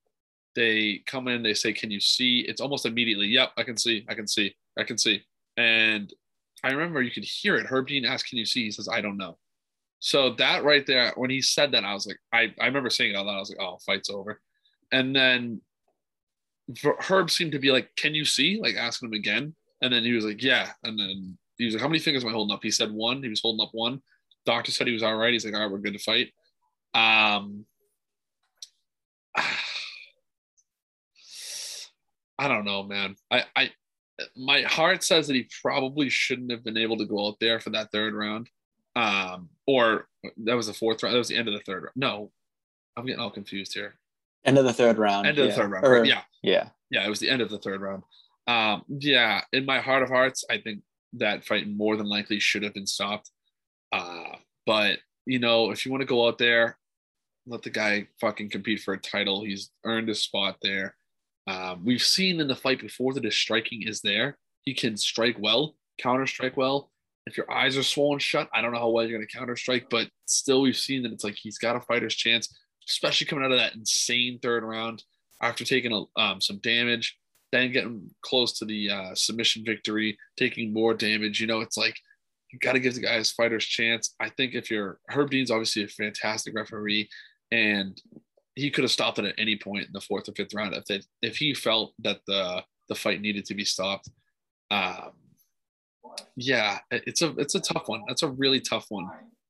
they 0.56 1.02
come 1.06 1.28
in, 1.28 1.42
they 1.42 1.54
say, 1.54 1.72
Can 1.72 1.90
you 1.90 2.00
see? 2.00 2.40
It's 2.48 2.60
almost 2.60 2.84
immediately, 2.84 3.28
Yep, 3.28 3.52
I 3.56 3.62
can 3.62 3.76
see, 3.76 4.04
I 4.08 4.14
can 4.14 4.26
see, 4.26 4.56
I 4.78 4.82
can 4.84 4.98
see. 4.98 5.22
And 5.56 6.12
I 6.64 6.70
remember 6.72 7.00
you 7.02 7.10
could 7.12 7.24
hear 7.24 7.54
it. 7.56 7.66
Herb 7.66 7.86
Dean 7.86 8.04
asked, 8.04 8.28
Can 8.28 8.38
you 8.38 8.44
see? 8.46 8.64
He 8.64 8.70
says, 8.72 8.88
I 8.88 9.00
don't 9.00 9.16
know. 9.18 9.38
So 10.00 10.34
that 10.34 10.64
right 10.64 10.84
there, 10.86 11.12
when 11.16 11.30
he 11.30 11.40
said 11.40 11.70
that, 11.72 11.84
I 11.84 11.94
was 11.94 12.06
like, 12.06 12.18
I, 12.32 12.52
I 12.60 12.66
remember 12.66 12.90
saying 12.90 13.12
it 13.12 13.16
out 13.16 13.26
loud. 13.26 13.36
I 13.36 13.38
was 13.40 13.50
like, 13.50 13.60
Oh, 13.60 13.78
fight's 13.86 14.10
over. 14.10 14.40
And 14.92 15.14
then 15.14 15.60
Herb 17.00 17.30
seemed 17.30 17.52
to 17.52 17.58
be 17.58 17.70
like, 17.70 17.90
Can 17.96 18.14
you 18.14 18.24
see? 18.24 18.58
Like 18.60 18.74
asking 18.76 19.08
him 19.08 19.12
again. 19.14 19.54
And 19.82 19.92
then 19.92 20.02
he 20.02 20.12
was 20.12 20.24
like, 20.24 20.42
Yeah. 20.42 20.70
And 20.82 20.98
then 20.98 21.38
he 21.58 21.64
was 21.66 21.74
like, 21.74 21.82
How 21.82 21.88
many 21.88 21.98
fingers 22.00 22.24
am 22.24 22.30
I 22.30 22.32
holding 22.32 22.54
up? 22.54 22.62
He 22.62 22.70
said 22.70 22.90
one. 22.92 23.22
He 23.22 23.28
was 23.28 23.40
holding 23.40 23.64
up 23.64 23.70
one. 23.72 24.02
Doctor 24.46 24.72
said 24.72 24.86
he 24.86 24.92
was 24.92 25.02
all 25.02 25.16
right. 25.16 25.32
He's 25.32 25.44
like, 25.44 25.54
all 25.54 25.60
right, 25.60 25.70
we're 25.70 25.78
good 25.78 25.92
to 25.94 25.98
fight. 25.98 26.32
Um, 26.94 27.66
I 32.38 32.48
don't 32.48 32.64
know, 32.64 32.82
man. 32.84 33.16
I, 33.30 33.44
I, 33.54 33.70
my 34.36 34.62
heart 34.62 35.02
says 35.02 35.26
that 35.26 35.34
he 35.34 35.48
probably 35.62 36.08
shouldn't 36.08 36.50
have 36.50 36.64
been 36.64 36.76
able 36.78 36.96
to 36.98 37.06
go 37.06 37.26
out 37.26 37.36
there 37.40 37.60
for 37.60 37.70
that 37.70 37.90
third 37.92 38.14
round. 38.14 38.48
Um, 38.94 39.50
or 39.66 40.08
that 40.44 40.54
was 40.54 40.68
the 40.68 40.74
fourth 40.74 41.02
round. 41.02 41.14
That 41.14 41.18
was 41.18 41.28
the 41.28 41.36
end 41.36 41.48
of 41.48 41.54
the 41.54 41.60
third 41.60 41.82
round. 41.82 41.96
No, 41.96 42.30
I'm 42.96 43.04
getting 43.04 43.20
all 43.20 43.30
confused 43.30 43.74
here. 43.74 43.98
End 44.44 44.58
of 44.58 44.64
the 44.64 44.72
third 44.72 44.96
round. 44.98 45.26
End 45.26 45.38
of 45.38 45.46
yeah. 45.46 45.50
the 45.50 45.56
third 45.56 45.70
round. 45.70 45.84
Or- 45.86 46.00
right? 46.00 46.06
Yeah. 46.06 46.22
Yeah. 46.42 46.68
Yeah, 46.90 47.04
it 47.04 47.10
was 47.10 47.18
the 47.18 47.28
end 47.28 47.42
of 47.42 47.50
the 47.50 47.58
third 47.58 47.80
round. 47.80 48.04
Um, 48.46 48.84
yeah, 48.88 49.42
in 49.52 49.66
my 49.66 49.80
heart 49.80 50.04
of 50.04 50.08
hearts, 50.08 50.44
I 50.48 50.58
think 50.58 50.82
that 51.14 51.44
fight 51.44 51.68
more 51.68 51.96
than 51.96 52.08
likely 52.08 52.38
should 52.38 52.62
have 52.62 52.74
been 52.74 52.86
stopped. 52.86 53.30
Uh, 53.96 54.36
but 54.66 54.98
you 55.24 55.38
know, 55.38 55.70
if 55.70 55.84
you 55.84 55.90
want 55.90 56.02
to 56.02 56.06
go 56.06 56.26
out 56.26 56.38
there, 56.38 56.78
let 57.46 57.62
the 57.62 57.70
guy 57.70 58.06
fucking 58.20 58.50
compete 58.50 58.80
for 58.80 58.94
a 58.94 58.98
title. 58.98 59.44
He's 59.44 59.70
earned 59.84 60.08
a 60.08 60.14
spot 60.14 60.56
there. 60.62 60.96
Um, 61.46 61.84
we've 61.84 62.02
seen 62.02 62.40
in 62.40 62.48
the 62.48 62.56
fight 62.56 62.80
before 62.80 63.14
that 63.14 63.24
his 63.24 63.36
striking 63.36 63.82
is 63.86 64.00
there. 64.00 64.36
He 64.62 64.74
can 64.74 64.96
strike 64.96 65.36
well, 65.38 65.76
counter 65.98 66.26
strike 66.26 66.56
well. 66.56 66.90
If 67.26 67.36
your 67.36 67.50
eyes 67.50 67.76
are 67.76 67.82
swollen 67.82 68.18
shut, 68.18 68.48
I 68.52 68.60
don't 68.60 68.72
know 68.72 68.78
how 68.78 68.90
well 68.90 69.04
you're 69.04 69.18
going 69.18 69.26
to 69.26 69.36
counter 69.36 69.56
strike, 69.56 69.86
but 69.90 70.08
still, 70.26 70.60
we've 70.60 70.76
seen 70.76 71.02
that 71.02 71.12
it's 71.12 71.24
like 71.24 71.36
he's 71.36 71.58
got 71.58 71.76
a 71.76 71.80
fighter's 71.80 72.14
chance, 72.14 72.56
especially 72.88 73.26
coming 73.26 73.44
out 73.44 73.52
of 73.52 73.58
that 73.58 73.74
insane 73.74 74.38
third 74.40 74.62
round 74.62 75.02
after 75.40 75.64
taking 75.64 75.92
a, 75.92 76.20
um, 76.20 76.40
some 76.40 76.58
damage, 76.58 77.16
then 77.52 77.72
getting 77.72 78.10
close 78.22 78.58
to 78.58 78.64
the 78.64 78.90
uh, 78.90 79.14
submission 79.14 79.64
victory, 79.64 80.16
taking 80.36 80.72
more 80.72 80.94
damage. 80.94 81.40
You 81.40 81.46
know, 81.46 81.60
it's 81.60 81.76
like 81.76 81.96
got 82.60 82.72
to 82.72 82.80
give 82.80 82.94
the 82.94 83.00
guy 83.00 83.16
his 83.16 83.32
fighter's 83.32 83.64
chance. 83.64 84.14
I 84.20 84.28
think 84.30 84.54
if 84.54 84.70
you're 84.70 84.98
Herb 85.08 85.30
Dean's 85.30 85.50
obviously 85.50 85.84
a 85.84 85.88
fantastic 85.88 86.54
referee, 86.54 87.08
and 87.50 88.00
he 88.54 88.70
could 88.70 88.84
have 88.84 88.90
stopped 88.90 89.18
it 89.18 89.24
at 89.24 89.34
any 89.38 89.56
point 89.56 89.86
in 89.86 89.92
the 89.92 90.00
fourth 90.00 90.28
or 90.28 90.32
fifth 90.32 90.54
round 90.54 90.74
if 90.74 90.84
they, 90.86 91.00
if 91.22 91.36
he 91.36 91.54
felt 91.54 91.92
that 92.00 92.20
the 92.26 92.62
the 92.88 92.94
fight 92.94 93.20
needed 93.20 93.44
to 93.46 93.54
be 93.54 93.64
stopped. 93.64 94.10
Um, 94.70 95.12
yeah, 96.36 96.78
it's 96.90 97.22
a 97.22 97.30
it's 97.38 97.54
a 97.54 97.60
tough 97.60 97.84
one. 97.86 98.02
That's 98.08 98.22
a 98.22 98.28
really 98.28 98.60
tough 98.60 98.86
one 98.90 99.08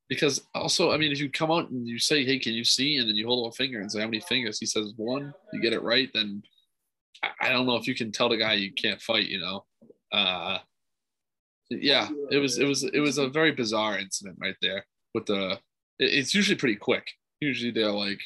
because 0.08 0.46
also, 0.54 0.92
I 0.92 0.96
mean, 0.96 1.12
if 1.12 1.20
you 1.20 1.30
come 1.30 1.50
out 1.50 1.70
and 1.70 1.86
you 1.86 1.98
say, 1.98 2.24
"Hey, 2.24 2.38
can 2.38 2.52
you 2.52 2.64
see?" 2.64 2.96
and 2.96 3.08
then 3.08 3.16
you 3.16 3.26
hold 3.26 3.46
up 3.46 3.52
a 3.52 3.56
finger 3.56 3.80
and 3.80 3.90
say, 3.90 4.00
"How 4.00 4.06
many 4.06 4.20
fingers?" 4.20 4.58
He 4.58 4.66
says 4.66 4.92
one. 4.96 5.34
You 5.52 5.60
get 5.60 5.72
it 5.72 5.82
right, 5.82 6.08
then 6.14 6.42
I, 7.40 7.48
don't 7.48 7.66
know 7.66 7.76
if 7.76 7.86
you 7.86 7.94
can 7.94 8.12
tell 8.12 8.28
the 8.28 8.36
guy 8.36 8.54
you 8.54 8.72
can't 8.72 9.00
fight. 9.00 9.26
You 9.26 9.40
know, 9.40 9.64
uh, 10.12 10.58
yeah, 11.70 12.08
it 12.30 12.38
was 12.38 12.58
it 12.58 12.66
was 12.66 12.84
it 12.84 13.00
was 13.00 13.18
a 13.18 13.28
very 13.28 13.52
bizarre 13.52 13.98
incident 13.98 14.38
right 14.40 14.56
there. 14.62 14.84
With 15.14 15.26
the, 15.26 15.58
it's 15.98 16.34
usually 16.34 16.56
pretty 16.56 16.76
quick. 16.76 17.06
Usually 17.40 17.70
they're 17.70 17.90
like, 17.90 18.20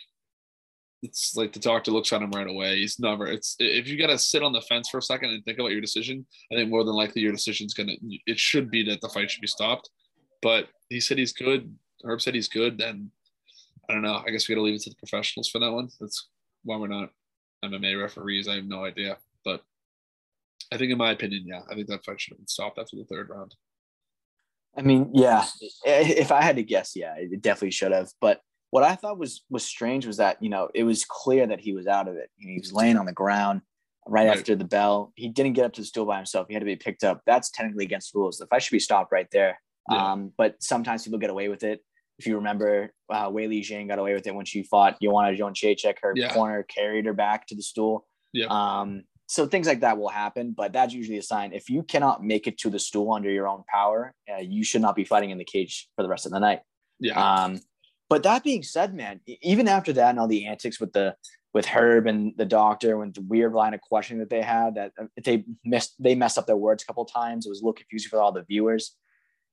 it's 1.03 1.37
like 1.37 1.53
the 1.53 1.61
doctor 1.61 1.91
looks 1.91 2.13
at 2.13 2.23
him 2.23 2.33
right 2.33 2.49
away. 2.49 2.79
He's 2.79 2.99
never. 2.99 3.27
It's 3.27 3.57
if 3.59 3.89
you 3.89 3.99
got 3.99 4.09
to 4.09 4.19
sit 4.19 4.43
on 4.43 4.53
the 4.53 4.61
fence 4.63 4.89
for 4.89 4.99
a 4.99 5.03
second 5.03 5.31
and 5.31 5.45
think 5.45 5.59
about 5.59 5.71
your 5.71 5.81
decision. 5.81 6.27
I 6.53 6.57
think 6.57 6.71
more 6.71 6.85
than 6.85 6.95
likely 6.95 7.23
your 7.23 7.33
decision's 7.33 7.75
gonna. 7.75 7.95
It 8.27 8.39
should 8.39 8.71
be 8.71 8.83
that 8.85 9.01
the 9.01 9.09
fight 9.09 9.31
should 9.31 9.41
be 9.41 9.47
stopped. 9.47 9.91
But 10.43 10.69
he 10.89 11.01
said 11.01 11.19
he's 11.19 11.33
good. 11.33 11.75
Herb 12.05 12.21
said 12.21 12.35
he's 12.35 12.49
good. 12.49 12.79
Then 12.79 13.11
I 13.89 13.95
don't 13.95 14.03
know. 14.03 14.23
I 14.27 14.31
guess 14.31 14.49
we 14.49 14.55
got 14.55 14.61
to 14.61 14.65
leave 14.65 14.75
it 14.75 14.83
to 14.83 14.91
the 14.91 14.97
professionals 14.97 15.49
for 15.49 15.59
that 15.59 15.73
one. 15.73 15.89
That's 16.01 16.29
why 16.65 16.77
we're 16.77 16.89
not 16.89 17.11
MMA 17.65 18.01
referees. 18.01 18.49
I 18.49 18.57
have 18.57 18.67
no 18.67 18.85
idea. 18.85 19.19
But 19.45 19.63
I 20.73 20.77
think, 20.79 20.93
in 20.93 20.99
my 20.99 21.11
opinion, 21.11 21.45
yeah, 21.47 21.61
I 21.71 21.75
think 21.75 21.89
that 21.89 22.05
fight 22.05 22.21
should 22.21 22.33
have 22.33 22.39
been 22.39 22.47
stopped 22.47 22.79
after 22.79 22.97
the 22.97 23.05
third 23.05 23.29
round. 23.29 23.55
I 24.77 24.83
mean, 24.83 25.11
yeah. 25.15 25.45
If 25.85 26.31
I 26.31 26.43
had 26.43 26.57
to 26.57 26.63
guess, 26.63 26.95
yeah, 26.95 27.15
it 27.17 27.43
definitely 27.43 27.73
should 27.73 27.93
have. 27.93 28.09
But 28.21 28.41
what 28.71 28.85
I 28.85 28.95
thought 28.95 29.19
was 29.19 29.43
was 29.51 29.65
strange 29.65 30.07
was 30.07 30.19
that 30.19 30.41
you 30.43 30.49
know 30.49 30.69
it 30.75 30.85
was 30.85 31.05
clear 31.05 31.47
that 31.49 31.61
he 31.61 31.73
was 31.73 31.87
out 31.89 32.07
of 32.07 32.15
it. 32.17 32.31
He 32.37 32.59
was 32.59 32.73
laying 32.73 32.97
on 32.97 33.05
the 33.07 33.13
ground 33.13 33.63
right, 34.07 34.29
Right. 34.29 34.37
after 34.39 34.55
the 34.55 34.65
bell. 34.65 35.13
He 35.17 35.29
didn't 35.29 35.55
get 35.55 35.65
up 35.65 35.73
to 35.73 35.81
the 35.81 35.87
stool 35.87 36.07
by 36.07 36.17
himself. 36.19 36.47
He 36.49 36.55
had 36.55 36.61
to 36.61 36.67
be 36.67 36.77
picked 36.77 37.03
up. 37.03 37.21
That's 37.27 37.51
technically 37.51 37.85
against 37.85 38.15
rules. 38.15 38.39
The 38.39 38.47
fight 38.47 38.63
should 38.63 38.73
be 38.73 38.79
stopped 38.79 39.11
right 39.11 39.27
there. 39.33 39.61
Yeah. 39.91 40.13
Um, 40.13 40.33
but 40.39 40.63
sometimes 40.63 41.03
people 41.03 41.19
get 41.19 41.31
away 41.31 41.49
with 41.49 41.65
it. 41.65 41.81
If 42.21 42.27
you 42.27 42.37
remember, 42.37 42.93
uh, 43.13 43.29
Weili 43.29 43.61
Zhang 43.63 43.89
got 43.89 43.99
away 43.99 44.15
with 44.15 44.27
it 44.27 44.35
when 44.35 44.45
she 44.45 44.63
fought 44.63 44.99
Joanna 45.03 45.37
Jędrzejczyk. 45.37 45.97
Her 46.03 46.13
Yeah. 46.15 46.33
corner 46.33 46.63
carried 46.63 47.07
her 47.07 47.15
back 47.15 47.47
to 47.49 47.57
the 47.57 47.63
stool. 47.63 48.07
Yeah. 48.33 48.47
Um, 48.47 49.03
so 49.31 49.47
things 49.47 49.69
like 49.69 49.79
that 49.83 49.97
will 49.97 50.09
happen, 50.09 50.51
but 50.51 50.73
that's 50.73 50.93
usually 50.93 51.19
a 51.19 51.23
sign. 51.23 51.53
If 51.53 51.71
you 51.71 51.85
cannot 51.85 52.25
make 52.25 52.49
it 52.49 52.59
to 52.59 52.69
the 52.69 52.81
stool 52.81 53.13
under 53.13 53.31
your 53.31 53.47
own 53.47 53.63
power, 53.73 54.13
uh, 54.29 54.39
you 54.41 54.65
should 54.65 54.83
not 54.83 54.97
be 54.97 55.05
fighting 55.05 55.31
in 55.31 55.39
the 55.39 55.45
cage 55.45 55.89
for 55.95 56.03
the 56.03 56.09
rest 56.09 56.27
of 56.27 56.33
the 56.33 56.41
night. 56.41 56.63
Yeah. 56.99 57.45
Um, 57.45 57.61
but 58.09 58.25
that 58.25 58.43
being 58.43 58.65
said, 58.65 58.93
man, 58.93 59.21
even 59.41 59.69
after 59.69 59.93
that 59.93 60.11
and 60.11 60.19
all 60.19 60.27
the 60.27 60.47
antics 60.47 60.81
with 60.81 60.93
the 60.93 61.15
with 61.55 61.65
Herb 61.65 62.09
and 62.09 62.33
the 62.39 62.45
doctor 62.45 63.01
and 63.05 63.15
the 63.15 63.23
weird 63.23 63.53
line 63.53 63.73
of 63.73 63.81
questioning 63.81 64.19
that 64.19 64.31
they 64.31 64.43
had, 64.43 64.75
that 64.75 64.91
uh, 65.01 65.05
they 65.25 65.45
missed 65.65 65.95
they 66.01 66.17
messed 66.17 66.37
up 66.37 66.49
their 66.49 66.57
words 66.57 66.83
a 66.83 66.87
couple 66.87 67.05
times. 67.05 67.47
It 67.47 67.51
was 67.51 67.61
a 67.61 67.63
little 67.63 67.75
confusing 67.75 68.09
for 68.11 68.21
all 68.21 68.33
the 68.33 68.43
viewers. 68.43 68.97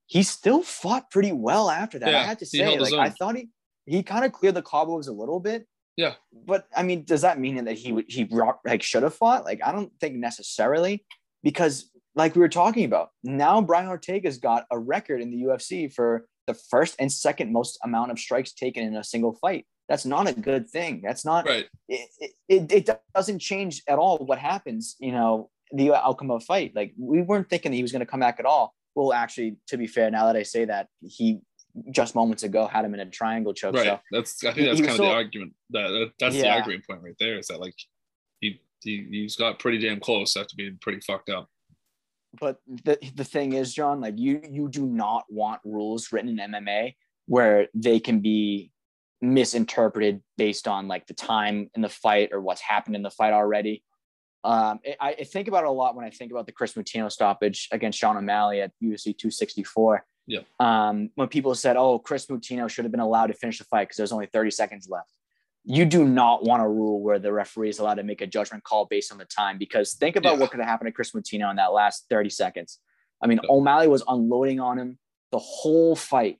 He 0.08 0.24
still 0.24 0.64
fought 0.64 1.12
pretty 1.12 1.34
well 1.34 1.70
after 1.70 2.00
that. 2.00 2.10
I 2.10 2.12
Yeah, 2.14 2.24
had 2.24 2.40
to 2.40 2.48
say, 2.48 2.80
like 2.80 2.94
I 2.96 3.10
thought 3.10 3.36
he 3.36 3.50
he 3.86 4.02
kind 4.02 4.26
of 4.26 4.32
cleared 4.32 4.56
the 4.56 4.64
cobwebs 4.64 5.08
a 5.08 5.14
little 5.14 5.40
bit. 5.40 5.68
Yeah. 5.98 6.14
But 6.46 6.68
I 6.76 6.84
mean, 6.84 7.04
does 7.04 7.22
that 7.22 7.40
mean 7.40 7.66
that 7.66 7.78
he 7.78 7.92
would 7.92 8.06
he 8.08 8.30
like 8.64 8.84
should 8.84 9.04
have 9.04 9.16
fought? 9.16 9.44
Like, 9.44 9.60
I 9.66 9.72
don't 9.72 9.92
think 10.00 10.16
necessarily 10.16 11.04
because 11.44 11.90
like 12.16 12.36
we 12.36 12.42
were 12.42 12.50
talking 12.50 12.86
about, 12.86 13.10
now 13.24 13.60
Brian 13.62 13.88
Ortega's 13.88 14.38
got 14.38 14.66
a 14.72 14.78
record 14.78 15.22
in 15.22 15.32
the 15.32 15.44
UFC 15.44 15.92
for 15.92 16.28
the 16.46 16.54
first 16.54 16.96
and 17.00 17.12
second 17.12 17.52
most 17.52 17.78
amount 17.84 18.12
of 18.12 18.20
strikes 18.20 18.54
taken 18.54 18.84
in 18.84 18.96
a 18.96 19.04
single 19.04 19.34
fight. 19.34 19.66
That's 19.90 20.06
not 20.06 20.28
a 20.28 20.34
good 20.34 20.70
thing. 20.70 21.02
That's 21.04 21.26
not 21.26 21.48
right. 21.48 21.66
It, 21.88 22.32
it, 22.48 22.72
it 22.72 23.00
doesn't 23.16 23.40
change 23.40 23.82
at 23.88 23.98
all 23.98 24.18
what 24.18 24.38
happens, 24.38 24.96
you 25.00 25.12
know, 25.12 25.50
the 25.72 25.94
outcome 25.94 26.32
of 26.32 26.42
a 26.42 26.46
fight. 26.46 26.76
Like 26.76 26.94
we 26.98 27.22
weren't 27.22 27.50
thinking 27.50 27.72
that 27.72 27.78
he 27.78 27.82
was 27.82 27.92
going 27.92 28.02
to 28.02 28.06
come 28.06 28.20
back 28.20 28.40
at 28.40 28.46
all. 28.46 28.74
Well, 28.96 29.14
actually, 29.14 29.58
to 29.68 29.78
be 29.78 29.88
fair, 29.88 30.10
now 30.10 30.26
that 30.26 30.36
I 30.36 30.44
say 30.44 30.66
that, 30.66 30.88
he 31.02 31.40
just 31.92 32.16
moments 32.16 32.44
ago 32.44 32.68
had 32.68 32.86
him 32.86 32.94
in 32.94 33.00
a 33.00 33.06
triangle 33.06 33.54
choke. 33.54 33.76
Right. 33.76 33.86
So 33.86 34.00
that's 34.12 34.44
I 34.44 34.54
think 34.54 34.68
that's 34.68 34.80
kind 34.80 34.92
of 34.92 34.98
the 34.98 35.12
argument. 35.12 35.54
That, 35.72 35.88
that 35.90 36.12
that's 36.20 36.36
yeah. 36.36 36.44
the 36.44 36.50
argument 36.52 36.86
point 36.88 37.02
right 37.04 37.16
there. 37.20 37.38
Is 37.38 37.48
that 37.48 37.60
like 37.60 37.76
he, 38.40 38.62
he 38.82 39.08
he's 39.10 39.36
got 39.36 39.60
pretty 39.60 39.80
damn 39.80 40.00
close 40.00 40.36
after 40.36 40.56
being 40.56 40.78
pretty 40.82 41.02
fucked 41.02 41.30
up. 41.30 41.50
But 42.40 42.60
the 42.68 42.98
the 43.16 43.24
thing 43.24 43.54
is, 43.54 43.74
John, 43.74 44.02
like 44.02 44.18
you 44.18 44.42
you 44.50 44.70
do 44.70 44.86
not 44.86 45.26
want 45.30 45.62
rules 45.64 46.12
written 46.12 46.40
in 46.40 46.52
MMA 46.52 46.96
where 47.28 47.68
they 47.74 48.00
can 48.00 48.20
be 48.20 48.72
misinterpreted 49.22 50.22
based 50.38 50.68
on 50.68 50.88
like 50.88 51.08
the 51.08 51.14
time 51.14 51.70
in 51.76 51.82
the 51.82 51.90
fight 51.90 52.30
or 52.32 52.40
what's 52.40 52.62
happened 52.62 52.96
in 52.96 53.02
the 53.02 53.12
fight 53.12 53.34
already. 53.34 53.84
Um, 54.44 54.80
I, 55.02 55.16
I, 55.20 55.24
think 55.24 55.48
about 55.48 55.64
it 55.64 55.68
a 55.68 55.72
lot 55.72 55.96
when 55.96 56.06
I 56.06 56.10
think 56.10 56.32
about 56.32 56.46
the 56.46 56.52
Kris 56.54 56.74
Moutinho 56.74 57.12
stoppage 57.12 57.68
against 57.72 58.00
Sean 58.00 58.16
O'Malley 58.16 58.62
at 58.62 58.72
UFC 58.82 59.06
264. 59.06 60.06
Yeah. 60.28 60.42
Um, 60.60 61.10
when 61.16 61.30
people 61.30 61.56
said, 61.56 61.78
"Oh, 61.78 62.00
Kris 62.00 62.26
Moutinho 62.28 62.70
should 62.70 62.86
have 62.86 62.92
been 62.92 63.00
allowed 63.00 63.28
to 63.28 63.34
finish 63.34 63.60
the 63.60 63.64
fight 63.64 63.88
because 63.88 63.98
there's 63.98 64.12
only 64.12 64.28
30 64.28 64.52
seconds 64.52 64.88
left," 64.90 65.12
you 65.64 65.86
do 65.86 66.06
not 66.06 66.44
want 66.44 66.62
a 66.62 66.68
rule 66.68 67.02
where 67.02 67.18
the 67.18 67.32
referee 67.32 67.70
is 67.70 67.80
allowed 67.80 67.96
to 67.96 68.04
make 68.04 68.22
a 68.22 68.28
judgment 68.28 68.64
call 68.64 68.86
based 68.86 69.12
on 69.12 69.18
the 69.18 69.26
time. 69.26 69.58
Because 69.58 69.94
think 69.94 70.16
about 70.16 70.34
yeah. 70.34 70.40
what 70.40 70.52
could 70.52 70.60
have 70.60 70.70
happened 70.70 70.88
to 70.90 70.92
Kris 70.92 71.12
Moutinho 71.12 71.50
in 71.50 71.56
that 71.56 71.74
last 71.74 72.06
30 72.10 72.30
seconds. 72.30 72.80
I 73.22 73.28
mean, 73.28 73.40
yeah. 73.42 73.50
O'Malley 73.50 73.88
was 73.88 74.04
unloading 74.08 74.60
on 74.60 74.78
him 74.78 75.00
the 75.32 75.40
whole 75.40 75.96
fight 75.96 76.40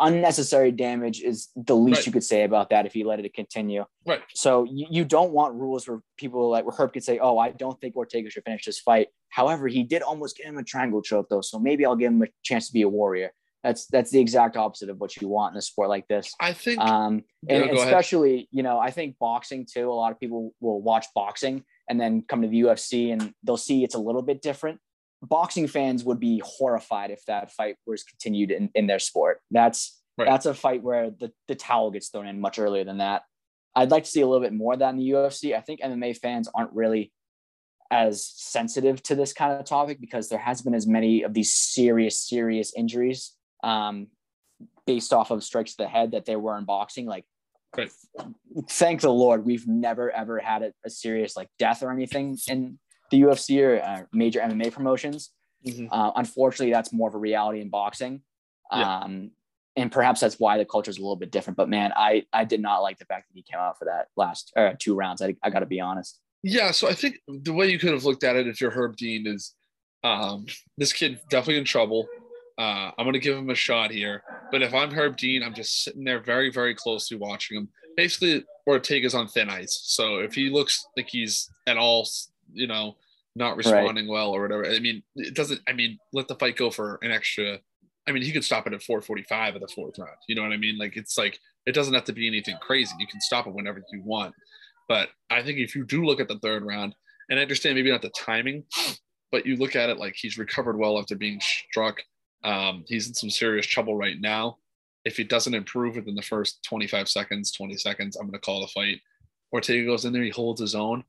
unnecessary 0.00 0.72
damage 0.72 1.20
is 1.20 1.48
the 1.56 1.76
least 1.76 1.98
right. 1.98 2.06
you 2.06 2.12
could 2.12 2.24
say 2.24 2.44
about 2.44 2.70
that 2.70 2.86
if 2.86 2.96
you 2.96 3.06
let 3.06 3.20
it 3.20 3.34
continue. 3.34 3.84
Right. 4.06 4.20
So 4.34 4.64
you, 4.64 4.86
you 4.90 5.04
don't 5.04 5.32
want 5.32 5.54
rules 5.54 5.88
where 5.88 6.00
people 6.16 6.50
like 6.50 6.64
where 6.64 6.74
Herb 6.76 6.92
could 6.92 7.04
say, 7.04 7.18
"Oh, 7.18 7.38
I 7.38 7.50
don't 7.50 7.80
think 7.80 7.96
Ortega 7.96 8.30
should 8.30 8.44
finish 8.44 8.64
this 8.64 8.80
fight." 8.80 9.08
However, 9.30 9.68
he 9.68 9.82
did 9.82 10.02
almost 10.02 10.36
get 10.36 10.46
him 10.46 10.58
a 10.58 10.64
triangle 10.64 11.02
choke 11.02 11.28
though, 11.28 11.40
so 11.40 11.58
maybe 11.58 11.84
I'll 11.84 11.96
give 11.96 12.12
him 12.12 12.22
a 12.22 12.28
chance 12.42 12.66
to 12.68 12.72
be 12.72 12.82
a 12.82 12.88
warrior. 12.88 13.30
That's 13.62 13.86
that's 13.86 14.10
the 14.10 14.20
exact 14.20 14.56
opposite 14.56 14.88
of 14.88 14.98
what 14.98 15.16
you 15.16 15.28
want 15.28 15.54
in 15.54 15.58
a 15.58 15.62
sport 15.62 15.88
like 15.88 16.06
this. 16.08 16.34
I 16.40 16.52
think, 16.52 16.80
um, 16.80 17.24
and 17.48 17.66
yeah, 17.66 17.72
especially 17.72 18.34
ahead. 18.34 18.46
you 18.52 18.62
know, 18.62 18.78
I 18.78 18.90
think 18.90 19.16
boxing 19.18 19.66
too. 19.70 19.90
A 19.90 19.92
lot 19.92 20.12
of 20.12 20.20
people 20.20 20.54
will 20.60 20.80
watch 20.80 21.06
boxing 21.14 21.64
and 21.88 22.00
then 22.00 22.22
come 22.22 22.42
to 22.42 22.48
the 22.48 22.60
UFC 22.62 23.12
and 23.12 23.32
they'll 23.42 23.56
see 23.56 23.82
it's 23.82 23.94
a 23.94 23.98
little 23.98 24.22
bit 24.22 24.42
different 24.42 24.80
boxing 25.22 25.66
fans 25.66 26.04
would 26.04 26.20
be 26.20 26.40
horrified 26.44 27.10
if 27.10 27.24
that 27.26 27.52
fight 27.52 27.76
was 27.86 28.04
continued 28.04 28.50
in, 28.50 28.70
in 28.74 28.86
their 28.86 28.98
sport. 28.98 29.40
That's 29.50 30.00
right. 30.16 30.26
that's 30.26 30.46
a 30.46 30.54
fight 30.54 30.82
where 30.82 31.10
the, 31.10 31.32
the 31.48 31.54
towel 31.54 31.90
gets 31.90 32.08
thrown 32.08 32.26
in 32.26 32.40
much 32.40 32.58
earlier 32.58 32.84
than 32.84 32.98
that. 32.98 33.22
I'd 33.74 33.90
like 33.90 34.04
to 34.04 34.10
see 34.10 34.20
a 34.20 34.26
little 34.26 34.42
bit 34.42 34.52
more 34.52 34.74
of 34.74 34.78
that 34.80 34.90
in 34.90 34.96
the 34.96 35.10
UFC. 35.10 35.56
I 35.56 35.60
think 35.60 35.80
MMA 35.80 36.16
fans 36.16 36.48
aren't 36.54 36.72
really 36.72 37.12
as 37.90 38.26
sensitive 38.26 39.02
to 39.04 39.14
this 39.14 39.32
kind 39.32 39.52
of 39.52 39.64
topic 39.64 40.00
because 40.00 40.28
there 40.28 40.38
has 40.38 40.62
been 40.62 40.74
as 40.74 40.86
many 40.86 41.22
of 41.22 41.34
these 41.34 41.54
serious, 41.54 42.20
serious 42.20 42.72
injuries 42.76 43.34
um, 43.62 44.08
based 44.86 45.12
off 45.12 45.30
of 45.30 45.42
strikes 45.42 45.72
to 45.72 45.84
the 45.84 45.88
head 45.88 46.12
that 46.12 46.26
there 46.26 46.38
were 46.38 46.58
in 46.58 46.64
boxing. 46.64 47.06
Like, 47.06 47.24
right. 47.76 47.90
thank 48.68 49.00
the 49.00 49.12
Lord, 49.12 49.44
we've 49.44 49.66
never 49.66 50.10
ever 50.10 50.38
had 50.38 50.62
a, 50.62 50.72
a 50.84 50.90
serious 50.90 51.36
like 51.36 51.48
death 51.58 51.82
or 51.82 51.90
anything 51.90 52.36
in 52.48 52.78
the 53.10 53.22
UFC 53.22 53.62
or 53.62 53.82
uh, 53.82 54.02
major 54.12 54.40
MMA 54.40 54.72
promotions. 54.72 55.30
Mm-hmm. 55.66 55.86
Uh, 55.90 56.12
unfortunately, 56.16 56.72
that's 56.72 56.92
more 56.92 57.08
of 57.08 57.14
a 57.14 57.18
reality 57.18 57.60
in 57.60 57.68
boxing. 57.68 58.22
Yeah. 58.72 59.00
Um, 59.00 59.30
and 59.76 59.92
perhaps 59.92 60.20
that's 60.20 60.40
why 60.40 60.58
the 60.58 60.64
culture 60.64 60.90
is 60.90 60.98
a 60.98 61.00
little 61.00 61.16
bit 61.16 61.30
different. 61.30 61.56
But 61.56 61.68
man, 61.68 61.92
I 61.96 62.24
I 62.32 62.44
did 62.44 62.60
not 62.60 62.78
like 62.78 62.98
the 62.98 63.04
fact 63.04 63.28
that 63.28 63.34
he 63.34 63.42
came 63.42 63.60
out 63.60 63.78
for 63.78 63.84
that 63.84 64.08
last 64.16 64.52
uh, 64.56 64.72
two 64.78 64.94
rounds. 64.94 65.22
I, 65.22 65.36
I 65.42 65.50
got 65.50 65.60
to 65.60 65.66
be 65.66 65.80
honest. 65.80 66.20
Yeah, 66.42 66.70
so 66.70 66.88
I 66.88 66.94
think 66.94 67.20
the 67.26 67.52
way 67.52 67.68
you 67.68 67.78
could 67.78 67.92
have 67.92 68.04
looked 68.04 68.24
at 68.24 68.36
it 68.36 68.46
if 68.46 68.60
you're 68.60 68.70
Herb 68.70 68.96
Dean 68.96 69.26
is 69.26 69.54
um, 70.04 70.46
this 70.76 70.92
kid 70.92 71.20
definitely 71.30 71.58
in 71.58 71.64
trouble. 71.64 72.06
Uh, 72.56 72.90
I'm 72.96 73.04
going 73.04 73.12
to 73.12 73.20
give 73.20 73.36
him 73.36 73.50
a 73.50 73.54
shot 73.54 73.90
here. 73.90 74.22
But 74.50 74.62
if 74.62 74.74
I'm 74.74 74.90
Herb 74.90 75.16
Dean, 75.16 75.42
I'm 75.42 75.54
just 75.54 75.84
sitting 75.84 76.04
there 76.04 76.20
very, 76.20 76.50
very 76.50 76.74
closely 76.74 77.16
watching 77.16 77.56
him. 77.56 77.68
Basically, 77.96 78.44
Ortega's 78.66 79.14
on 79.14 79.28
thin 79.28 79.48
ice. 79.48 79.80
So 79.84 80.18
if 80.18 80.34
he 80.34 80.50
looks 80.50 80.86
like 80.96 81.08
he's 81.08 81.50
at 81.66 81.76
all 81.76 82.06
you 82.52 82.66
know, 82.66 82.96
not 83.34 83.56
responding 83.56 84.06
right. 84.06 84.12
well 84.12 84.30
or 84.30 84.42
whatever. 84.42 84.66
I 84.66 84.78
mean, 84.78 85.02
it 85.16 85.34
doesn't. 85.34 85.60
I 85.68 85.72
mean, 85.72 85.98
let 86.12 86.28
the 86.28 86.34
fight 86.36 86.56
go 86.56 86.70
for 86.70 86.98
an 87.02 87.10
extra. 87.10 87.58
I 88.06 88.12
mean, 88.12 88.22
he 88.22 88.32
could 88.32 88.44
stop 88.44 88.66
it 88.66 88.72
at 88.72 88.80
4:45 88.80 89.56
of 89.56 89.60
the 89.60 89.68
fourth 89.68 89.98
round. 89.98 90.16
You 90.28 90.34
know 90.34 90.42
what 90.42 90.52
I 90.52 90.56
mean? 90.56 90.78
Like 90.78 90.96
it's 90.96 91.16
like 91.18 91.38
it 91.66 91.72
doesn't 91.72 91.94
have 91.94 92.04
to 92.04 92.12
be 92.12 92.26
anything 92.26 92.56
crazy. 92.60 92.94
You 92.98 93.06
can 93.06 93.20
stop 93.20 93.46
it 93.46 93.54
whenever 93.54 93.82
you 93.92 94.02
want. 94.02 94.34
But 94.88 95.10
I 95.30 95.42
think 95.42 95.58
if 95.58 95.74
you 95.74 95.84
do 95.84 96.04
look 96.04 96.20
at 96.20 96.28
the 96.28 96.38
third 96.38 96.64
round, 96.64 96.94
and 97.28 97.38
I 97.38 97.42
understand 97.42 97.76
maybe 97.76 97.90
not 97.90 98.02
the 98.02 98.10
timing, 98.10 98.64
but 99.30 99.46
you 99.46 99.56
look 99.56 99.76
at 99.76 99.90
it 99.90 99.98
like 99.98 100.14
he's 100.16 100.38
recovered 100.38 100.78
well 100.78 100.98
after 100.98 101.14
being 101.14 101.40
struck. 101.40 102.02
Um, 102.44 102.84
he's 102.86 103.08
in 103.08 103.14
some 103.14 103.30
serious 103.30 103.66
trouble 103.66 103.96
right 103.96 104.18
now. 104.18 104.58
If 105.04 105.16
he 105.16 105.24
doesn't 105.24 105.54
improve 105.54 105.96
within 105.96 106.14
the 106.14 106.22
first 106.22 106.62
25 106.64 107.08
seconds, 107.08 107.52
20 107.52 107.76
seconds, 107.76 108.16
I'm 108.16 108.26
going 108.26 108.32
to 108.32 108.38
call 108.38 108.62
the 108.62 108.68
fight. 108.68 109.00
Ortega 109.52 109.86
goes 109.86 110.04
in 110.04 110.12
there, 110.12 110.22
he 110.22 110.30
holds 110.30 110.60
his 110.60 110.74
own. 110.74 111.04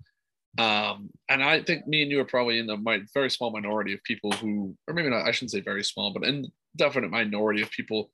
Um, 0.58 1.10
and 1.30 1.44
I 1.44 1.62
think 1.62 1.88
me 1.88 2.02
and 2.02 2.12
you 2.12 2.20
are 2.20 2.26
probably 2.26 2.60
in 2.60 2.68
the 2.68 3.06
very 3.14 3.30
small 3.30 3.52
minority 3.52 3.94
of 3.94 4.04
people 4.04 4.32
who, 4.34 4.76
or 4.88 4.94
maybe 4.94 5.10
not, 5.10 5.28
I 5.28 5.32
shouldn't 5.32 5.52
say 5.52 5.62
very 5.62 5.84
small, 5.84 6.12
but 6.12 6.28
in 6.28 6.48
definite 6.76 7.12
minority 7.12 7.62
of 7.62 7.70
people 7.72 8.12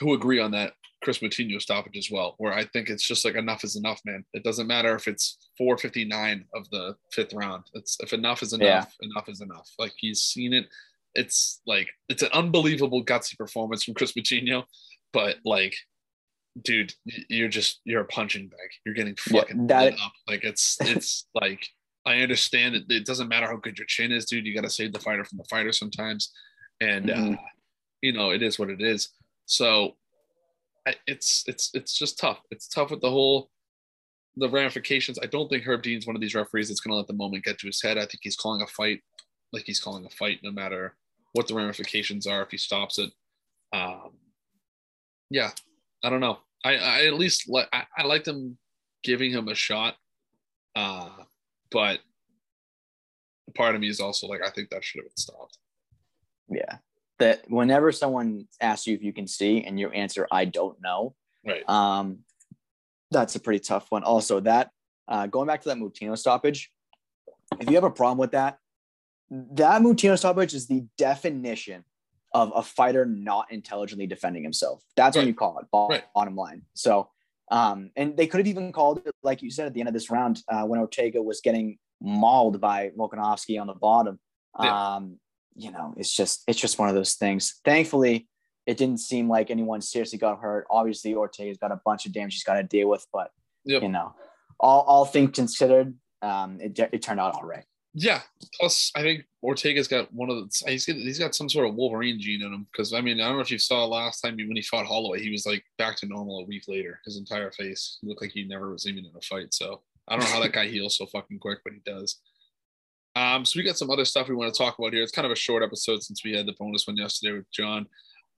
who 0.00 0.14
agree 0.14 0.40
on 0.40 0.52
that 0.52 0.72
Kris 1.02 1.18
Moutinho 1.18 1.60
stoppage 1.60 1.96
as 1.96 2.08
well, 2.10 2.34
where 2.38 2.52
I 2.52 2.64
think 2.64 2.88
it's 2.88 3.06
just 3.06 3.24
like 3.24 3.34
enough 3.34 3.62
is 3.62 3.76
enough, 3.76 4.00
man. 4.04 4.24
It 4.32 4.42
doesn't 4.42 4.66
matter 4.66 4.94
if 4.96 5.06
it's 5.06 5.38
459 5.56 6.44
of 6.54 6.68
the 6.70 6.96
fifth 7.12 7.32
round. 7.34 7.64
It's 7.74 7.96
if 8.00 8.12
enough 8.12 8.42
is 8.42 8.52
enough, 8.52 8.94
yeah. 9.00 9.08
enough 9.08 9.28
is 9.28 9.40
enough. 9.40 9.68
Like 9.78 9.92
he's 9.96 10.20
seen 10.20 10.52
it. 10.52 10.66
It's 11.14 11.60
like 11.66 11.88
it's 12.08 12.22
an 12.22 12.30
unbelievable 12.32 13.04
gutsy 13.04 13.36
performance 13.36 13.84
from 13.84 13.94
Kris 13.94 14.12
Moutinho, 14.12 14.64
but 15.12 15.36
like 15.44 15.74
dude, 16.62 16.94
you're 17.04 17.48
just 17.48 17.80
you're 17.84 18.02
a 18.02 18.06
punching 18.06 18.48
bag. 18.48 18.70
You're 18.84 18.94
getting 18.94 19.16
fucking 19.16 19.68
yeah, 19.68 19.90
up. 20.02 20.12
Like 20.26 20.44
it's 20.44 20.76
it's 20.80 21.26
like 21.34 21.66
I 22.06 22.20
understand 22.20 22.74
it. 22.74 22.84
It 22.88 23.06
doesn't 23.06 23.28
matter 23.28 23.46
how 23.46 23.56
good 23.56 23.78
your 23.78 23.86
chin 23.86 24.12
is, 24.12 24.26
dude. 24.26 24.46
You 24.46 24.54
got 24.54 24.64
to 24.64 24.70
save 24.70 24.92
the 24.92 25.00
fighter 25.00 25.24
from 25.24 25.38
the 25.38 25.46
fighter 25.50 25.72
sometimes, 25.72 26.32
and 26.80 27.10
uh, 27.10 27.14
mm-hmm. 27.14 27.34
uh, 27.34 27.48
you 28.02 28.12
know 28.12 28.30
it 28.30 28.42
is 28.42 28.58
what 28.58 28.70
it 28.70 28.80
is. 28.80 29.10
So 29.46 29.96
it's 31.06 31.44
it's 31.46 31.70
it's 31.74 31.96
just 31.96 32.18
tough. 32.18 32.40
It's 32.50 32.68
tough 32.68 32.90
with 32.90 33.00
the 33.00 33.10
whole 33.10 33.50
the 34.36 34.48
ramifications. 34.48 35.18
I 35.20 35.26
don't 35.26 35.48
think 35.48 35.64
Herb 35.64 35.82
Dean's 35.82 36.06
one 36.06 36.16
of 36.16 36.22
these 36.22 36.34
referees 36.34 36.68
that's 36.68 36.80
going 36.80 36.92
to 36.92 36.96
let 36.96 37.08
the 37.08 37.12
moment 37.12 37.44
get 37.44 37.58
to 37.58 37.66
his 37.66 37.82
head. 37.82 37.98
I 37.98 38.02
think 38.02 38.20
he's 38.22 38.36
calling 38.36 38.62
a 38.62 38.66
fight 38.66 39.00
like 39.52 39.64
he's 39.64 39.80
calling 39.80 40.04
a 40.04 40.10
fight, 40.10 40.40
no 40.42 40.50
matter 40.50 40.96
what 41.32 41.46
the 41.46 41.54
ramifications 41.54 42.26
are 42.26 42.42
if 42.42 42.50
he 42.50 42.56
stops 42.56 42.98
it. 42.98 43.10
Um, 43.72 44.12
yeah, 45.30 45.50
I 46.02 46.10
don't 46.10 46.20
know. 46.20 46.38
I, 46.64 46.76
I 46.76 47.06
at 47.06 47.14
least 47.14 47.48
like 47.48 47.68
I, 47.72 47.84
I 47.96 48.04
like 48.04 48.24
them 48.24 48.58
giving 49.02 49.30
him 49.30 49.48
a 49.48 49.54
shot. 49.54 49.96
Uh, 50.74 51.10
but 51.70 52.00
part 53.54 53.74
of 53.74 53.80
me 53.80 53.88
is 53.88 54.00
also 54.00 54.26
like 54.26 54.40
I 54.44 54.50
think 54.50 54.70
that 54.70 54.84
should 54.84 55.00
have 55.00 55.08
been 55.08 55.16
stopped. 55.16 55.58
Yeah. 56.48 56.78
That 57.18 57.42
whenever 57.48 57.90
someone 57.92 58.46
asks 58.60 58.86
you 58.86 58.94
if 58.94 59.02
you 59.02 59.12
can 59.12 59.26
see 59.26 59.64
and 59.64 59.78
you 59.78 59.90
answer 59.90 60.26
I 60.30 60.44
don't 60.44 60.80
know. 60.80 61.14
Right. 61.46 61.68
Um 61.68 62.20
that's 63.10 63.36
a 63.36 63.40
pretty 63.40 63.60
tough 63.60 63.90
one. 63.90 64.04
Also, 64.04 64.40
that 64.40 64.70
uh, 65.08 65.26
going 65.26 65.46
back 65.46 65.62
to 65.62 65.68
that 65.70 65.78
Moutinho 65.78 66.16
stoppage, 66.18 66.70
if 67.58 67.68
you 67.68 67.74
have 67.74 67.84
a 67.84 67.90
problem 67.90 68.18
with 68.18 68.32
that, 68.32 68.58
that 69.30 69.80
Moutinho 69.80 70.18
stoppage 70.18 70.52
is 70.52 70.66
the 70.66 70.84
definition 70.98 71.84
of 72.32 72.52
a 72.54 72.62
fighter 72.62 73.06
not 73.06 73.50
intelligently 73.50 74.06
defending 74.06 74.42
himself. 74.42 74.82
That's 74.96 75.16
right. 75.16 75.22
when 75.22 75.28
you 75.28 75.34
call 75.34 75.58
it 75.58 75.66
bottom, 75.72 76.02
right. 76.14 76.34
line. 76.34 76.62
So, 76.74 77.08
um, 77.50 77.90
and 77.96 78.16
they 78.16 78.26
could 78.26 78.38
have 78.38 78.46
even 78.46 78.72
called 78.72 79.02
it, 79.04 79.14
like 79.22 79.42
you 79.42 79.50
said, 79.50 79.66
at 79.66 79.74
the 79.74 79.80
end 79.80 79.88
of 79.88 79.94
this 79.94 80.10
round, 80.10 80.42
uh, 80.48 80.64
when 80.64 80.78
Ortega 80.80 81.22
was 81.22 81.40
getting 81.40 81.78
mauled 82.00 82.60
by 82.60 82.90
Volkanovski 82.96 83.60
on 83.60 83.66
the 83.66 83.74
bottom. 83.74 84.18
Yeah. 84.60 84.96
Um, 84.96 85.18
you 85.56 85.70
know, 85.70 85.94
it's 85.96 86.14
just, 86.14 86.42
it's 86.46 86.60
just 86.60 86.78
one 86.78 86.88
of 86.88 86.94
those 86.94 87.14
things. 87.14 87.60
Thankfully, 87.64 88.28
it 88.66 88.76
didn't 88.76 89.00
seem 89.00 89.28
like 89.28 89.50
anyone 89.50 89.80
seriously 89.80 90.18
got 90.18 90.40
hurt. 90.40 90.66
Obviously, 90.70 91.14
Ortega's 91.14 91.56
got 91.56 91.72
a 91.72 91.80
bunch 91.84 92.04
of 92.06 92.12
damage 92.12 92.34
he's 92.34 92.44
got 92.44 92.54
to 92.54 92.62
deal 92.62 92.88
with, 92.88 93.06
but 93.12 93.30
yep. 93.64 93.82
you 93.82 93.88
know, 93.88 94.14
all, 94.60 94.82
all 94.82 95.04
things 95.06 95.30
considered, 95.34 95.94
um, 96.20 96.60
it, 96.60 96.78
it 96.92 97.00
turned 97.00 97.18
out 97.18 97.34
all 97.34 97.44
right. 97.44 97.64
Yeah. 98.00 98.20
Plus, 98.54 98.92
I 98.94 99.02
think 99.02 99.24
Ortega's 99.42 99.88
got 99.88 100.12
one 100.14 100.30
of 100.30 100.36
the 100.36 100.70
he's 100.70 100.86
got, 100.86 100.94
he's 100.94 101.18
got 101.18 101.34
some 101.34 101.48
sort 101.48 101.68
of 101.68 101.74
Wolverine 101.74 102.20
gene 102.20 102.42
in 102.42 102.52
him 102.52 102.66
because 102.70 102.92
I 102.92 103.00
mean 103.00 103.20
I 103.20 103.26
don't 103.26 103.36
know 103.36 103.42
if 103.42 103.50
you 103.50 103.58
saw 103.58 103.84
last 103.86 104.20
time 104.20 104.36
when 104.36 104.54
he 104.54 104.62
fought 104.62 104.86
Holloway 104.86 105.20
he 105.20 105.30
was 105.30 105.46
like 105.46 105.64
back 105.78 105.96
to 105.96 106.06
normal 106.06 106.38
a 106.38 106.44
week 106.44 106.64
later. 106.68 107.00
His 107.04 107.16
entire 107.16 107.50
face 107.50 107.98
looked 108.04 108.22
like 108.22 108.30
he 108.30 108.44
never 108.44 108.70
was 108.70 108.86
even 108.86 109.04
in 109.04 109.10
a 109.16 109.20
fight. 109.22 109.52
So 109.52 109.82
I 110.06 110.14
don't 110.14 110.24
know 110.24 110.30
how 110.30 110.40
that 110.40 110.52
guy 110.52 110.68
heals 110.68 110.96
so 110.96 111.06
fucking 111.06 111.40
quick, 111.40 111.58
but 111.64 111.72
he 111.72 111.80
does. 111.84 112.20
Um, 113.16 113.44
so 113.44 113.58
we 113.58 113.64
got 113.64 113.76
some 113.76 113.90
other 113.90 114.04
stuff 114.04 114.28
we 114.28 114.36
want 114.36 114.54
to 114.54 114.58
talk 114.58 114.78
about 114.78 114.92
here. 114.92 115.02
It's 115.02 115.10
kind 115.10 115.26
of 115.26 115.32
a 115.32 115.36
short 115.36 115.64
episode 115.64 116.04
since 116.04 116.24
we 116.24 116.36
had 116.36 116.46
the 116.46 116.54
bonus 116.56 116.86
one 116.86 116.96
yesterday 116.96 117.36
with 117.36 117.50
John. 117.50 117.88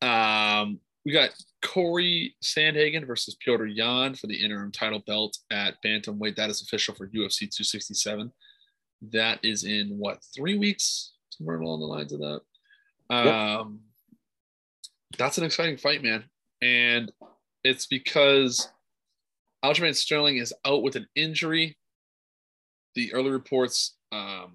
Um, 0.01 0.81
we 1.05 1.13
got 1.13 1.31
Corey 1.63 2.35
Sandhagen 2.43 3.07
versus 3.07 3.37
Petr 3.47 3.71
Yan 3.71 4.15
for 4.15 4.27
the 4.27 4.43
interim 4.43 4.73
title 4.73 5.03
belt 5.07 5.37
at 5.51 5.75
bantamweight. 5.85 6.37
That 6.37 6.49
is 6.49 6.63
official 6.63 6.95
for 6.95 7.09
UFC 7.09 7.41
267. 7.41 8.33
That 9.03 9.41
is 9.43 9.65
in 9.65 9.99
what 9.99 10.23
three 10.35 10.59
weeks, 10.59 11.13
somewhere 11.31 11.59
along 11.59 11.81
the 11.81 11.87
lines 11.87 12.13
of 12.13 12.21
that. 12.21 12.41
Um, 13.09 13.81
that's 15.19 15.39
an 15.39 15.45
exciting 15.45 15.77
fight, 15.77 16.03
man, 16.03 16.25
and 16.63 17.11
it's 17.65 17.87
because 17.87 18.69
Aljamain 19.65 19.95
Sterling 19.95 20.37
is 20.37 20.55
out 20.65 20.83
with 20.83 20.97
an 20.97 21.07
injury. 21.15 21.77
The 22.95 23.13
early 23.13 23.31
reports, 23.31 23.97
um, 24.13 24.53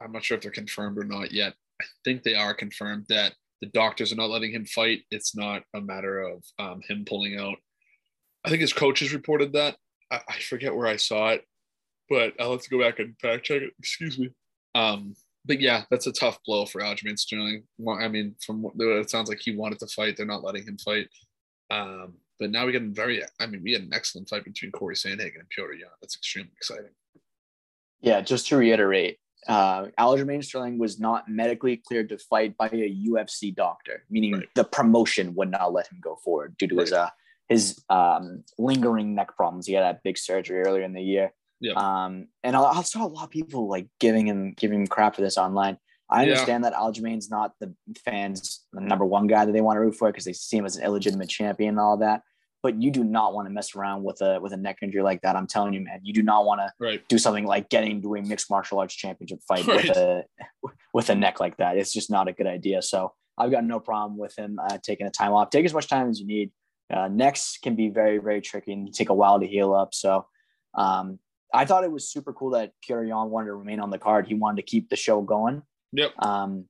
I'm 0.00 0.12
not 0.12 0.24
sure 0.24 0.36
if 0.36 0.42
they're 0.42 0.50
confirmed 0.50 0.98
or 0.98 1.04
not 1.04 1.32
yet. 1.32 1.54
I 1.80 1.84
think 2.04 2.22
they 2.22 2.34
are 2.34 2.54
confirmed 2.54 3.06
that 3.08 3.34
the 3.60 3.68
doctors 3.68 4.12
are 4.12 4.16
not 4.16 4.30
letting 4.30 4.52
him 4.52 4.64
fight. 4.64 5.00
It's 5.10 5.36
not 5.36 5.62
a 5.74 5.80
matter 5.80 6.20
of 6.20 6.42
um, 6.58 6.80
him 6.88 7.04
pulling 7.06 7.38
out. 7.38 7.56
I 8.44 8.48
think 8.48 8.62
his 8.62 8.72
coaches 8.72 9.12
reported 9.12 9.52
that. 9.52 9.76
I, 10.10 10.20
I, 10.28 10.38
forget 10.38 10.74
where 10.74 10.86
I 10.86 10.96
saw 10.96 11.28
it, 11.30 11.44
but 12.10 12.34
I'll 12.40 12.52
have 12.52 12.62
to 12.62 12.70
go 12.70 12.80
back 12.80 12.98
and 12.98 13.14
fact 13.20 13.44
check 13.44 13.62
it. 13.62 13.72
Excuse 13.78 14.18
me. 14.18 14.30
Um, 14.74 15.14
but 15.46 15.60
yeah, 15.60 15.84
that's 15.90 16.06
a 16.06 16.12
tough 16.12 16.38
blow 16.44 16.66
for 16.66 16.82
Aljamain 16.82 17.18
Sterling. 17.18 17.62
I 17.88 18.08
mean, 18.08 18.34
from 18.44 18.60
what 18.60 18.74
it 18.76 19.08
sounds 19.08 19.30
like, 19.30 19.40
he 19.40 19.56
wanted 19.56 19.78
to 19.78 19.86
fight. 19.86 20.16
They're 20.16 20.26
not 20.26 20.44
letting 20.44 20.64
him 20.64 20.76
fight. 20.76 21.08
Um, 21.70 22.14
but 22.38 22.50
now 22.50 22.66
we 22.66 22.72
get 22.72 22.82
a 22.82 22.86
very, 22.88 23.22
I 23.38 23.46
mean, 23.46 23.62
we 23.62 23.72
had 23.72 23.82
an 23.82 23.94
excellent 23.94 24.28
fight 24.28 24.44
between 24.44 24.72
Corey 24.72 24.96
Sandhagen 24.96 25.38
and 25.38 25.48
Petr 25.56 25.78
Yan. 25.78 25.88
That's 26.02 26.16
extremely 26.16 26.50
exciting. 26.56 26.90
Yeah, 28.00 28.20
just 28.20 28.48
to 28.48 28.56
reiterate, 28.56 29.18
uh, 29.46 29.86
Aljamain 29.98 30.44
Sterling 30.44 30.78
was 30.78 30.98
not 30.98 31.28
medically 31.28 31.76
cleared 31.76 32.08
to 32.10 32.18
fight 32.18 32.56
by 32.56 32.66
a 32.66 32.96
UFC 33.08 33.54
doctor, 33.54 34.04
meaning 34.10 34.34
right. 34.34 34.48
the 34.54 34.64
promotion 34.64 35.34
would 35.34 35.50
not 35.50 35.72
let 35.72 35.90
him 35.90 35.98
go 36.02 36.16
forward 36.16 36.56
due 36.58 36.66
to 36.68 36.74
right. 36.74 36.82
his 36.82 36.92
uh, 36.92 37.08
his 37.48 37.84
um, 37.90 38.44
lingering 38.58 39.14
neck 39.14 39.36
problems. 39.36 39.66
He 39.66 39.72
had 39.72 39.82
that 39.82 40.02
big 40.02 40.16
surgery 40.16 40.60
earlier 40.60 40.82
in 40.82 40.92
the 40.92 41.02
year. 41.02 41.32
Yeah. 41.60 41.72
Um, 41.74 42.28
and 42.42 42.56
I, 42.56 42.62
I, 42.62 42.82
saw 42.82 43.04
a 43.04 43.08
lot 43.08 43.24
of 43.24 43.30
people 43.30 43.68
like 43.68 43.86
giving 43.98 44.26
him 44.26 44.54
giving 44.56 44.80
him 44.80 44.86
crap 44.86 45.14
for 45.14 45.20
this 45.20 45.36
online. 45.36 45.76
I 46.08 46.22
understand 46.22 46.64
yeah. 46.64 46.70
that 46.70 46.76
Aljamain's 46.78 47.30
not 47.30 47.52
the 47.60 47.74
fans' 48.04 48.64
the 48.72 48.80
number 48.80 49.04
one 49.04 49.26
guy 49.26 49.44
that 49.44 49.52
they 49.52 49.60
want 49.60 49.76
to 49.76 49.80
root 49.80 49.94
for 49.94 50.08
because 50.10 50.24
they 50.24 50.32
see 50.32 50.56
him 50.56 50.64
as 50.64 50.76
an 50.76 50.84
illegitimate 50.84 51.28
champion 51.28 51.70
and 51.70 51.80
all 51.80 51.98
that 51.98 52.22
but 52.62 52.80
you 52.80 52.90
do 52.90 53.04
not 53.04 53.34
want 53.34 53.46
to 53.46 53.52
mess 53.52 53.74
around 53.74 54.02
with 54.02 54.20
a 54.20 54.38
with 54.40 54.52
a 54.52 54.56
neck 54.56 54.78
injury 54.82 55.02
like 55.02 55.22
that. 55.22 55.36
I'm 55.36 55.46
telling 55.46 55.72
you, 55.72 55.80
man, 55.80 56.00
you 56.02 56.12
do 56.12 56.22
not 56.22 56.44
want 56.44 56.60
to 56.60 56.72
right. 56.78 57.06
do 57.08 57.18
something 57.18 57.46
like 57.46 57.70
getting 57.70 57.92
into 57.92 58.14
a 58.14 58.22
mixed 58.22 58.50
martial 58.50 58.78
arts 58.78 58.94
championship 58.94 59.40
fight 59.48 59.66
right. 59.66 59.86
with 59.86 59.96
a 59.96 60.24
with 60.92 61.10
a 61.10 61.14
neck 61.14 61.40
like 61.40 61.56
that. 61.56 61.76
It's 61.76 61.92
just 61.92 62.10
not 62.10 62.28
a 62.28 62.32
good 62.32 62.46
idea. 62.46 62.82
So 62.82 63.12
I've 63.38 63.50
got 63.50 63.64
no 63.64 63.80
problem 63.80 64.18
with 64.18 64.36
him 64.36 64.58
uh, 64.58 64.78
taking 64.82 65.06
a 65.06 65.10
time 65.10 65.32
off. 65.32 65.50
Take 65.50 65.64
as 65.64 65.74
much 65.74 65.88
time 65.88 66.10
as 66.10 66.20
you 66.20 66.26
need. 66.26 66.50
Uh, 66.92 67.08
necks 67.08 67.56
can 67.62 67.76
be 67.76 67.88
very 67.88 68.18
very 68.18 68.40
tricky 68.40 68.72
and 68.72 68.92
take 68.92 69.08
a 69.08 69.14
while 69.14 69.40
to 69.40 69.46
heal 69.46 69.72
up. 69.72 69.94
So 69.94 70.26
um, 70.74 71.18
I 71.52 71.64
thought 71.64 71.84
it 71.84 71.92
was 71.92 72.10
super 72.10 72.32
cool 72.32 72.50
that 72.50 72.72
Petr 72.86 73.06
Yan 73.06 73.30
wanted 73.30 73.46
to 73.46 73.54
remain 73.54 73.80
on 73.80 73.90
the 73.90 73.98
card. 73.98 74.26
He 74.26 74.34
wanted 74.34 74.56
to 74.56 74.70
keep 74.70 74.88
the 74.88 74.96
show 74.96 75.20
going. 75.20 75.62
Yep. 75.92 76.12
Um, 76.18 76.66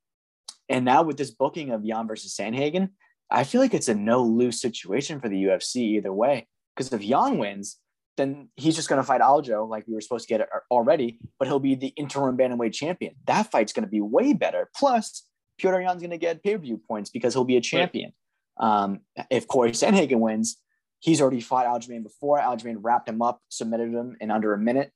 and 0.69 0.85
now 0.85 1.03
with 1.03 1.17
this 1.17 1.31
booking 1.31 1.71
of 1.71 1.85
Yan 1.85 2.07
versus 2.07 2.35
Sandhagen, 2.35 2.91
I 3.31 3.45
feel 3.45 3.61
like 3.61 3.75
it's 3.75 3.89
a 3.89 3.95
no 3.95 4.23
lose 4.23 4.61
situation 4.61 5.21
for 5.21 5.29
the 5.29 5.45
UFC 5.45 5.77
either 5.77 6.13
way. 6.13 6.49
Because 6.75 6.93
if 6.93 7.03
Yan 7.03 7.39
wins, 7.39 7.77
then 8.17 8.49
he's 8.57 8.77
just 8.77 8.89
going 8.89 9.01
to 9.01 9.07
fight 9.07 9.21
Aljo 9.21 9.69
like 9.69 9.87
we 9.87 9.95
were 9.95 10.01
supposed 10.01 10.29
to 10.29 10.35
get 10.39 10.49
already, 10.71 11.19
but 11.39 11.49
he'll 11.49 11.59
be 11.59 11.75
the 11.75 11.93
interim 11.97 12.37
bantamweight 12.37 12.73
champion. 12.73 13.15
That 13.27 13.51
fight's 13.51 13.73
going 13.73 13.85
to 13.85 13.91
be 13.91 14.01
way 14.01 14.33
better. 14.33 14.69
Plus, 14.77 15.27
Petr 15.61 15.83
Yan's 15.83 16.01
going 16.01 16.11
to 16.11 16.19
get 16.19 16.43
pay 16.43 16.57
per 16.57 16.63
view 16.63 16.81
points 16.89 17.11
because 17.11 17.35
he'll 17.35 17.45
be 17.45 17.57
a 17.57 17.61
champion. 17.61 18.13
Um, 18.59 19.01
if 19.31 19.47
Corey 19.47 19.73
Sandhagen 19.73 20.21
wins, 20.21 20.59
he's 21.01 21.21
already 21.21 21.41
fought 21.41 21.67
Aljamain 21.67 22.03
before. 22.03 22.39
Aljamain 22.39 22.77
wrapped 22.81 23.09
him 23.09 23.21
up, 23.21 23.41
submitted 23.49 23.93
him 23.93 24.17
in 24.21 24.31
under 24.31 24.53
a 24.55 24.59
minute. 24.59 24.93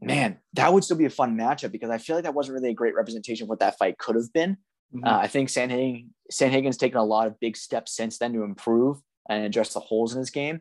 Man, 0.00 0.38
that 0.54 0.72
would 0.72 0.84
still 0.84 0.96
be 0.96 1.06
a 1.06 1.10
fun 1.10 1.36
matchup 1.36 1.72
because 1.72 1.88
I 1.88 1.98
feel 1.98 2.16
like 2.16 2.24
that 2.24 2.34
wasn't 2.34 2.56
really 2.56 2.70
a 2.70 2.74
great 2.74 2.94
representation 2.94 3.44
of 3.44 3.48
what 3.48 3.60
that 3.60 3.78
fight 3.78 3.96
could 3.96 4.16
have 4.16 4.30
been. 4.34 4.58
Mm-hmm. 4.94 5.06
Uh, 5.06 5.18
I 5.18 5.28
think 5.28 5.48
Sandhagen, 5.48 6.08
Sandhagen's 6.30 6.76
taken 6.76 6.98
a 6.98 7.04
lot 7.04 7.26
of 7.26 7.40
big 7.40 7.56
steps 7.56 7.96
since 7.96 8.18
then 8.18 8.32
to 8.34 8.42
improve 8.42 8.98
and 9.30 9.44
address 9.44 9.72
the 9.72 9.80
holes 9.80 10.12
in 10.12 10.18
his 10.18 10.30
game. 10.30 10.60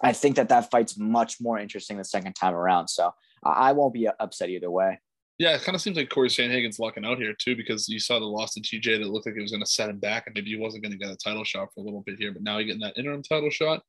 I 0.00 0.12
think 0.12 0.36
that 0.36 0.48
that 0.48 0.70
fight's 0.70 0.96
much 0.98 1.36
more 1.40 1.58
interesting 1.58 1.98
the 1.98 2.04
second 2.04 2.32
time 2.32 2.54
around. 2.54 2.88
So 2.88 3.12
I 3.44 3.72
won't 3.72 3.94
be 3.94 4.08
upset 4.08 4.48
either 4.48 4.70
way. 4.70 4.98
Yeah, 5.38 5.54
it 5.54 5.62
kind 5.62 5.74
of 5.74 5.82
seems 5.82 5.96
like 5.96 6.08
Corey 6.08 6.28
Sandhagen's 6.28 6.78
locking 6.78 7.04
out 7.04 7.18
here 7.18 7.34
too, 7.36 7.56
because 7.56 7.88
you 7.88 7.98
saw 7.98 8.18
the 8.18 8.24
loss 8.24 8.54
to 8.54 8.60
TJ 8.60 9.00
that 9.00 9.08
looked 9.08 9.26
like 9.26 9.34
it 9.36 9.42
was 9.42 9.50
going 9.50 9.64
to 9.64 9.70
set 9.70 9.90
him 9.90 9.98
back, 9.98 10.26
and 10.26 10.34
maybe 10.34 10.50
he 10.50 10.56
wasn't 10.56 10.82
going 10.82 10.92
to 10.92 10.98
get 10.98 11.10
a 11.10 11.16
title 11.16 11.44
shot 11.44 11.68
for 11.74 11.80
a 11.80 11.84
little 11.84 12.02
bit 12.02 12.16
here. 12.18 12.32
But 12.32 12.42
now 12.42 12.58
you're 12.58 12.66
getting 12.66 12.82
that 12.82 12.96
interim 12.96 13.22
title 13.22 13.50
shot, 13.50 13.82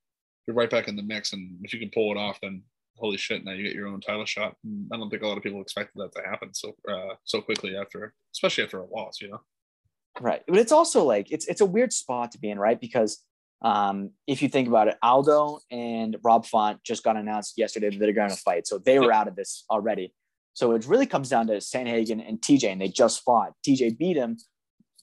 you're 0.48 0.56
right 0.56 0.70
back 0.70 0.88
in 0.88 0.96
the 0.96 1.04
mix, 1.04 1.34
and 1.34 1.60
if 1.64 1.74
you 1.74 1.80
can 1.80 1.92
pull 1.94 2.12
it 2.12 2.18
off, 2.18 2.40
then 2.42 2.64
holy 2.98 3.18
shit, 3.18 3.44
now 3.44 3.52
you 3.52 3.64
get 3.64 3.76
your 3.76 3.88
own 3.88 4.02
title 4.02 4.26
shot. 4.26 4.56
I 4.92 4.98
don't 4.98 5.10
think 5.10 5.24
a 5.24 5.28
lot 5.28 5.38
of 5.38 5.44
people 5.44 5.62
expected 5.62 6.02
that 6.02 6.14
to 6.14 6.22
happen 6.30 6.54
so 6.54 6.76
uh, 6.90 7.16
so 7.24 7.42
quickly 7.42 7.76
after, 7.76 8.14
especially 8.34 8.64
after 8.64 8.80
a 8.80 8.86
loss, 8.86 9.22
you 9.22 9.30
know. 9.30 9.42
Right. 10.20 10.44
But 10.48 10.58
it's 10.58 10.72
also 10.72 11.04
like 11.04 11.32
it's 11.32 11.48
it's 11.48 11.62
a 11.62 11.66
weird 11.66 11.92
spot 11.92 12.32
to 12.34 12.40
be 12.40 12.50
in, 12.50 12.60
right? 12.60 12.80
Because 12.80 13.24
um, 13.64 14.12
if 14.28 14.42
you 14.42 14.50
think 14.50 14.68
about 14.68 14.90
it, 14.90 14.98
Aldo 15.02 15.60
and 15.72 16.18
Rob 16.24 16.46
Font 16.46 16.84
just 16.84 17.04
got 17.04 17.16
announced 17.16 17.58
yesterday 17.58 17.90
that 17.90 17.98
they're 17.98 18.14
going 18.14 18.30
to 18.30 18.36
fight. 18.36 18.68
So 18.68 18.78
they 18.78 19.00
were 19.00 19.12
out 19.12 19.28
of 19.28 19.36
this 19.36 19.64
already. 19.72 20.14
So 20.54 20.74
it 20.74 20.86
really 20.86 21.08
comes 21.08 21.30
down 21.30 21.48
to 21.48 21.54
Sandhagen 21.54 22.28
and 22.28 22.40
TJ, 22.40 22.72
and 22.72 22.82
they 22.82 22.90
just 22.90 23.24
fought. 23.24 23.54
TJ 23.68 23.98
beat 23.98 24.18
him. 24.18 24.38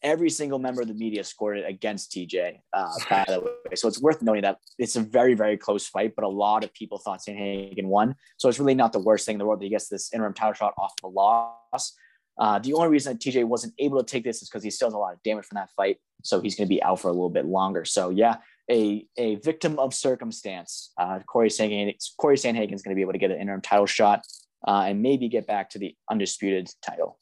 Every 0.03 0.31
single 0.31 0.59
member 0.59 0.81
of 0.83 0.89
the 0.89 0.95
media 0.95 1.23
scored 1.25 1.59
it 1.59 1.67
against 1.69 2.13
TJ, 2.13 2.61
uh, 2.73 2.93
by 3.11 3.25
the 3.29 3.41
way. 3.41 3.75
So 3.75 3.87
it's 3.87 4.01
worth 4.01 4.23
noting 4.23 4.43
that 4.43 4.59
it's 4.79 4.97
a 4.97 5.01
very, 5.01 5.35
very 5.35 5.57
close 5.57 5.87
fight, 5.87 6.15
but 6.17 6.25
a 6.25 6.29
lot 6.29 6.65
of 6.65 6.73
people 6.73 6.99
thought 6.99 7.21
Sandhagen 7.21 7.87
won. 7.87 8.15
So 8.39 8.49
it's 8.49 8.59
really 8.59 8.75
not 8.75 8.93
the 8.93 8.99
worst 8.99 9.27
thing 9.27 9.35
in 9.35 9.39
the 9.39 9.45
world 9.45 9.61
that 9.61 9.65
he 9.65 9.71
gets 9.71 9.89
this 9.89 10.13
interim 10.15 10.35
title 10.35 10.55
shot 10.55 10.75
off 10.79 10.95
the 11.03 11.09
loss. 11.09 11.95
Uh, 12.39 12.59
the 12.59 12.73
only 12.73 12.89
reason 12.89 13.13
that 13.13 13.21
TJ 13.21 13.45
wasn't 13.45 13.75
able 13.79 14.03
to 14.03 14.05
take 14.05 14.25
this 14.25 14.41
is 14.41 14.49
because 14.49 14.65
he 14.65 14.71
still 14.71 14.89
has 14.89 14.95
a 14.95 14.99
lot 14.99 15.13
of 15.13 15.23
damage 15.23 15.45
from 15.45 15.57
that 15.57 15.69
fight. 15.77 15.99
So 16.23 16.41
he's 16.41 16.57
going 16.57 16.67
to 16.67 16.75
be 16.75 16.83
out 16.83 17.01
for 17.01 17.09
a 17.09 17.13
little 17.13 17.29
bit 17.29 17.45
longer. 17.45 17.85
So 17.85 18.09
yeah, 18.09 18.37
a, 18.71 19.07
a 19.19 19.35
victim 19.37 19.79
of 19.79 19.93
circumstance. 19.93 20.93
Uh, 20.97 21.19
Corey 21.27 21.51
Sandhagen, 21.51 21.95
Corey 22.17 22.37
Sandhagen 22.37 22.73
is 22.73 22.83
going 22.83 22.95
to 22.95 22.97
be 22.97 23.03
able 23.03 23.13
to 23.13 23.19
get 23.19 23.31
an 23.31 23.39
interim 23.39 23.61
title 23.61 23.87
shot 23.87 24.25
uh, 24.67 24.85
and 24.87 25.03
maybe 25.03 25.29
get 25.29 25.47
back 25.47 25.71
to 25.71 25.79
the 25.79 25.95
undisputed 26.11 26.71
title. 26.87 27.19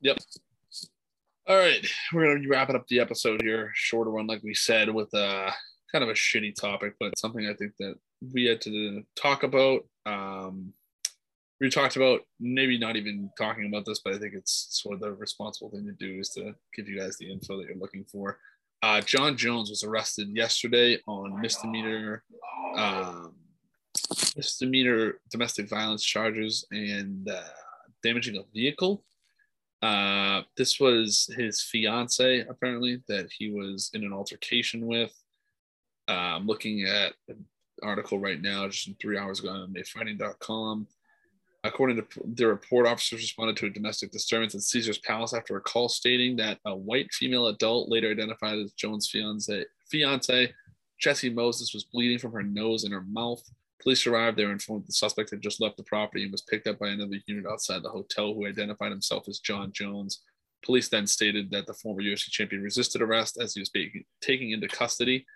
Yep. 0.00 0.18
All 1.48 1.56
right, 1.56 1.86
we're 2.12 2.34
to 2.34 2.40
be 2.40 2.48
wrapping 2.48 2.74
up 2.74 2.88
the 2.88 2.98
episode 2.98 3.40
here. 3.40 3.70
Shorter 3.72 4.10
one, 4.10 4.26
like 4.26 4.42
we 4.42 4.52
said, 4.52 4.92
with 4.92 5.14
a 5.14 5.52
kind 5.92 6.02
of 6.02 6.10
a 6.10 6.14
shitty 6.14 6.56
topic, 6.56 6.94
but 6.98 7.16
something 7.16 7.46
I 7.46 7.54
think 7.54 7.74
that 7.78 7.94
we 8.34 8.46
had 8.46 8.60
to 8.62 9.04
talk 9.14 9.44
about. 9.44 9.82
Um, 10.06 10.72
we 11.60 11.70
talked 11.70 11.94
about 11.94 12.22
maybe 12.40 12.80
not 12.80 12.96
even 12.96 13.30
talking 13.38 13.66
about 13.66 13.84
this, 13.84 14.00
but 14.04 14.12
I 14.12 14.18
think 14.18 14.34
it's 14.34 14.66
sort 14.70 14.96
of 14.96 15.00
the 15.02 15.12
responsible 15.12 15.70
thing 15.70 15.86
to 15.86 15.92
do 15.92 16.18
is 16.18 16.30
to 16.30 16.52
give 16.74 16.88
you 16.88 16.98
guys 16.98 17.16
the 17.16 17.30
info 17.30 17.58
that 17.58 17.68
you're 17.68 17.76
looking 17.76 18.04
for. 18.10 18.40
Uh, 18.82 19.00
Jon 19.00 19.36
Jones 19.36 19.70
was 19.70 19.84
arrested 19.84 20.30
yesterday 20.34 20.98
on 21.06 21.40
misdemeanor, 21.40 22.24
um, 22.76 23.34
misdemeanor 24.34 25.20
domestic 25.30 25.68
violence 25.68 26.02
charges 26.02 26.66
and 26.72 27.28
uh, 27.30 27.40
damaging 28.02 28.36
a 28.36 28.42
vehicle. 28.52 29.04
Uh, 29.82 30.42
this 30.56 30.80
was 30.80 31.28
his 31.36 31.60
fiance, 31.60 32.44
apparently, 32.48 33.02
that 33.08 33.28
he 33.30 33.50
was 33.50 33.90
in 33.94 34.04
an 34.04 34.12
altercation 34.12 34.86
with. 34.86 35.12
Uh, 36.08 36.12
I'm 36.36 36.46
looking 36.46 36.84
at 36.84 37.12
an 37.28 37.44
article 37.82 38.18
right 38.18 38.40
now, 38.40 38.68
just 38.68 38.88
three 39.00 39.18
hours 39.18 39.40
ago 39.40 39.50
on 39.50 39.72
MMAFighting.com. 39.72 40.86
According 41.64 41.96
to 41.96 42.06
the 42.34 42.46
report, 42.46 42.86
officers 42.86 43.20
responded 43.20 43.56
to 43.56 43.66
a 43.66 43.70
domestic 43.70 44.12
disturbance 44.12 44.54
at 44.54 44.62
Caesar's 44.62 44.98
Palace 44.98 45.34
after 45.34 45.56
a 45.56 45.60
call 45.60 45.88
stating 45.88 46.36
that 46.36 46.58
a 46.64 46.74
white 46.74 47.12
female 47.12 47.48
adult, 47.48 47.88
later 47.88 48.10
identified 48.10 48.58
as 48.58 48.72
Jones' 48.72 49.08
fiance, 49.08 49.64
fiance 49.90 50.54
Jessie 51.00 51.30
Moses, 51.30 51.74
was 51.74 51.84
bleeding 51.84 52.18
from 52.18 52.32
her 52.32 52.42
nose 52.42 52.84
and 52.84 52.94
her 52.94 53.02
mouth. 53.02 53.42
Police 53.82 54.06
arrived 54.06 54.38
there 54.38 54.46
and 54.46 54.54
informed 54.54 54.86
the 54.86 54.92
suspect 54.92 55.30
had 55.30 55.42
just 55.42 55.60
left 55.60 55.76
the 55.76 55.82
property 55.82 56.22
and 56.22 56.32
was 56.32 56.42
picked 56.42 56.66
up 56.66 56.78
by 56.78 56.88
another 56.88 57.18
unit 57.26 57.46
outside 57.46 57.82
the 57.82 57.90
hotel 57.90 58.32
who 58.32 58.46
identified 58.46 58.90
himself 58.90 59.28
as 59.28 59.38
Jon 59.38 59.70
Jones. 59.72 60.22
Police 60.64 60.88
then 60.88 61.06
stated 61.06 61.50
that 61.50 61.66
the 61.66 61.74
former 61.74 62.02
UFC 62.02 62.30
champion 62.30 62.62
resisted 62.62 63.02
arrest 63.02 63.38
as 63.40 63.54
he 63.54 63.60
was 63.60 63.68
being 63.68 64.04
taken 64.20 64.48
into 64.48 64.68
custody. 64.68 65.26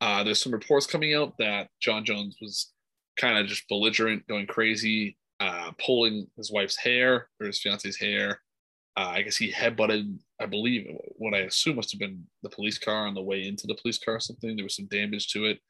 Uh, 0.00 0.24
there's 0.24 0.42
some 0.42 0.52
reports 0.52 0.86
coming 0.86 1.14
out 1.14 1.36
that 1.38 1.68
Jon 1.80 2.04
Jones 2.04 2.36
was 2.40 2.72
kind 3.16 3.38
of 3.38 3.46
just 3.46 3.68
belligerent, 3.68 4.26
going 4.26 4.46
crazy, 4.46 5.16
uh, 5.40 5.72
pulling 5.84 6.26
his 6.36 6.50
wife's 6.50 6.76
hair 6.76 7.28
or 7.38 7.46
his 7.46 7.60
fiance's 7.60 7.98
hair. 7.98 8.40
Uh, 8.96 9.12
I 9.14 9.22
guess 9.22 9.36
he 9.36 9.52
headbutted, 9.52 10.18
I 10.40 10.46
believe, 10.46 10.86
what 11.16 11.34
I 11.34 11.40
assume 11.40 11.76
must 11.76 11.92
have 11.92 12.00
been 12.00 12.24
the 12.42 12.50
police 12.50 12.78
car 12.78 13.06
on 13.06 13.14
the 13.14 13.22
way 13.22 13.46
into 13.46 13.66
the 13.66 13.76
police 13.76 13.98
car 13.98 14.16
or 14.16 14.20
something. 14.20 14.56
There 14.56 14.64
was 14.64 14.76
some 14.76 14.86
damage 14.86 15.28
to 15.28 15.44
it, 15.46 15.60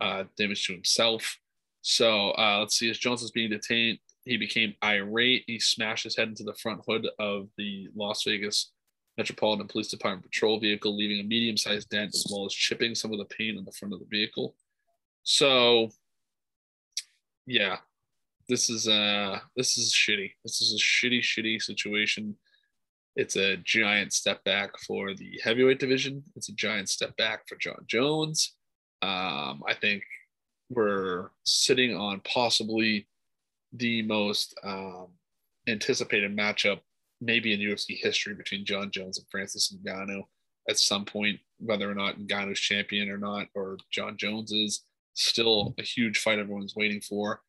uh, 0.00 0.24
damage 0.36 0.66
to 0.66 0.72
himself. 0.72 1.36
So 1.82 2.30
uh, 2.32 2.58
let's 2.60 2.78
see, 2.78 2.90
as 2.90 2.98
Jones 2.98 3.22
was 3.22 3.30
being 3.30 3.50
detained, 3.50 3.98
he 4.24 4.36
became 4.36 4.74
irate. 4.84 5.44
He 5.46 5.58
smashed 5.58 6.04
his 6.04 6.16
head 6.16 6.28
into 6.28 6.44
the 6.44 6.54
front 6.54 6.82
hood 6.86 7.08
of 7.18 7.48
the 7.56 7.88
Las 7.94 8.22
Vegas 8.24 8.70
Metropolitan 9.16 9.66
Police 9.66 9.88
Department 9.88 10.24
patrol 10.24 10.60
vehicle, 10.60 10.96
leaving 10.96 11.20
a 11.20 11.28
medium 11.28 11.56
sized 11.56 11.88
dent 11.88 12.14
as 12.14 12.26
well 12.30 12.46
as 12.46 12.52
chipping 12.52 12.94
some 12.94 13.12
of 13.12 13.18
the 13.18 13.24
paint 13.26 13.58
on 13.58 13.64
the 13.64 13.72
front 13.72 13.94
of 13.94 14.00
the 14.00 14.06
vehicle. 14.10 14.54
So, 15.22 15.90
yeah, 17.46 17.78
this 18.48 18.68
is 18.68 18.88
uh 18.88 19.38
this 19.56 19.78
is 19.78 19.92
shitty. 19.92 20.32
This 20.44 20.60
is 20.60 20.74
a 20.74 20.78
shitty, 20.78 21.20
shitty 21.20 21.62
situation. 21.62 22.36
It's 23.16 23.36
a 23.36 23.56
giant 23.58 24.12
step 24.12 24.44
back 24.44 24.78
for 24.86 25.14
the 25.14 25.40
heavyweight 25.42 25.78
division. 25.78 26.22
It's 26.36 26.48
a 26.48 26.54
giant 26.54 26.88
step 26.88 27.16
back 27.16 27.48
for 27.48 27.56
Jon 27.56 27.84
Jones. 27.86 28.54
Um, 29.02 29.62
I 29.66 29.74
think 29.80 30.02
we're 30.70 31.30
sitting 31.44 31.96
on 31.96 32.20
possibly 32.20 33.06
the 33.72 34.02
most 34.02 34.58
um, 34.64 35.08
anticipated 35.68 36.34
matchup, 36.36 36.80
maybe 37.20 37.52
in 37.52 37.60
UFC 37.60 37.98
history, 38.00 38.34
between 38.34 38.64
Jon 38.64 38.90
Jones 38.90 39.18
and 39.18 39.26
Francis 39.28 39.74
Ngannou 39.84 40.22
at 40.68 40.78
some 40.78 41.04
point, 41.04 41.38
whether 41.58 41.90
or 41.90 41.94
not 41.94 42.18
Ngannou's 42.18 42.60
champion 42.60 43.10
or 43.10 43.18
not, 43.18 43.48
or 43.54 43.76
Jon 43.90 44.16
Jones 44.16 44.52
is. 44.52 44.82
Still 45.14 45.74
a 45.76 45.82
huge 45.82 46.18
fight 46.18 46.38
everyone's 46.38 46.76
waiting 46.76 47.00
for. 47.00 47.42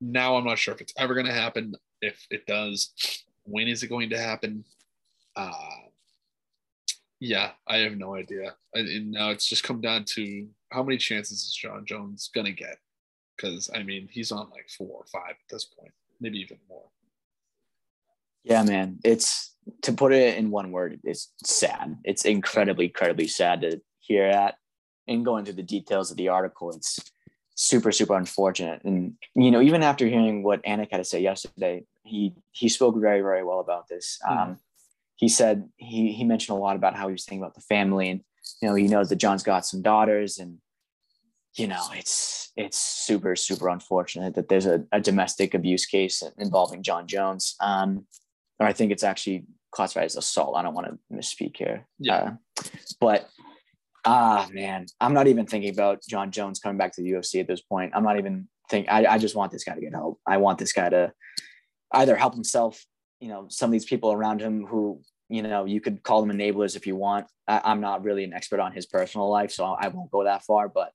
Now 0.00 0.36
I'm 0.36 0.44
not 0.44 0.58
sure 0.58 0.72
if 0.72 0.80
it's 0.80 0.94
ever 0.96 1.14
going 1.14 1.26
to 1.26 1.32
happen. 1.32 1.74
If 2.00 2.26
it 2.30 2.46
does, 2.46 3.24
when 3.42 3.66
is 3.66 3.82
it 3.82 3.88
going 3.88 4.10
to 4.10 4.18
happen? 4.18 4.64
Uh, 5.34 5.52
yeah, 7.18 7.50
I 7.66 7.78
have 7.78 7.96
no 7.96 8.14
idea. 8.14 8.54
And 8.72 9.10
now 9.10 9.30
it's 9.30 9.48
just 9.48 9.64
come 9.64 9.80
down 9.80 10.04
to 10.14 10.46
how 10.70 10.82
many 10.82 10.98
chances 10.98 11.38
is 11.38 11.54
Jon 11.54 11.84
Jones 11.84 12.30
to 12.34 12.52
get? 12.52 12.78
Because, 13.36 13.70
I 13.74 13.82
mean, 13.82 14.08
he's 14.10 14.32
on 14.32 14.50
like 14.50 14.68
four 14.68 15.00
or 15.00 15.04
five 15.12 15.30
at 15.30 15.48
this 15.50 15.64
point, 15.64 15.92
maybe 16.20 16.38
even 16.38 16.58
more. 16.68 16.88
Yeah, 18.44 18.62
man. 18.62 18.98
It's 19.04 19.54
to 19.82 19.92
put 19.92 20.12
it 20.12 20.38
in 20.38 20.50
one 20.50 20.70
word, 20.70 21.00
it's 21.04 21.32
sad. 21.44 21.98
It's 22.04 22.24
incredibly, 22.24 22.86
incredibly 22.86 23.28
sad 23.28 23.62
to 23.62 23.80
hear 23.98 24.30
that. 24.30 24.56
And 25.08 25.24
going 25.24 25.44
through 25.44 25.54
the 25.54 25.62
details 25.62 26.10
of 26.10 26.16
the 26.16 26.28
article, 26.28 26.70
it's 26.70 27.00
super 27.56 27.90
super 27.90 28.14
unfortunate 28.14 28.84
and 28.84 29.14
you 29.34 29.50
know 29.50 29.62
even 29.62 29.82
after 29.82 30.06
hearing 30.06 30.42
what 30.42 30.62
Anik 30.64 30.88
had 30.90 30.98
to 30.98 31.04
say 31.04 31.22
yesterday 31.22 31.82
he 32.04 32.34
he 32.52 32.68
spoke 32.68 33.00
very 33.00 33.22
very 33.22 33.42
well 33.42 33.60
about 33.60 33.88
this 33.88 34.18
mm 34.24 34.30
um, 34.30 34.58
he 35.16 35.28
said 35.28 35.66
he 35.76 36.12
he 36.12 36.24
mentioned 36.24 36.56
a 36.56 36.60
lot 36.60 36.76
about 36.76 36.94
how 36.94 37.08
he 37.08 37.12
was 37.12 37.24
thinking 37.24 37.42
about 37.42 37.54
the 37.54 37.62
family 37.62 38.10
and 38.10 38.20
you 38.60 38.68
know 38.68 38.74
he 38.74 38.88
knows 38.88 39.08
that 39.08 39.16
Jon's 39.16 39.42
got 39.42 39.66
some 39.66 39.82
daughters 39.82 40.38
and 40.38 40.58
you 41.54 41.66
know 41.66 41.82
it's 41.92 42.52
it's 42.56 42.78
super 42.78 43.36
super 43.36 43.68
unfortunate 43.68 44.34
that 44.34 44.48
there's 44.48 44.66
a, 44.66 44.84
a 44.92 45.00
domestic 45.00 45.54
abuse 45.54 45.86
case 45.86 46.22
involving 46.38 46.82
Jon 46.82 47.06
Jones 47.06 47.56
um 47.60 48.06
or 48.58 48.66
i 48.66 48.72
think 48.72 48.90
it's 48.92 49.04
actually 49.04 49.44
classified 49.70 50.04
as 50.04 50.16
assault 50.16 50.56
i 50.56 50.62
don't 50.62 50.74
want 50.74 50.86
to 50.86 50.98
misspeak 51.14 51.56
here 51.56 51.86
yeah 51.98 52.14
uh, 52.58 52.62
but 53.00 53.28
ah 54.06 54.48
man, 54.52 54.86
I'm 55.00 55.12
not 55.12 55.26
even 55.26 55.44
thinking 55.44 55.70
about 55.70 56.00
Jon 56.08 56.30
Jones 56.30 56.60
coming 56.60 56.78
back 56.78 56.94
to 56.94 57.02
the 57.02 57.10
UFC 57.10 57.40
at 57.40 57.48
this 57.48 57.60
point. 57.60 57.92
I'm 57.94 58.04
not 58.04 58.18
even 58.18 58.48
think. 58.70 58.86
I, 58.88 59.04
I 59.04 59.18
just 59.18 59.34
want 59.34 59.52
this 59.52 59.64
guy 59.64 59.74
to 59.74 59.80
get 59.80 59.92
help. 59.92 60.20
I 60.26 60.38
want 60.38 60.58
this 60.58 60.72
guy 60.72 60.88
to 60.88 61.12
either 61.92 62.16
help 62.16 62.34
himself. 62.34 62.82
You 63.20 63.28
know, 63.28 63.46
some 63.50 63.68
of 63.68 63.72
these 63.72 63.84
people 63.84 64.12
around 64.12 64.40
him 64.40 64.64
who 64.64 65.02
you 65.28 65.42
know 65.42 65.64
you 65.64 65.80
could 65.80 66.02
call 66.02 66.24
them 66.24 66.36
enablers 66.36 66.76
if 66.76 66.86
you 66.86 66.96
want. 66.96 67.26
I, 67.46 67.60
I'm 67.64 67.80
not 67.80 68.04
really 68.04 68.24
an 68.24 68.32
expert 68.32 68.60
on 68.60 68.72
his 68.72 68.86
personal 68.86 69.30
life, 69.30 69.50
so 69.50 69.64
I 69.64 69.88
won't 69.88 70.10
go 70.10 70.24
that 70.24 70.44
far. 70.44 70.68
But 70.68 70.92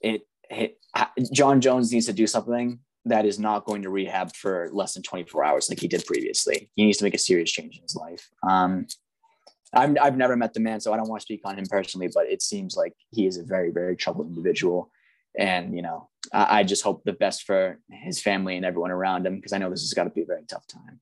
it, 0.00 0.22
it 0.50 0.78
Jon 1.32 1.60
Jones 1.60 1.92
needs 1.92 2.06
to 2.06 2.12
do 2.12 2.26
something 2.26 2.80
that 3.06 3.24
is 3.24 3.38
not 3.38 3.64
going 3.64 3.82
to 3.82 3.90
rehab 3.90 4.34
for 4.34 4.68
less 4.72 4.94
than 4.94 5.02
24 5.02 5.44
hours 5.44 5.68
like 5.68 5.80
he 5.80 5.88
did 5.88 6.04
previously. 6.04 6.70
He 6.74 6.84
needs 6.84 6.98
to 6.98 7.04
make 7.04 7.14
a 7.14 7.18
serious 7.18 7.50
change 7.50 7.76
in 7.76 7.82
his 7.82 7.94
life. 7.94 8.28
Um, 8.48 8.86
I've, 9.72 9.96
I've 10.00 10.16
never 10.16 10.36
met 10.36 10.54
the 10.54 10.60
man, 10.60 10.80
so 10.80 10.92
I 10.92 10.96
don't 10.96 11.08
want 11.08 11.20
to 11.20 11.24
speak 11.24 11.42
on 11.44 11.58
him 11.58 11.66
personally, 11.70 12.08
but 12.12 12.26
it 12.26 12.42
seems 12.42 12.76
like 12.76 12.94
he 13.10 13.26
is 13.26 13.36
a 13.36 13.44
very, 13.44 13.70
very 13.70 13.96
troubled 13.96 14.28
individual. 14.28 14.90
And, 15.38 15.74
you 15.74 15.82
know, 15.82 16.08
I, 16.32 16.60
I 16.60 16.62
just 16.64 16.82
hope 16.82 17.04
the 17.04 17.12
best 17.12 17.44
for 17.44 17.78
his 17.90 18.20
family 18.20 18.56
and 18.56 18.64
everyone 18.64 18.90
around 18.90 19.26
him 19.26 19.36
because 19.36 19.52
I 19.52 19.58
know 19.58 19.70
this 19.70 19.82
has 19.82 19.94
got 19.94 20.04
to 20.04 20.10
be 20.10 20.22
a 20.22 20.26
very 20.26 20.44
tough 20.48 20.66
time. 20.66 21.00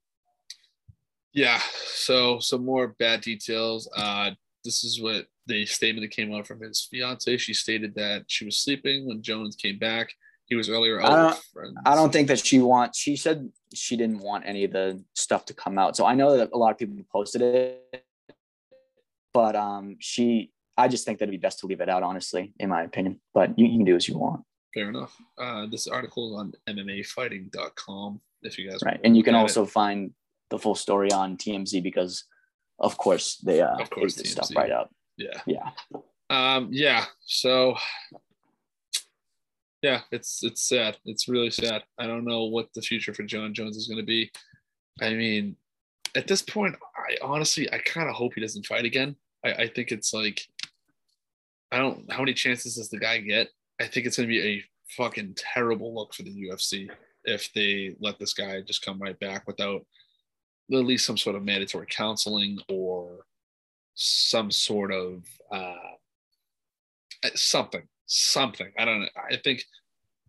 Yeah. 1.35 1.61
So, 1.87 2.39
some 2.39 2.65
more 2.65 2.89
bad 2.99 3.21
details. 3.21 3.89
Uh, 3.95 4.31
this 4.65 4.85
is 4.85 5.01
what 5.01 5.27
the 5.47 5.67
statement 5.67 6.09
that 6.09 6.17
came 6.17 6.33
out 6.33 6.47
from 6.47 6.63
his 6.63 6.87
fiance. 6.91 7.37
She 7.37 7.53
stated 7.53 7.95
that 7.97 8.25
she 8.29 8.47
was 8.47 8.59
sleeping 8.59 9.07
when 9.07 9.23
Jones 9.23 9.57
came 9.57 9.79
back. 9.79 10.11
He 10.47 10.55
was 10.55 10.69
earlier 10.69 11.03
I 11.03 11.09
don't, 11.09 11.39
I 11.87 11.95
don't 11.95 12.13
think 12.13 12.29
that 12.29 12.39
she 12.39 12.61
wants. 12.61 12.99
She 12.99 13.17
said 13.17 13.51
she 13.75 13.97
didn't 13.97 14.21
want 14.21 14.45
any 14.47 14.65
of 14.65 14.73
the 14.73 15.03
stuff 15.15 15.47
to 15.47 15.55
come 15.55 15.79
out. 15.79 15.97
So 15.97 16.07
I 16.07 16.15
know 16.15 16.37
that 16.37 16.51
a 16.53 16.59
lot 16.59 16.71
of 16.71 16.79
people 16.79 16.97
posted 17.11 17.41
it 17.43 18.05
but 19.35 19.57
um, 19.57 19.97
she, 19.99 20.53
I 20.79 20.89
just 20.89 21.05
think 21.05 21.19
that 21.19 21.25
it'd 21.25 21.33
be 21.33 21.45
best 21.45 21.59
to 21.59 21.67
leave 21.67 21.83
it 21.83 21.91
out, 21.91 22.03
honestly, 22.03 22.55
in 22.59 22.71
my 22.71 22.85
opinion. 22.85 23.21
But 23.35 23.59
you, 23.59 23.67
you 23.67 23.79
can 23.79 23.85
do 23.85 23.97
as 23.97 24.09
you 24.09 24.17
want. 24.17 24.43
Fair 24.73 24.89
enough. 24.89 25.15
Uh, 25.37 25.67
this 25.67 25.87
article 25.87 26.33
is 26.33 26.41
on 26.41 26.53
MMAfighting.com. 26.75 28.21
If 28.43 28.59
you 28.59 28.71
guys 28.71 28.81
right, 28.85 29.01
and 29.03 29.17
you 29.17 29.23
can 29.23 29.35
also 29.35 29.63
it. 29.63 29.71
find 29.71 30.13
the 30.51 30.59
full 30.59 30.75
story 30.75 31.11
on 31.13 31.37
TMZ 31.37 31.83
because, 31.83 32.25
of 32.79 32.97
course, 32.97 33.37
they 33.39 33.61
uh, 33.61 33.77
of 33.79 33.91
course, 33.91 34.15
this 34.15 34.33
stuff 34.33 34.51
right 34.55 34.71
up. 34.71 34.91
Yeah. 35.17 35.41
Yeah. 35.47 35.71
Um. 36.31 36.69
Yeah. 36.71 37.05
So. 37.25 37.77
Yeah, 39.83 40.01
it's 40.11 40.43
it's 40.43 40.67
sad. 40.67 40.97
It's 41.05 41.29
really 41.29 41.51
sad. 41.51 41.83
I 41.99 42.07
don't 42.07 42.25
know 42.25 42.45
what 42.45 42.69
the 42.75 42.81
future 42.81 43.13
for 43.13 43.23
Jon 43.23 43.53
Jones 43.53 43.77
is 43.77 43.87
going 43.87 44.01
to 44.01 44.07
be. 44.07 44.31
I 45.03 45.13
mean, 45.13 45.57
at 46.17 46.27
this 46.27 46.43
point, 46.43 46.77
I 46.97 47.17
honestly, 47.23 47.71
I 47.73 47.79
kind 47.79 48.09
of 48.09 48.15
hope 48.15 48.35
he 48.35 48.41
doesn't 48.41 48.67
fight 48.67 48.85
again. 48.85 49.17
I, 49.45 49.53
I 49.53 49.69
think 49.69 49.91
it's 49.91 50.15
like, 50.15 50.41
I 51.73 51.79
don't, 51.79 52.11
how 52.11 52.21
many 52.21 52.35
chances 52.35 52.77
does 52.77 52.89
the 52.89 52.99
guy 52.99 53.19
get? 53.19 53.49
I 53.81 53.87
think 53.87 54.07
it's 54.07 54.17
going 54.17 54.29
to 54.29 54.35
be 54.35 54.43
a 54.43 54.65
fucking 54.97 55.37
terrible 55.37 55.95
look 55.95 56.15
for 56.15 56.23
the 56.23 56.31
UFC 56.31 56.89
if 57.25 57.53
they 57.55 57.97
let 58.01 58.19
this 58.19 58.35
guy 58.35 58.61
just 58.61 58.85
come 58.85 59.01
right 59.01 59.19
back 59.19 59.47
without 59.47 59.85
at 60.73 60.85
least 60.85 61.07
some 61.07 61.17
sort 61.17 61.37
of 61.37 61.45
mandatory 61.45 61.87
counseling 61.89 62.59
or 62.69 63.27
some 63.95 64.51
sort 64.51 64.93
of 64.93 65.25
uh, 65.53 65.75
something, 67.35 67.83
something. 68.07 68.71
I 68.79 68.85
don't 68.85 69.01
know. 69.01 69.09
I 69.17 69.37
think 69.37 69.65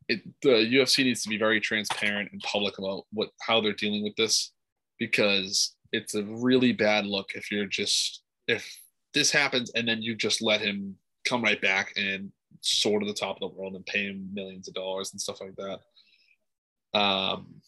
it, 0.08 0.22
the 0.42 0.50
UFC 0.50 1.04
needs 1.04 1.24
to 1.24 1.30
be 1.30 1.38
very 1.38 1.60
transparent 1.60 2.32
and 2.32 2.42
public 2.42 2.78
about 2.78 3.06
what 3.12 3.30
how 3.42 3.62
they're 3.62 3.74
dealing 3.74 4.04
with 4.04 4.16
this 4.16 4.52
because 5.00 5.76
it's 5.92 6.16
a 6.16 6.24
really 6.24 6.74
bad 6.74 7.06
look 7.06 7.32
if 7.36 7.52
you're 7.52 7.66
just 7.66 8.22
if 8.48 8.70
this 9.14 9.32
happens 9.32 9.72
and 9.72 9.88
then 9.88 10.02
you 10.02 10.16
just 10.16 10.42
let 10.42 10.62
him 10.62 10.96
come 11.26 11.42
right 11.42 11.62
back 11.62 11.94
and 11.96 12.32
soar 12.62 13.00
to 13.00 13.06
the 13.06 13.14
top 13.14 13.38
of 13.38 13.40
the 13.40 13.58
world 13.58 13.76
and 13.76 13.86
pay 13.86 14.06
him 14.06 14.30
millions 14.34 14.68
of 14.68 14.74
dollars 14.74 15.12
and 15.12 15.22
stuff 15.22 15.42
like 15.42 15.56
that. 15.56 17.00
Um, 17.00 17.62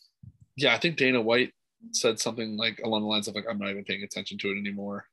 yeah, 0.56 0.74
I 0.74 0.78
think 0.78 0.98
Dana 0.98 1.22
White 1.22 1.54
said 1.92 2.20
something 2.20 2.58
like 2.58 2.80
along 2.84 3.02
the 3.02 3.08
lines 3.08 3.28
of 3.28 3.36
like, 3.36 3.46
"I'm 3.50 3.60
not 3.60 3.70
even 3.70 3.84
paying 3.84 4.04
attention 4.04 4.38
to 4.40 4.50
it 4.50 4.60
anymore," 4.60 5.06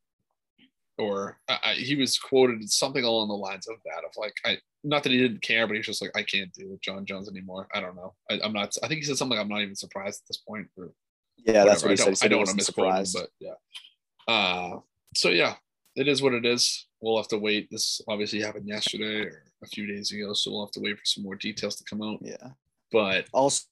or 0.99 1.39
I, 1.49 1.75
he 1.77 1.97
was 1.97 2.19
quoted 2.19 2.69
something 2.71 3.05
along 3.05 3.29
the 3.29 3.35
lines 3.35 3.69
of 3.69 3.77
that 3.85 4.05
of 4.05 4.12
like, 4.17 4.35
"I 4.45 4.59
not 4.85 5.03
that 5.03 5.12
he 5.12 5.19
didn't 5.19 5.41
care, 5.41 5.67
but 5.67 5.77
he's 5.77 5.87
just 5.87 6.03
like, 6.03 6.12
I 6.15 6.23
can't 6.23 6.53
deal 6.53 6.69
with 6.69 6.83
Jon 6.83 7.07
Jones 7.07 7.29
anymore. 7.29 7.67
I 7.75 7.81
don't 7.81 7.97
know. 7.97 8.15
I, 8.31 8.39
am 8.45 8.53
not. 8.53 8.77
I 8.83 8.89
think 8.89 8.99
he 8.99 9.07
said 9.07 9.17
something. 9.17 9.39
I'm 9.39 9.49
not 9.49 9.62
even 9.62 9.75
surprised 9.75 10.23
at 10.23 10.29
this 10.29 10.37
point. 10.37 10.69
Or 10.77 10.93
yeah, 11.39 11.65
that's 11.65 11.83
what 11.83 11.89
he 11.89 11.93
I 11.95 12.12
said. 12.12 12.19
He 12.19 12.25
I 12.27 12.29
don't 12.29 12.39
want 12.39 12.51
to 12.51 12.57
misquote 12.57 13.09
but 13.15 13.29
yeah. 13.41 13.55
Uh, 14.29 14.81
so 15.17 15.31
yeah, 15.31 15.55
it 15.97 16.07
is 16.07 16.23
what 16.23 16.35
it 16.35 16.45
is. 16.45 16.87
We'll 17.01 17.17
have 17.17 17.29
to 17.29 17.39
wait. 17.39 17.69
This 17.71 18.01
obviously 18.07 18.43
happened 18.43 18.69
yesterday 18.69 19.23
or 19.23 19.43
a 19.62 19.67
few 19.67 19.87
days 19.87 20.12
ago, 20.12 20.35
so 20.35 20.51
we'll 20.51 20.67
have 20.67 20.73
to 20.73 20.81
wait 20.81 20.99
for 20.99 21.05
some 21.05 21.25
more 21.25 21.35
details 21.35 21.77
to 21.77 21.85
come 21.85 22.03
out. 22.03 22.19
Yeah, 22.21 22.51
but 22.93 23.27
also, 23.33 23.65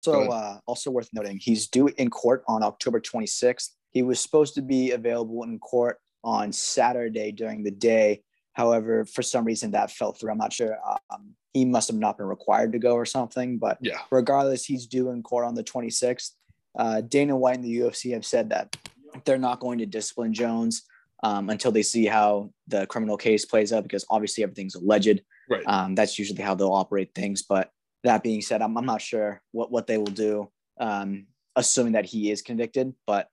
so 0.00 0.30
uh, 0.30 0.58
also 0.66 0.90
worth 0.90 1.08
noting, 1.12 1.38
he's 1.40 1.66
due 1.66 1.88
in 1.98 2.10
court 2.10 2.44
on 2.48 2.62
October 2.62 3.00
26th. 3.00 3.70
He 3.90 4.02
was 4.02 4.20
supposed 4.20 4.54
to 4.54 4.62
be 4.62 4.92
available 4.92 5.42
in 5.42 5.58
court 5.58 5.98
on 6.22 6.52
Saturday 6.52 7.32
during 7.32 7.62
the 7.62 7.70
day. 7.70 8.22
However, 8.52 9.04
for 9.04 9.22
some 9.22 9.44
reason 9.44 9.72
that 9.72 9.90
fell 9.90 10.12
through. 10.12 10.32
I'm 10.32 10.38
not 10.38 10.52
sure. 10.52 10.78
Um, 11.10 11.34
he 11.52 11.64
must 11.64 11.88
have 11.88 11.96
not 11.96 12.18
been 12.18 12.26
required 12.26 12.72
to 12.72 12.78
go 12.78 12.94
or 12.94 13.06
something. 13.06 13.58
But 13.58 13.78
yeah, 13.80 13.98
regardless, 14.10 14.64
he's 14.64 14.86
due 14.86 15.10
in 15.10 15.22
court 15.22 15.44
on 15.44 15.54
the 15.54 15.64
26th. 15.64 16.32
Uh, 16.78 17.00
Dana 17.00 17.36
White 17.36 17.56
and 17.56 17.64
the 17.64 17.78
UFC 17.78 18.12
have 18.12 18.26
said 18.26 18.50
that 18.50 18.76
they're 19.24 19.38
not 19.38 19.60
going 19.60 19.78
to 19.78 19.86
discipline 19.86 20.32
Jones 20.32 20.82
um, 21.22 21.50
until 21.50 21.72
they 21.72 21.82
see 21.82 22.06
how 22.06 22.50
the 22.68 22.86
criminal 22.86 23.16
case 23.16 23.44
plays 23.44 23.72
out, 23.72 23.82
because 23.82 24.04
obviously 24.10 24.44
everything's 24.44 24.74
alleged. 24.74 25.20
Right. 25.48 25.64
Um, 25.66 25.94
that's 25.94 26.18
usually 26.18 26.42
how 26.42 26.54
they'll 26.54 26.72
operate 26.72 27.14
things. 27.14 27.42
But 27.42 27.70
that 28.04 28.22
being 28.22 28.40
said, 28.40 28.62
I'm, 28.62 28.76
I'm 28.76 28.86
not 28.86 29.02
sure 29.02 29.42
what, 29.52 29.70
what 29.70 29.86
they 29.86 29.98
will 29.98 30.06
do, 30.06 30.50
um, 30.80 31.26
assuming 31.56 31.92
that 31.92 32.06
he 32.06 32.30
is 32.30 32.42
convicted. 32.42 32.92
But 33.06 33.28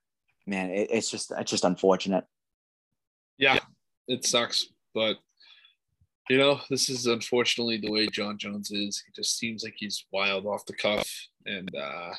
man, 0.46 0.70
it, 0.70 0.88
it's 0.90 1.10
just 1.10 1.32
it's 1.38 1.50
just 1.50 1.64
unfortunate. 1.64 2.24
Yeah, 3.38 3.58
it 4.08 4.24
sucks, 4.24 4.66
but 4.94 5.16
you 6.28 6.38
know, 6.38 6.60
this 6.70 6.88
is 6.88 7.06
unfortunately 7.06 7.78
the 7.78 7.90
way 7.90 8.06
Jon 8.08 8.38
Jones 8.38 8.70
is. 8.70 9.02
He 9.04 9.12
just 9.14 9.38
seems 9.38 9.62
like 9.62 9.74
he's 9.76 10.06
wild 10.12 10.46
off 10.46 10.66
the 10.66 10.74
cuff, 10.74 11.08
and 11.44 11.70
uh, 11.76 12.12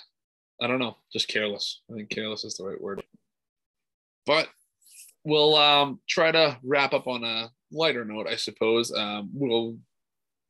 I 0.62 0.68
don't 0.68 0.80
know, 0.80 0.98
just 1.12 1.28
careless. 1.28 1.82
I 1.92 1.96
think 1.96 2.10
careless 2.10 2.46
is 2.46 2.56
the 2.56 2.66
right 2.66 2.80
word. 2.80 3.04
But 4.26 4.48
we'll 5.24 5.56
um, 5.56 6.00
try 6.08 6.32
to 6.32 6.58
wrap 6.64 6.94
up 6.94 7.08
on 7.08 7.24
a 7.24 7.50
lighter 7.72 8.06
note, 8.06 8.28
I 8.28 8.36
suppose. 8.36 8.94
Um, 8.94 9.30
we'll 9.34 9.78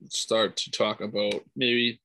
start 0.09 0.55
to 0.57 0.71
talk 0.71 1.01
about 1.01 1.35
maybe 1.55 1.99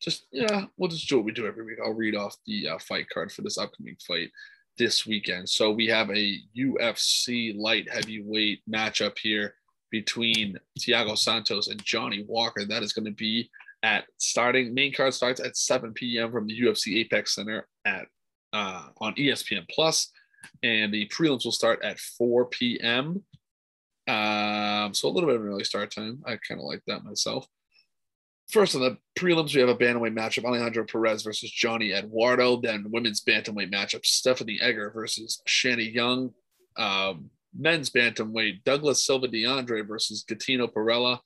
just 0.00 0.26
yeah, 0.32 0.64
we'll 0.76 0.88
just 0.88 1.08
do 1.08 1.16
what 1.16 1.26
we 1.26 1.32
do 1.32 1.46
every 1.46 1.64
week. 1.64 1.78
I'll 1.84 1.92
read 1.92 2.16
off 2.16 2.36
the 2.46 2.68
uh, 2.68 2.78
fight 2.78 3.08
card 3.10 3.30
for 3.30 3.42
this 3.42 3.58
upcoming 3.58 3.96
fight 4.06 4.30
this 4.78 5.06
weekend. 5.06 5.48
So 5.48 5.70
we 5.70 5.86
have 5.88 6.10
a 6.10 6.38
UFC 6.56 7.56
light 7.56 7.88
heavyweight 7.90 8.62
matchup 8.70 9.18
here 9.18 9.54
between 9.90 10.56
Thiago 10.78 11.18
Santos 11.18 11.68
and 11.68 11.84
Johnny 11.84 12.24
Walker. 12.26 12.64
That 12.64 12.82
is 12.82 12.94
going 12.94 13.04
to 13.04 13.10
be 13.10 13.50
at 13.82 14.04
starting 14.18 14.72
main 14.74 14.92
card 14.92 15.14
starts 15.14 15.40
at 15.40 15.56
7 15.56 15.92
p.m. 15.92 16.32
from 16.32 16.46
the 16.46 16.58
UFC 16.58 16.96
Apex 16.98 17.34
Center 17.34 17.66
at 17.84 18.06
uh, 18.52 18.88
on 19.00 19.14
ESPN 19.14 19.68
Plus, 19.70 20.10
and 20.62 20.92
the 20.92 21.08
prelims 21.08 21.44
will 21.44 21.52
start 21.52 21.82
at 21.84 21.98
4 21.98 22.46
p.m. 22.46 23.22
Um, 24.08 24.94
so 24.94 25.08
a 25.08 25.10
little 25.10 25.28
bit 25.28 25.36
of 25.36 25.42
an 25.42 25.48
early 25.48 25.64
start 25.64 25.90
time. 25.90 26.22
I 26.26 26.36
kind 26.36 26.60
of 26.60 26.66
like 26.66 26.82
that 26.86 27.04
myself. 27.04 27.46
First 28.50 28.74
on 28.74 28.80
the 28.80 28.98
prelims, 29.16 29.54
we 29.54 29.60
have 29.60 29.68
a 29.68 29.76
bantamweight 29.76 30.16
matchup: 30.16 30.44
Alejandro 30.44 30.84
Perez 30.84 31.22
versus 31.22 31.50
Johnny 31.50 31.92
Eduardo. 31.92 32.60
Then 32.60 32.86
women's 32.90 33.22
bantamweight 33.22 33.72
matchup: 33.72 34.04
Stephanie 34.04 34.58
Egger 34.60 34.90
versus 34.90 35.40
Shanna 35.46 35.82
Young. 35.82 36.32
Um, 36.76 37.30
men's 37.56 37.90
bantamweight: 37.90 38.64
Douglas 38.64 39.06
Silva 39.06 39.28
de 39.28 39.44
Andrade 39.44 39.86
versus 39.86 40.24
Gaetano 40.26 40.66
Pirrello. 40.66 41.20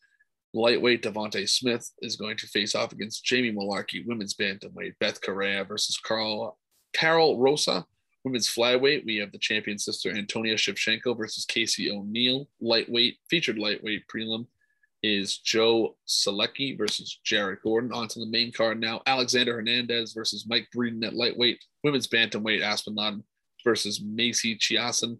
Lightweight 0.52 1.02
Devonte 1.02 1.48
Smith 1.48 1.90
is 2.00 2.16
going 2.16 2.36
to 2.36 2.46
face 2.46 2.74
off 2.74 2.92
against 2.92 3.24
Jamie 3.24 3.52
Mullarkey. 3.52 4.06
Women's 4.06 4.34
bantamweight: 4.34 4.94
Beth 5.00 5.20
Correia 5.22 5.64
versus 5.64 5.96
Carl 5.96 6.58
Karol 6.92 7.38
Rosa. 7.40 7.86
Women's 8.24 8.48
flyweight, 8.48 9.04
we 9.04 9.16
have 9.16 9.32
the 9.32 9.38
champion 9.38 9.78
sister 9.78 10.10
Antonia 10.10 10.54
Shevchenko 10.54 11.16
versus 11.16 11.44
Casey 11.44 11.90
O'Neill. 11.90 12.48
Lightweight, 12.60 13.18
featured 13.28 13.58
lightweight 13.58 14.04
prelim 14.08 14.46
is 15.02 15.36
Joe 15.36 15.96
Solecki 16.08 16.78
versus 16.78 17.20
Jared 17.22 17.58
Gordon. 17.62 17.92
On 17.92 18.08
to 18.08 18.20
the 18.20 18.26
main 18.26 18.50
card 18.50 18.80
now. 18.80 19.02
Alexander 19.06 19.54
Hernandez 19.54 20.14
versus 20.14 20.46
Mike 20.48 20.66
Breeden 20.74 21.06
at 21.06 21.12
lightweight. 21.14 21.62
Women's 21.82 22.06
bantamweight, 22.06 22.62
Aspen 22.62 22.94
Laden 22.94 23.22
versus 23.62 24.00
Macy 24.02 24.56
Chiasson. 24.56 25.18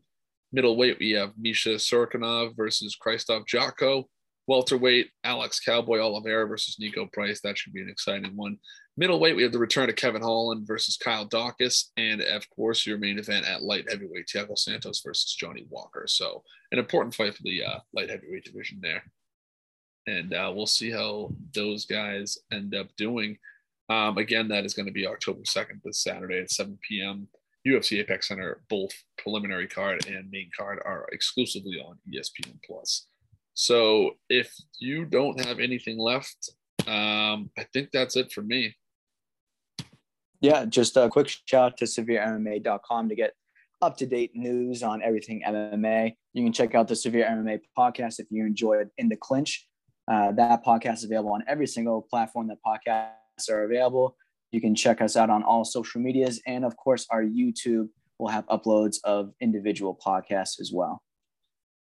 Middleweight, 0.53 0.99
we 0.99 1.11
have 1.11 1.35
Misha 1.37 1.75
Cirkunov 1.75 2.57
versus 2.57 2.97
Krzysztof 2.97 3.47
Jotko. 3.47 4.05
Welterweight, 4.47 5.11
Alex 5.25 5.61
Cowboy 5.61 5.99
Oliveira 5.99 6.47
versus 6.47 6.77
Niko 6.81 7.13
Price. 7.13 7.43
That 7.43 7.59
should 7.59 7.75
be 7.75 7.83
an 7.83 7.91
exciting 7.91 8.35
one. 8.37 8.59
Middleweight, 8.97 9.35
we 9.35 9.43
have 9.43 9.51
the 9.51 9.59
return 9.59 9.91
of 9.91 9.97
Kevin 9.97 10.23
Holland 10.23 10.67
versus 10.67 10.97
Kyle 10.97 11.27
Daukaus. 11.27 11.91
And 11.97 12.21
of 12.21 12.49
course, 12.51 12.87
your 12.87 12.99
main 12.99 13.19
event 13.19 13.45
at 13.47 13.63
light 13.63 13.91
heavyweight, 13.91 14.29
Thiago 14.29 14.57
Santos 14.57 15.03
versus 15.05 15.35
Johnny 15.35 15.67
Walker. 15.69 16.05
So, 16.07 16.45
an 16.71 16.79
important 16.79 17.15
fight 17.15 17.35
for 17.35 17.43
the 17.43 17.65
uh, 17.65 17.79
light 17.93 18.09
heavyweight 18.09 18.45
division 18.45 18.79
there. 18.81 19.03
And 20.07 20.33
uh, 20.33 20.53
we'll 20.55 20.67
see 20.67 20.91
how 20.91 21.33
those 21.55 21.87
guys 21.87 22.39
end 22.53 22.75
up 22.75 22.89
doing. 22.97 23.37
Um, 23.89 24.17
again, 24.19 24.49
that 24.49 24.65
is 24.65 24.75
going 24.75 24.87
to 24.87 24.93
be 24.93 25.07
October 25.07 25.43
2nd, 25.43 25.83
this 25.85 26.03
Saturday 26.03 26.41
at 26.41 26.51
7 26.51 26.79
p.m. 26.89 27.27
UFC 27.67 27.99
Apex 27.99 28.29
Center, 28.29 28.61
both 28.69 28.93
preliminary 29.19 29.67
card 29.67 30.07
and 30.07 30.31
main 30.31 30.51
card 30.57 30.79
are 30.85 31.07
exclusively 31.13 31.79
on 31.81 31.99
ESPN 32.13 32.59
Plus. 32.65 33.07
So 33.55 34.13
if 34.29 34.55
you 34.79 35.05
don't 35.05 35.41
have 35.45 35.59
anything 35.59 35.99
left, 35.99 36.51
um, 36.87 37.51
I 37.57 37.65
think 37.73 37.91
that's 37.91 38.17
it 38.17 38.33
for 38.33 38.43
me. 38.43 38.75
Yeah, 40.45 40.67
just 40.67 40.95
a 40.99 41.09
quick 41.09 41.29
shout 41.47 41.73
out 41.73 41.79
to 41.79 41.87
severemma.com 41.87 43.09
to 43.09 43.15
get 43.15 43.33
up 43.81 43.97
to 43.97 44.05
date 44.05 44.33
news 44.35 44.83
on 44.83 45.01
everything 45.03 45.43
MMA. 45.43 46.17
You 46.35 46.45
can 46.45 46.53
check 46.53 46.75
out 46.75 46.87
the 46.87 46.95
Severe 46.95 47.25
MMA 47.25 47.61
podcast 47.79 48.21
if 48.21 48.27
you 48.31 48.45
enjoyed 48.45 48.91
In 48.99 49.09
the 49.09 49.17
Clinch. 49.17 49.67
Uh, 50.07 50.33
that 50.33 50.63
podcast 50.63 50.97
is 50.97 51.05
available 51.05 51.33
on 51.33 51.45
every 51.49 51.67
single 51.67 52.03
platform 52.03 52.49
that 52.49 52.59
podcasts 52.67 53.49
are 53.49 53.65
available. 53.65 54.19
You 54.53 54.61
can 54.61 54.75
check 54.75 55.01
us 55.01 55.17
out 55.17 55.31
on 55.31 55.43
all 55.43 55.65
social 55.65 56.03
medias. 56.03 56.43
And 56.47 56.67
of 56.67 56.77
course, 56.77 57.07
our 57.09 57.23
YouTube 57.23 57.89
will 58.19 58.29
have 58.29 58.47
uploads 58.49 58.99
of 59.03 59.33
individual 59.41 59.99
podcasts 60.07 60.61
as 60.61 60.71
well. 60.75 61.01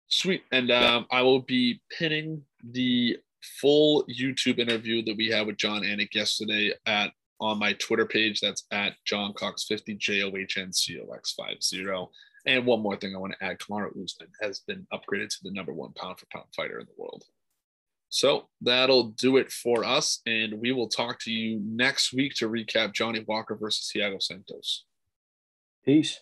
Sweet. 0.09 0.43
And 0.51 0.69
um, 0.69 1.05
I 1.11 1.21
will 1.21 1.39
be 1.39 1.79
pinning 1.97 2.43
the 2.61 3.19
full 3.61 4.05
YouTube 4.07 4.59
interview 4.59 5.01
that 5.05 5.15
we 5.15 5.27
had 5.27 5.47
with 5.47 5.55
Jon 5.55 5.83
Anik 5.83 6.13
yesterday 6.13 6.73
at 6.85 7.13
on 7.39 7.59
my 7.59 7.73
Twitter 7.73 8.05
page. 8.05 8.39
That's 8.39 8.65
at 8.71 8.93
John 9.05 9.33
Cox 9.33 9.65
50 9.65 9.95
J 9.95 10.23
O 10.23 10.35
H 10.35 10.57
N 10.57 10.73
C 10.73 10.99
O 10.99 11.11
X 11.13 11.35
50. 11.37 11.85
And 12.45 12.65
one 12.65 12.81
more 12.81 12.95
thing 12.95 13.15
I 13.15 13.19
want 13.19 13.33
to 13.39 13.45
add 13.45 13.59
Kamaru 13.59 14.03
Usman 14.03 14.29
has 14.41 14.59
been 14.59 14.87
upgraded 14.93 15.29
to 15.29 15.37
the 15.43 15.51
number 15.51 15.73
one 15.73 15.91
pound 15.93 16.19
for 16.19 16.25
pound 16.31 16.47
fighter 16.55 16.79
in 16.79 16.85
the 16.85 16.93
world. 16.97 17.25
So 18.09 18.47
that'll 18.61 19.09
do 19.09 19.37
it 19.37 19.51
for 19.51 19.83
us. 19.83 20.21
And 20.25 20.59
we 20.59 20.71
will 20.71 20.87
talk 20.87 21.19
to 21.21 21.31
you 21.31 21.61
next 21.63 22.13
week 22.13 22.33
to 22.35 22.49
recap 22.49 22.93
Johnny 22.93 23.23
Walker 23.27 23.55
versus 23.55 23.91
Thiago 23.95 24.21
Santos. 24.21 24.85
Peace. 25.85 26.19